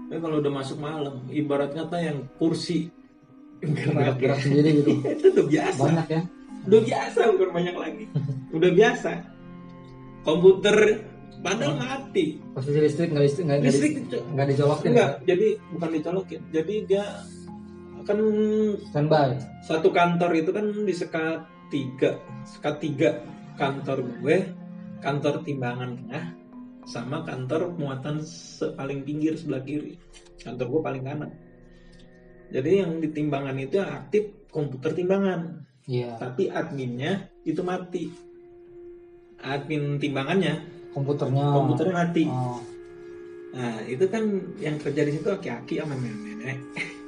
tapi 0.07 0.22
kalau 0.22 0.38
udah 0.38 0.52
masuk 0.54 0.78
malam 0.78 1.26
ibarat 1.34 1.74
kata 1.74 1.98
yang 1.98 2.18
kursi 2.38 2.94
gerak 3.59 4.22
gerak 4.22 4.38
sendiri 4.38 4.78
gitu. 4.82 5.02
Itu 5.18 5.26
udah 5.34 5.46
biasa. 5.50 5.82
Banyak 5.82 6.07
ya. 6.07 6.22
Udah 6.66 6.80
biasa 6.82 7.20
bukan 7.34 7.50
banyak 7.50 7.76
lagi. 7.76 8.04
Udah 8.54 8.70
biasa. 8.70 9.11
Komputer 10.22 10.78
padahal 11.42 11.74
mati. 11.74 12.38
Posisi 12.54 12.78
listrik 12.78 13.11
nggak 13.11 13.24
listrik 13.26 13.44
nggak 13.50 13.61
listrik 13.66 13.92
nggak 14.14 14.46
dijolokin 14.54 14.90
enggak 14.94 15.12
jadi 15.26 15.48
bukan 15.74 15.90
dicolokin 15.92 16.40
jadi 16.54 16.74
dia 16.86 17.04
kan 18.07 18.18
standby. 18.94 19.34
satu 19.66 19.90
kantor 19.90 20.30
itu 20.38 20.50
kan 20.54 20.66
di 20.86 20.94
sekat 20.94 21.42
tiga 21.68 22.16
sekat 22.46 22.78
tiga 22.78 23.11
kantor 23.59 24.07
gue 24.22 24.46
kantor 25.02 25.42
timbangan 25.42 25.98
tengah 25.98 26.24
sama 26.86 27.26
kantor 27.26 27.74
muatan 27.74 28.22
paling 28.78 29.02
pinggir 29.02 29.34
sebelah 29.34 29.61
kiri. 29.66 29.98
Kantor 30.38 30.66
gue 30.70 30.80
paling 30.86 31.02
kanan. 31.02 31.30
Jadi 32.54 32.70
yang 32.78 33.02
di 33.02 33.11
timbangan 33.11 33.59
itu 33.59 33.82
yang 33.82 33.90
aktif 33.90 34.46
komputer 34.54 34.94
timbangan. 34.94 35.66
Iya. 35.90 36.14
Tapi 36.22 36.46
adminnya 36.46 37.26
itu 37.42 37.59
mati. 37.66 38.07
Admin 39.42 39.98
timbangannya 39.98 40.62
komputernya. 40.94 41.44
komputernya 41.52 41.94
mati. 41.94 42.24
Oh. 42.30 42.62
nah 43.57 43.80
itu 43.88 44.04
kan 44.12 44.52
yang 44.61 44.76
kerja 44.76 45.00
di 45.00 45.16
situ 45.16 45.32
aki-aki 45.32 45.80
sama 45.80 45.96
nenek-nenek 45.96 46.61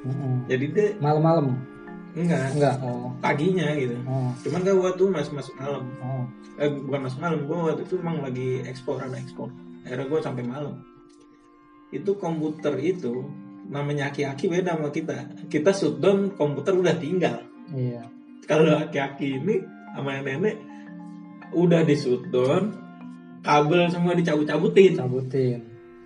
mm-mm. 0.05 0.33
jadi 0.47 0.65
dia 0.71 0.87
malam-malam? 0.99 1.59
Enggak. 2.17 2.57
Enggak 2.57 2.75
oh. 2.81 3.13
Paginya 3.21 3.67
gitu. 3.77 3.97
Oh. 4.09 4.33
Cuman 4.41 4.61
kan 4.65 4.73
gua 4.73 4.91
tuh 4.97 5.07
masuk 5.13 5.33
masuk 5.37 5.55
malam. 5.61 5.83
Oh. 6.01 6.23
Eh, 6.57 6.69
bukan 6.69 7.01
masuk 7.05 7.19
malam 7.21 7.39
gua 7.45 7.57
waktu 7.71 7.83
itu 7.85 7.95
emang 8.01 8.17
lagi 8.25 8.49
ekspor 8.65 8.97
ada 8.97 9.17
ekspor. 9.17 9.49
Akhirnya 9.85 10.05
gua 10.09 10.19
sampai 10.19 10.43
malam. 10.45 10.75
Itu 11.93 12.17
komputer 12.17 12.73
itu 12.81 13.13
namanya 13.69 14.09
aki-aki 14.09 14.49
beda 14.49 14.77
sama 14.77 14.89
kita. 14.89 15.17
Kita 15.45 15.69
shutdown 15.69 16.33
komputer 16.33 16.73
udah 16.73 16.95
tinggal. 16.97 17.45
Iya. 17.69 18.09
Kalau 18.49 18.81
aki-aki 18.81 19.37
ini 19.37 19.61
sama 19.93 20.21
nenek 20.25 20.57
udah 21.53 21.81
di 21.85 21.93
shutdown 21.93 22.73
kabel 23.45 23.85
semua 23.93 24.17
dicabut-cabutin. 24.17 24.97
Cabutin. 24.97 25.59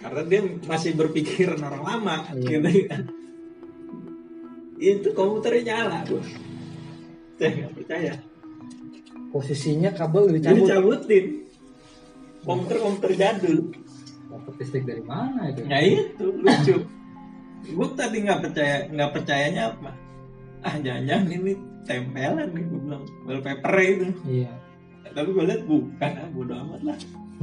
Karena 0.04 0.22
dia 0.28 0.42
masih 0.68 1.00
berpikiran 1.00 1.64
orang 1.64 1.84
lama 1.84 2.16
Iya. 2.36 2.60
gitu 2.60 2.92
kan 2.92 3.23
itu 4.84 5.08
komputernya 5.16 5.64
nyala 5.88 6.04
bos. 6.04 6.28
Saya 7.40 7.50
nggak 7.56 7.72
percaya. 7.80 8.14
Posisinya 9.32 9.90
kabel 9.96 10.38
dicabut 10.38 10.68
cabutin 10.70 11.26
komputer 12.44 12.78
komputer 12.84 13.12
jadul. 13.16 13.58
Dapat 14.30 14.54
listrik 14.60 14.84
dari 14.84 15.04
mana 15.04 15.50
itu? 15.50 15.62
Ya 15.66 15.80
itu 15.80 16.26
lucu. 16.44 16.76
Gue 17.64 17.88
tadi 17.96 18.18
nggak 18.28 18.40
percaya 18.44 18.76
nggak 18.92 19.12
percayanya 19.16 19.72
apa? 19.72 19.92
Ah 20.64 20.76
jangan-jangan 20.80 21.28
ini 21.32 21.54
tempelan 21.88 22.50
nih 22.52 22.64
gue 22.68 22.80
bilang. 22.84 23.04
Wallpaper 23.26 23.74
itu. 23.80 24.08
Iya. 24.28 24.52
Tapi 25.14 25.30
gue 25.32 25.44
lihat 25.48 25.62
bukan 25.68 26.12
ah 26.20 26.28
bodo 26.34 26.54
amat 26.68 26.82
lah. 26.84 26.98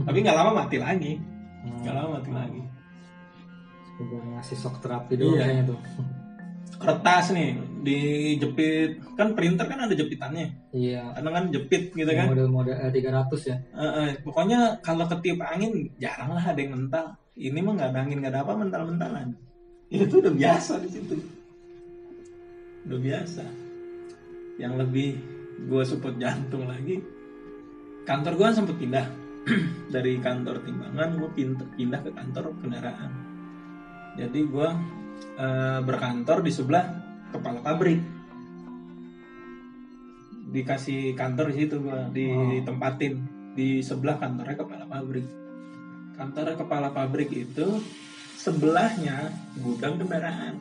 Tapi 0.04 0.16
nggak 0.20 0.36
lama 0.36 0.50
mati 0.64 0.76
lagi. 0.76 1.12
Hmm. 1.60 1.80
nggak 1.84 1.94
lama 1.96 2.08
mati 2.20 2.30
lagi. 2.32 2.62
Udah 4.00 4.20
ngasih 4.36 4.56
shock 4.56 4.80
terapi 4.80 5.12
doang 5.16 5.36
Iya. 5.36 5.44
kayaknya 5.44 5.64
tuh 5.74 5.80
kertas 6.80 7.36
nih 7.36 7.60
dijepit. 7.84 9.04
Kan 9.14 9.36
printer 9.36 9.68
kan 9.68 9.84
ada 9.84 9.92
jepitannya. 9.92 10.72
Iya. 10.72 11.12
Kadang 11.12 11.34
kan 11.36 11.44
jepit 11.52 11.92
gitu 11.92 12.08
kan. 12.08 12.32
Model-model 12.32 12.74
eh, 12.74 12.90
300 12.90 13.50
ya. 13.52 13.56
Eh, 13.76 13.84
eh, 13.84 14.10
pokoknya 14.24 14.80
kalau 14.80 15.04
ketiup 15.04 15.44
angin 15.44 15.92
jarang 16.00 16.32
lah 16.32 16.42
ada 16.42 16.56
yang 16.56 16.72
mental. 16.72 17.20
Ini 17.36 17.60
mah 17.60 17.72
nggak 17.76 17.90
ada 17.92 18.00
angin 18.00 18.18
nggak 18.24 18.32
ada 18.32 18.42
apa 18.42 18.52
mental 18.56 18.82
mentalan 18.88 19.36
itu 19.90 20.22
udah 20.22 20.32
biasa 20.32 20.72
di 20.86 20.88
situ. 20.88 21.18
Udah 22.86 23.00
biasa. 23.02 23.44
Yang 24.62 24.74
lebih 24.86 25.08
gue 25.60 25.82
support 25.84 26.16
jantung 26.16 26.64
lagi 26.70 27.02
kantor 28.06 28.38
gue 28.38 28.48
sempet 28.54 28.76
pindah. 28.78 29.06
Dari 29.94 30.22
kantor 30.22 30.62
timbangan 30.62 31.18
gue 31.18 31.30
pindah, 31.34 31.66
pindah 31.74 32.00
ke 32.06 32.10
kantor 32.14 32.54
kendaraan. 32.62 33.10
Jadi 34.14 34.40
gue 34.46 34.68
eh, 35.38 35.80
berkantor 35.84 36.44
di 36.44 36.52
sebelah 36.52 36.84
kepala 37.30 37.60
pabrik. 37.62 38.00
Dikasih 40.50 41.14
kantor 41.14 41.54
di 41.54 41.56
situ 41.62 41.78
gue 41.78 42.00
ditempatin 42.12 43.14
di 43.54 43.80
sebelah 43.80 44.18
kantornya 44.18 44.56
kepala 44.58 44.84
pabrik. 44.86 45.26
Kantor 46.18 46.58
kepala 46.58 46.88
pabrik 46.90 47.30
itu 47.32 47.80
sebelahnya 48.40 49.30
gudang 49.60 50.00
kendaraan. 50.00 50.54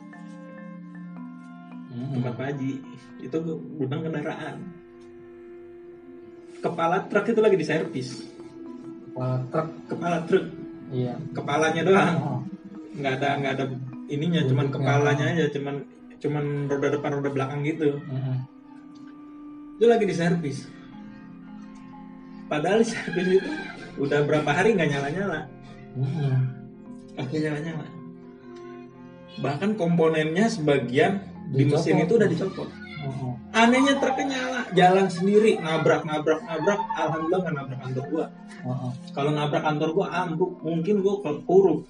Hmm. 1.90 2.14
tempat 2.14 2.34
Haji 2.38 2.72
itu 3.18 3.36
gudang 3.76 4.06
kendaraan. 4.06 4.56
Kepala 6.60 7.08
truk 7.08 7.26
itu 7.32 7.40
lagi 7.40 7.56
diservis. 7.58 8.08
Kepala 9.10 9.36
truk. 9.50 9.68
Kepala 9.90 10.18
truk. 10.28 10.44
Iya. 10.94 11.14
Kepalanya 11.34 11.82
doang. 11.82 12.16
Oh. 12.20 12.40
nggak 12.90 13.22
ada 13.22 13.28
nggak 13.38 13.52
ada 13.54 13.64
ininya 14.10 14.42
cuman 14.44 14.66
kepalanya 14.74 15.24
aja 15.30 15.46
cuman 15.54 15.86
cuman 16.20 16.44
roda 16.68 16.88
depan 16.92 17.10
roda 17.16 17.30
belakang 17.32 17.64
gitu. 17.64 17.96
Mm-mm. 17.96 18.36
itu 19.80 19.84
lagi 19.88 20.04
diservis 20.04 20.68
padahal 22.50 22.84
servis 22.84 23.40
itu 23.40 23.50
udah 23.96 24.26
berapa 24.28 24.50
hari 24.52 24.76
nggak 24.76 24.90
nyala 24.92 25.08
nyala 25.08 25.40
Mm-mm. 25.96 26.34
kaki 27.16 27.40
nyala 27.40 27.60
nyala 27.64 27.86
bahkan 29.40 29.72
komponennya 29.78 30.50
sebagian 30.50 31.24
di 31.50 31.64
mesin 31.66 32.04
itu 32.04 32.14
udah 32.14 32.28
dicopot. 32.30 32.68
Oh. 33.00 33.32
anehnya 33.56 33.96
truknya 33.96 34.26
nyala 34.28 34.60
jalan 34.76 35.08
sendiri 35.08 35.56
nabrak 35.56 36.04
nabrak 36.04 36.44
nabrak. 36.44 36.80
Alhamdulillah 37.00 37.40
nggak 37.40 37.54
nabrak 37.56 37.78
kantor 37.80 38.04
gua. 38.12 38.26
Oh. 38.60 38.92
kalau 39.16 39.30
nabrak 39.32 39.62
kantor 39.64 39.90
gua 39.96 40.06
ambruk. 40.12 40.52
Mungkin 40.60 41.00
gua 41.00 41.14
kepuruk 41.24 41.88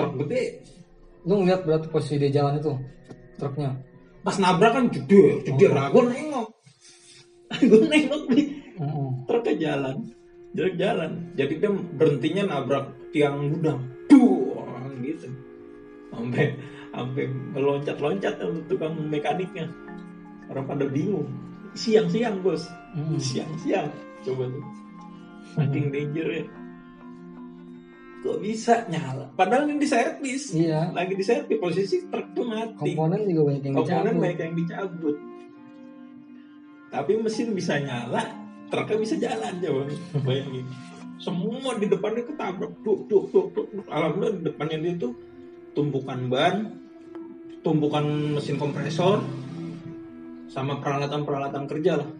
truk 0.00 0.12
gede 0.24 0.42
lu 1.28 1.44
ngeliat 1.44 1.60
berarti 1.68 1.86
posisi 1.92 2.16
di 2.16 2.28
jalan 2.32 2.56
itu 2.56 2.72
truknya? 3.36 3.76
Pas 4.24 4.36
nabrak 4.36 4.72
kan 4.72 4.84
gede 4.88 5.44
gede 5.44 5.66
Oh. 5.68 5.88
gua 5.92 6.02
nengok. 6.08 6.48
Gua 7.70 7.84
nengok 7.88 8.22
nih. 8.32 8.46
Mm-mm. 8.80 9.08
truknya 9.28 9.54
jalan. 9.60 9.96
Jelek 10.56 10.76
jalan. 10.80 11.10
Jadi 11.36 11.54
dia 11.60 11.70
berhentinya 11.70 12.42
nabrak 12.48 12.84
tiang 13.12 13.36
gudang. 13.52 13.80
Tuh 14.08 14.60
gitu. 15.04 15.28
Sampai 16.10 16.56
sampai 16.90 17.24
meloncat-loncat 17.54 18.34
untuk 18.44 18.64
tukang 18.76 18.96
mekaniknya. 19.08 19.68
Orang 20.50 20.66
pada 20.66 20.84
bingung. 20.88 21.28
Siang-siang 21.78 22.42
bos. 22.42 22.66
Hmm. 22.96 23.16
siang-siang. 23.16 23.88
Coba 24.26 24.50
tuh. 24.50 24.64
Saking 25.54 25.90
danger 25.90 26.26
ya 26.30 26.44
kok 28.20 28.38
bisa 28.38 28.84
nyala? 28.92 29.26
Padahal 29.32 29.64
ini 29.68 29.80
di 29.80 29.88
servis 29.88 30.52
Iya. 30.52 30.92
lagi 30.92 31.16
di 31.16 31.24
servis 31.24 31.56
posisi 31.56 32.04
truk 32.08 32.36
tuh 32.36 32.44
mati. 32.44 32.92
Komponen 32.92 33.24
juga 33.24 33.48
banyak 33.48 33.62
yang 33.64 33.74
komponen 33.80 33.96
dicabut. 34.04 34.20
banyak 34.20 34.38
yang 34.40 34.54
dicabut. 34.56 35.16
Tapi 36.90 37.12
mesin 37.22 37.48
bisa 37.54 37.74
nyala 37.80 38.22
truknya 38.68 38.96
bisa 38.98 39.14
jalan 39.16 39.52
coba. 39.62 39.82
Bayangin. 40.26 40.66
Semua 41.20 41.70
di 41.76 41.86
depannya 41.88 42.22
ketabrak. 42.24 42.72
Duk 42.84 43.08
duk 43.08 43.24
duk 43.32 43.46
duk 43.56 43.66
duk. 43.72 43.84
alhamdulillah 43.88 44.34
di 44.36 44.42
depannya 44.46 44.76
dia 44.80 44.94
tuh 45.00 45.12
tumpukan 45.72 46.18
ban 46.28 46.56
tumpukan 47.60 48.04
mesin 48.36 48.56
kompresor 48.56 49.20
sama 50.50 50.80
peralatan-peralatan 50.82 51.64
kerja 51.70 51.92
lah. 52.00 52.10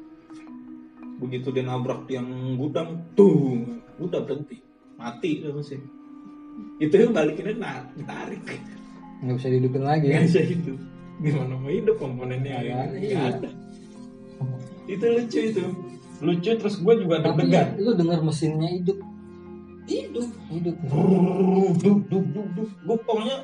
Begitu 1.20 1.52
dia 1.52 1.64
nabrak 1.66 2.08
tiang 2.08 2.56
gudang 2.56 3.12
tuh 3.12 3.64
udah 4.00 4.20
berhenti 4.24 4.69
mati 5.00 5.40
tuh 5.40 5.56
mesin 5.56 5.80
itu 6.80 6.94
yang 6.96 7.12
balikinnya 7.12 7.54
nah, 7.60 7.84
ditarik. 7.92 8.40
Nggak 9.20 9.34
bisa 9.36 9.48
dihidupin 9.52 9.84
lagi. 9.84 10.06
Nggak 10.08 10.24
bisa 10.32 10.42
hidup. 10.44 10.78
Gimana 11.20 11.54
mau 11.60 11.68
hidup 11.68 11.96
komponennya? 12.00 12.56
Nggak 12.64 12.88
iya. 12.96 13.20
ada. 13.36 13.50
Itu 14.88 15.04
lucu 15.04 15.38
itu. 15.44 15.64
Lucu 16.24 16.50
terus 16.56 16.76
gue 16.80 16.94
juga 17.00 17.20
deg-degan 17.20 17.80
lu 17.80 17.96
dengar 17.96 18.20
mesinnya 18.20 18.68
hidup, 18.68 18.98
hidup. 19.88 20.28
Hidup. 20.52 20.76
Duk 21.80 22.00
duk 22.08 22.24
duk 22.32 22.48
duk. 22.56 22.68
Gue 22.84 22.96
pokoknya 23.04 23.36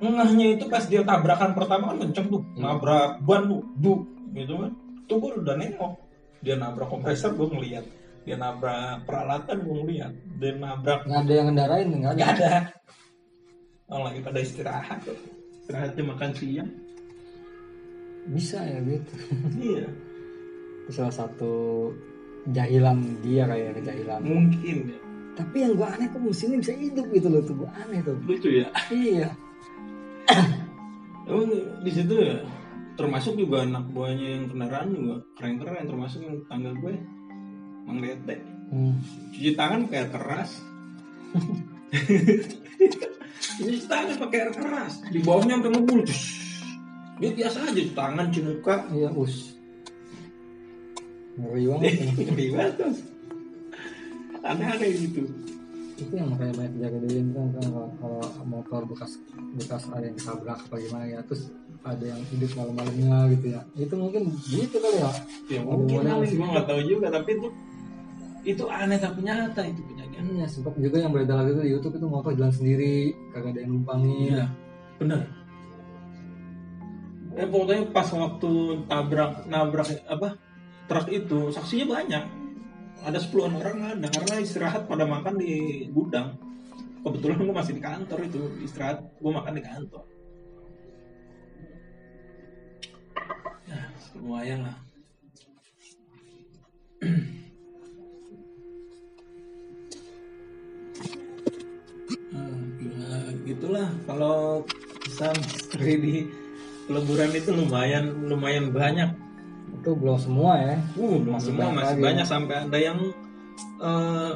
ngehnya 0.00 0.46
itu 0.60 0.64
pas 0.68 0.84
dia 0.84 1.00
tabrakan 1.04 1.56
pertama 1.56 1.92
kan 1.92 2.04
kenceng 2.04 2.28
tuh. 2.28 2.42
Iya. 2.52 2.60
nabrak 2.64 3.10
ban 3.24 3.48
tuh 3.48 3.64
duk 3.80 4.00
gitu 4.36 4.52
kan. 4.60 4.72
Tuh 5.08 5.16
gue 5.20 5.30
udah 5.40 5.56
nengok. 5.56 5.92
Dia 6.44 6.60
nabrak 6.60 6.88
kompresor 6.92 7.32
gue 7.32 7.48
ngeliat 7.48 7.84
dia 8.26 8.34
nabrak 8.34 9.06
peralatan 9.06 9.62
gue 9.62 9.74
ngeliat. 9.86 10.12
Dia 10.42 10.52
nabrak. 10.58 11.06
Nggak 11.06 11.20
ada 11.22 11.32
yang 11.32 11.46
ngendarain, 11.46 11.86
nggak 11.86 12.12
ada. 12.12 12.18
nggak 12.18 12.32
ada. 12.34 12.52
Orang 13.86 14.04
lagi 14.10 14.20
pada 14.26 14.38
istirahat. 14.42 14.98
Tuh 15.06 15.18
istirahatnya 15.62 16.02
makan 16.10 16.30
siang. 16.34 16.70
Bisa 18.26 18.58
ya 18.66 18.82
gitu. 18.82 19.14
iya. 19.62 19.86
Itu 20.82 20.90
salah 20.90 21.14
satu 21.14 21.54
jahilan 22.50 23.22
dia 23.22 23.46
kayak 23.46 23.78
kejahilan. 23.78 24.20
mungkin 24.26 24.76
ya. 24.90 25.00
Tapi 25.38 25.56
yang 25.62 25.78
gua 25.78 25.94
aneh 25.94 26.10
kok 26.10 26.18
mesinnya 26.18 26.58
bisa 26.58 26.74
hidup 26.74 27.06
gitu 27.14 27.28
loh 27.30 27.42
tuh. 27.46 27.66
Aneh 27.78 28.02
tuh. 28.02 28.18
lucu 28.26 28.62
ya? 28.62 28.66
Iya. 28.90 29.30
emang 31.30 31.46
di 31.82 31.90
situ 31.94 32.14
ya 32.18 32.42
termasuk 32.98 33.38
juga 33.38 33.62
anak 33.62 33.86
buahnya 33.94 34.26
yang 34.34 34.44
kendaraan 34.50 34.90
juga. 34.90 35.16
Keren-keren 35.38 35.86
termasuk 35.86 36.20
yang 36.26 36.42
tangga 36.50 36.74
gue 36.74 36.94
mang 37.86 38.02
Dete 38.02 38.58
Hmm. 38.66 38.98
cuci 39.30 39.54
tangan 39.54 39.86
pakai 39.86 39.98
air 40.02 40.10
keras. 40.10 40.50
Cuci 43.62 43.86
tangan 43.86 44.18
pakai 44.26 44.38
air 44.42 44.50
keras. 44.50 45.06
Di 45.06 45.22
bawahnya 45.22 45.62
sampai 45.62 45.70
ngebul. 45.70 46.02
Dia 47.22 47.30
biasa 47.30 47.62
aja 47.62 47.70
cuci 47.70 47.94
tangan 47.94 48.26
cuci 48.34 48.42
muka. 48.42 48.90
Iya 48.90 49.14
us. 49.14 49.54
Ngeri 51.38 51.62
banget. 51.70 51.94
ngeri 52.26 52.46
banget 52.50 52.74
aneh-aneh 54.46 54.90
gitu. 54.94 55.22
Itu 55.96 56.12
yang 56.12 56.28
makanya 56.28 56.52
banyak 56.60 56.72
kejadian 56.76 57.26
kan 57.32 57.46
kan 57.56 57.64
kalau, 57.72 57.88
kalau 57.98 58.20
motor 58.44 58.80
bekas 58.84 59.16
bekas 59.56 59.82
ada 59.88 60.04
yang 60.04 60.16
ditabrak 60.16 60.60
apa 60.60 60.76
gimana 60.76 61.04
ya 61.08 61.20
terus 61.24 61.48
ada 61.86 62.04
yang 62.04 62.20
hidup 62.30 62.50
malam-malamnya 62.54 63.18
gitu 63.36 63.46
ya. 63.56 63.60
Itu 63.74 63.94
mungkin 63.96 64.22
gitu 64.44 64.76
kali 64.76 64.98
ya. 65.00 65.10
Ya 65.50 65.60
mungkin 65.64 66.04
kali. 66.04 66.26
sih. 66.28 66.36
gue 66.36 66.46
nggak 66.46 66.68
tahu 66.68 66.80
juga 66.84 67.06
tapi 67.10 67.30
itu 67.40 67.48
itu 68.46 68.62
aneh 68.70 69.02
tapi 69.02 69.26
nyata 69.26 69.66
itu 69.66 69.82
kejadian 69.90 70.24
iya 70.38 70.46
sempat 70.46 70.78
juga 70.78 71.02
yang 71.02 71.10
beredar 71.10 71.42
lagi 71.42 71.58
tuh 71.58 71.64
di 71.66 71.70
YouTube 71.74 71.98
itu 71.98 72.06
motor 72.06 72.30
jalan 72.38 72.54
sendiri 72.54 73.10
kagak 73.34 73.58
ada 73.58 73.60
yang 73.66 73.70
numpangin 73.74 74.30
Iya, 74.30 74.46
benar. 75.02 75.22
Eh 77.36 77.44
pokoknya 77.50 77.92
pas 77.92 78.08
waktu 78.14 78.52
tabrak 78.88 79.44
nabrak 79.50 79.88
apa 80.08 80.38
truk 80.88 81.10
itu 81.10 81.52
saksinya 81.52 82.00
banyak. 82.00 82.24
Ada 83.04 83.18
10 83.20 83.60
orang 83.60 83.76
ada 83.92 84.08
karena 84.08 84.40
istirahat 84.40 84.88
pada 84.88 85.04
makan 85.04 85.36
di 85.36 85.84
gudang. 85.92 86.40
Kebetulan 87.04 87.44
gue 87.44 87.54
masih 87.54 87.74
di 87.76 87.82
kantor 87.84 88.18
itu 88.24 88.40
istirahat 88.64 89.04
gue 89.20 89.32
makan 89.36 89.52
di 89.52 89.62
kantor. 89.62 90.04
Ya 93.68 93.84
lumayan 94.16 94.70
lah. 94.70 94.76
gitulah 103.56 103.88
kalau 104.04 104.62
kisah 105.00 105.32
misteri 105.32 105.94
di 105.96 106.14
peleburan 106.84 107.32
itu 107.32 107.50
lumayan 107.50 108.04
lumayan 108.24 108.68
banyak. 108.70 109.10
itu 109.66 109.90
belum 109.92 110.14
semua 110.16 110.52
ya 110.56 110.76
Uh, 110.94 111.18
belum 111.18 111.34
Masih 111.36 111.50
semua 111.50 111.62
banyak 111.64 111.74
masih 111.74 111.88
lagi. 111.90 112.02
banyak 112.06 112.26
sampai 112.26 112.54
ada 112.62 112.78
yang 112.78 112.98
eh, 113.80 114.32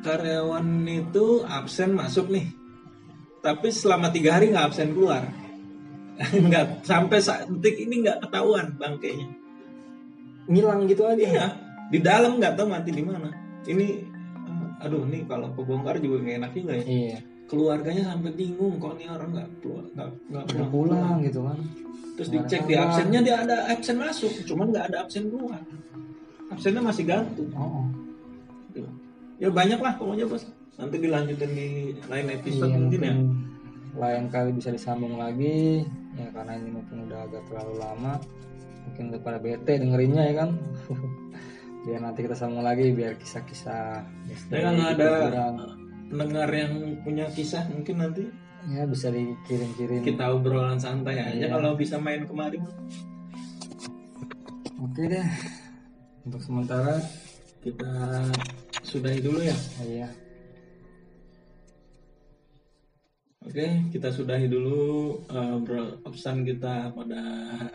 karyawan 0.00 0.66
itu 0.84 1.26
absen 1.44 1.90
masuk 1.92 2.26
nih, 2.28 2.46
tapi 3.40 3.68
selama 3.68 4.08
tiga 4.08 4.36
hari 4.36 4.52
nggak 4.52 4.66
absen 4.66 4.92
keluar. 4.92 5.24
nggak 6.48 6.84
sampai 6.84 7.18
saat 7.20 7.48
detik 7.48 7.80
ini 7.80 8.04
nggak 8.04 8.20
ketahuan 8.24 8.76
bangkainya. 8.76 9.28
ngilang 10.44 10.84
gitu 10.84 11.06
aja 11.06 11.20
Iya, 11.20 11.46
di 11.88 11.98
dalam 12.00 12.36
nggak 12.36 12.56
tahu 12.56 12.66
mati 12.68 12.90
di 12.90 13.00
mana. 13.00 13.30
Ini, 13.62 13.86
aduh 14.80 15.04
nih 15.06 15.24
kalau 15.24 15.52
kebongkar 15.54 16.00
juga 16.00 16.20
nggak 16.20 16.36
enak 16.40 16.52
juga 16.52 16.72
ya. 16.76 16.84
iya 16.84 17.18
keluarganya 17.50 18.14
sampai 18.14 18.30
bingung 18.30 18.78
kok 18.78 18.94
nih 18.94 19.10
orang 19.10 19.28
nggak 19.34 19.48
keluar 19.58 19.84
nggak 19.98 20.10
pulang. 20.46 20.70
pulang 20.70 21.16
gitu 21.26 21.40
kan. 21.42 21.58
Terus 22.14 22.28
ada 22.30 22.34
dicek 22.38 22.62
di 22.70 22.74
absennya 22.78 23.20
dia 23.26 23.36
ada 23.42 23.56
absen 23.74 23.96
masuk 23.98 24.32
cuman 24.46 24.66
nggak 24.70 24.84
ada 24.94 24.96
absen 25.02 25.24
keluar. 25.26 25.60
Absennya 26.54 26.82
masih 26.86 27.04
gantung. 27.10 27.50
Oh. 27.58 27.84
Gitu. 28.70 28.86
ya 29.42 29.50
banyak 29.50 29.82
lah 29.82 29.98
pokoknya 29.98 30.30
bos. 30.30 30.46
Nanti 30.78 30.96
dilanjutin 31.02 31.50
di 31.50 31.68
lain 32.06 32.26
episode 32.30 32.70
Iya, 32.70 32.78
mungkin 32.78 33.00
ya. 33.02 33.14
lain 33.98 34.24
kali 34.30 34.50
bisa 34.54 34.70
disambung 34.70 35.18
lagi. 35.18 35.82
Ya 36.14 36.30
karena 36.30 36.54
ini 36.54 36.70
mungkin 36.70 37.10
udah 37.10 37.26
agak 37.26 37.42
terlalu 37.50 37.74
lama 37.82 38.14
mungkin 38.80 39.12
udah 39.12 39.20
pada 39.20 39.38
bete 39.42 39.72
dengerinnya 39.74 40.22
ya 40.30 40.34
kan. 40.46 40.50
Biar 41.84 42.00
nanti 42.04 42.20
kita 42.22 42.36
sambung 42.36 42.60
lagi 42.60 42.92
biar 42.92 43.16
kisah-kisah 43.16 44.04
Ya, 44.52 44.68
nggak 44.68 45.00
ada-. 45.00 45.89
Pendengar 46.10 46.50
yang 46.50 46.98
punya 47.06 47.30
kisah 47.30 47.64
mungkin 47.70 48.02
nanti 48.02 48.26
ya 48.68 48.84
bisa 48.84 49.08
dikirim-kirim 49.08 50.02
kita 50.04 50.34
obrolan 50.34 50.76
santai 50.76 51.16
aja 51.16 51.46
Iya. 51.46 51.48
kalau 51.48 51.78
bisa 51.78 51.96
main 51.96 52.26
kemari 52.26 52.58
oke 54.76 55.02
deh 55.06 55.28
untuk 56.26 56.42
sementara 56.42 56.98
kita 57.62 57.92
sudahi 58.84 59.22
dulu 59.22 59.40
ya 59.40 59.56
iya 59.86 60.10
Oke, 63.40 63.66
kita 63.90 64.14
sudahi 64.14 64.46
dulu 64.46 65.16
uh, 65.26 65.58
kita 66.46 66.94
pada 66.94 67.22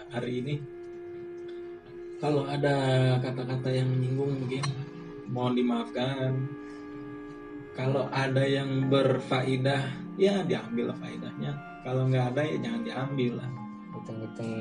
hari 0.08 0.40
ini. 0.40 0.56
Kalau 2.22 2.48
ada 2.48 3.18
kata-kata 3.20 3.76
yang 3.76 3.92
menyinggung 3.92 4.40
mungkin 4.40 4.64
mohon 5.28 5.52
dimaafkan. 5.60 6.32
Kalau 7.76 8.08
ada 8.08 8.44
yang 8.48 8.88
berfaedah, 8.88 9.84
ya 10.16 10.42
diambil 10.48 10.96
lah 10.96 10.98
faedahnya. 10.98 11.52
Kalau 11.84 12.08
nggak 12.08 12.26
ada 12.34 12.42
ya 12.42 12.58
jangan 12.64 12.82
diambil 12.82 13.32
lah. 13.44 13.50
hitung-hitung 13.96 14.52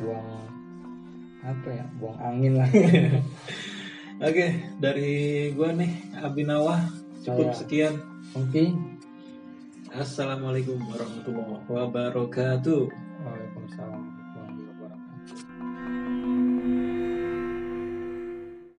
buang 0.00 0.48
apa 1.44 1.68
ya 1.68 1.84
buang 2.00 2.16
angin 2.16 2.56
lah 2.56 2.68
Oke, 4.28 4.46
dari 4.80 5.12
gua 5.52 5.70
nih 5.76 6.16
Abinawah 6.18 6.80
cukup 7.22 7.52
Saya. 7.52 7.58
sekian. 7.60 7.94
oke 8.32 8.64
Assalamualaikum 9.88 10.80
warahmatullahi 10.80 11.64
wabarakatuh. 11.68 12.82
Waalaikumsalam 13.24 14.07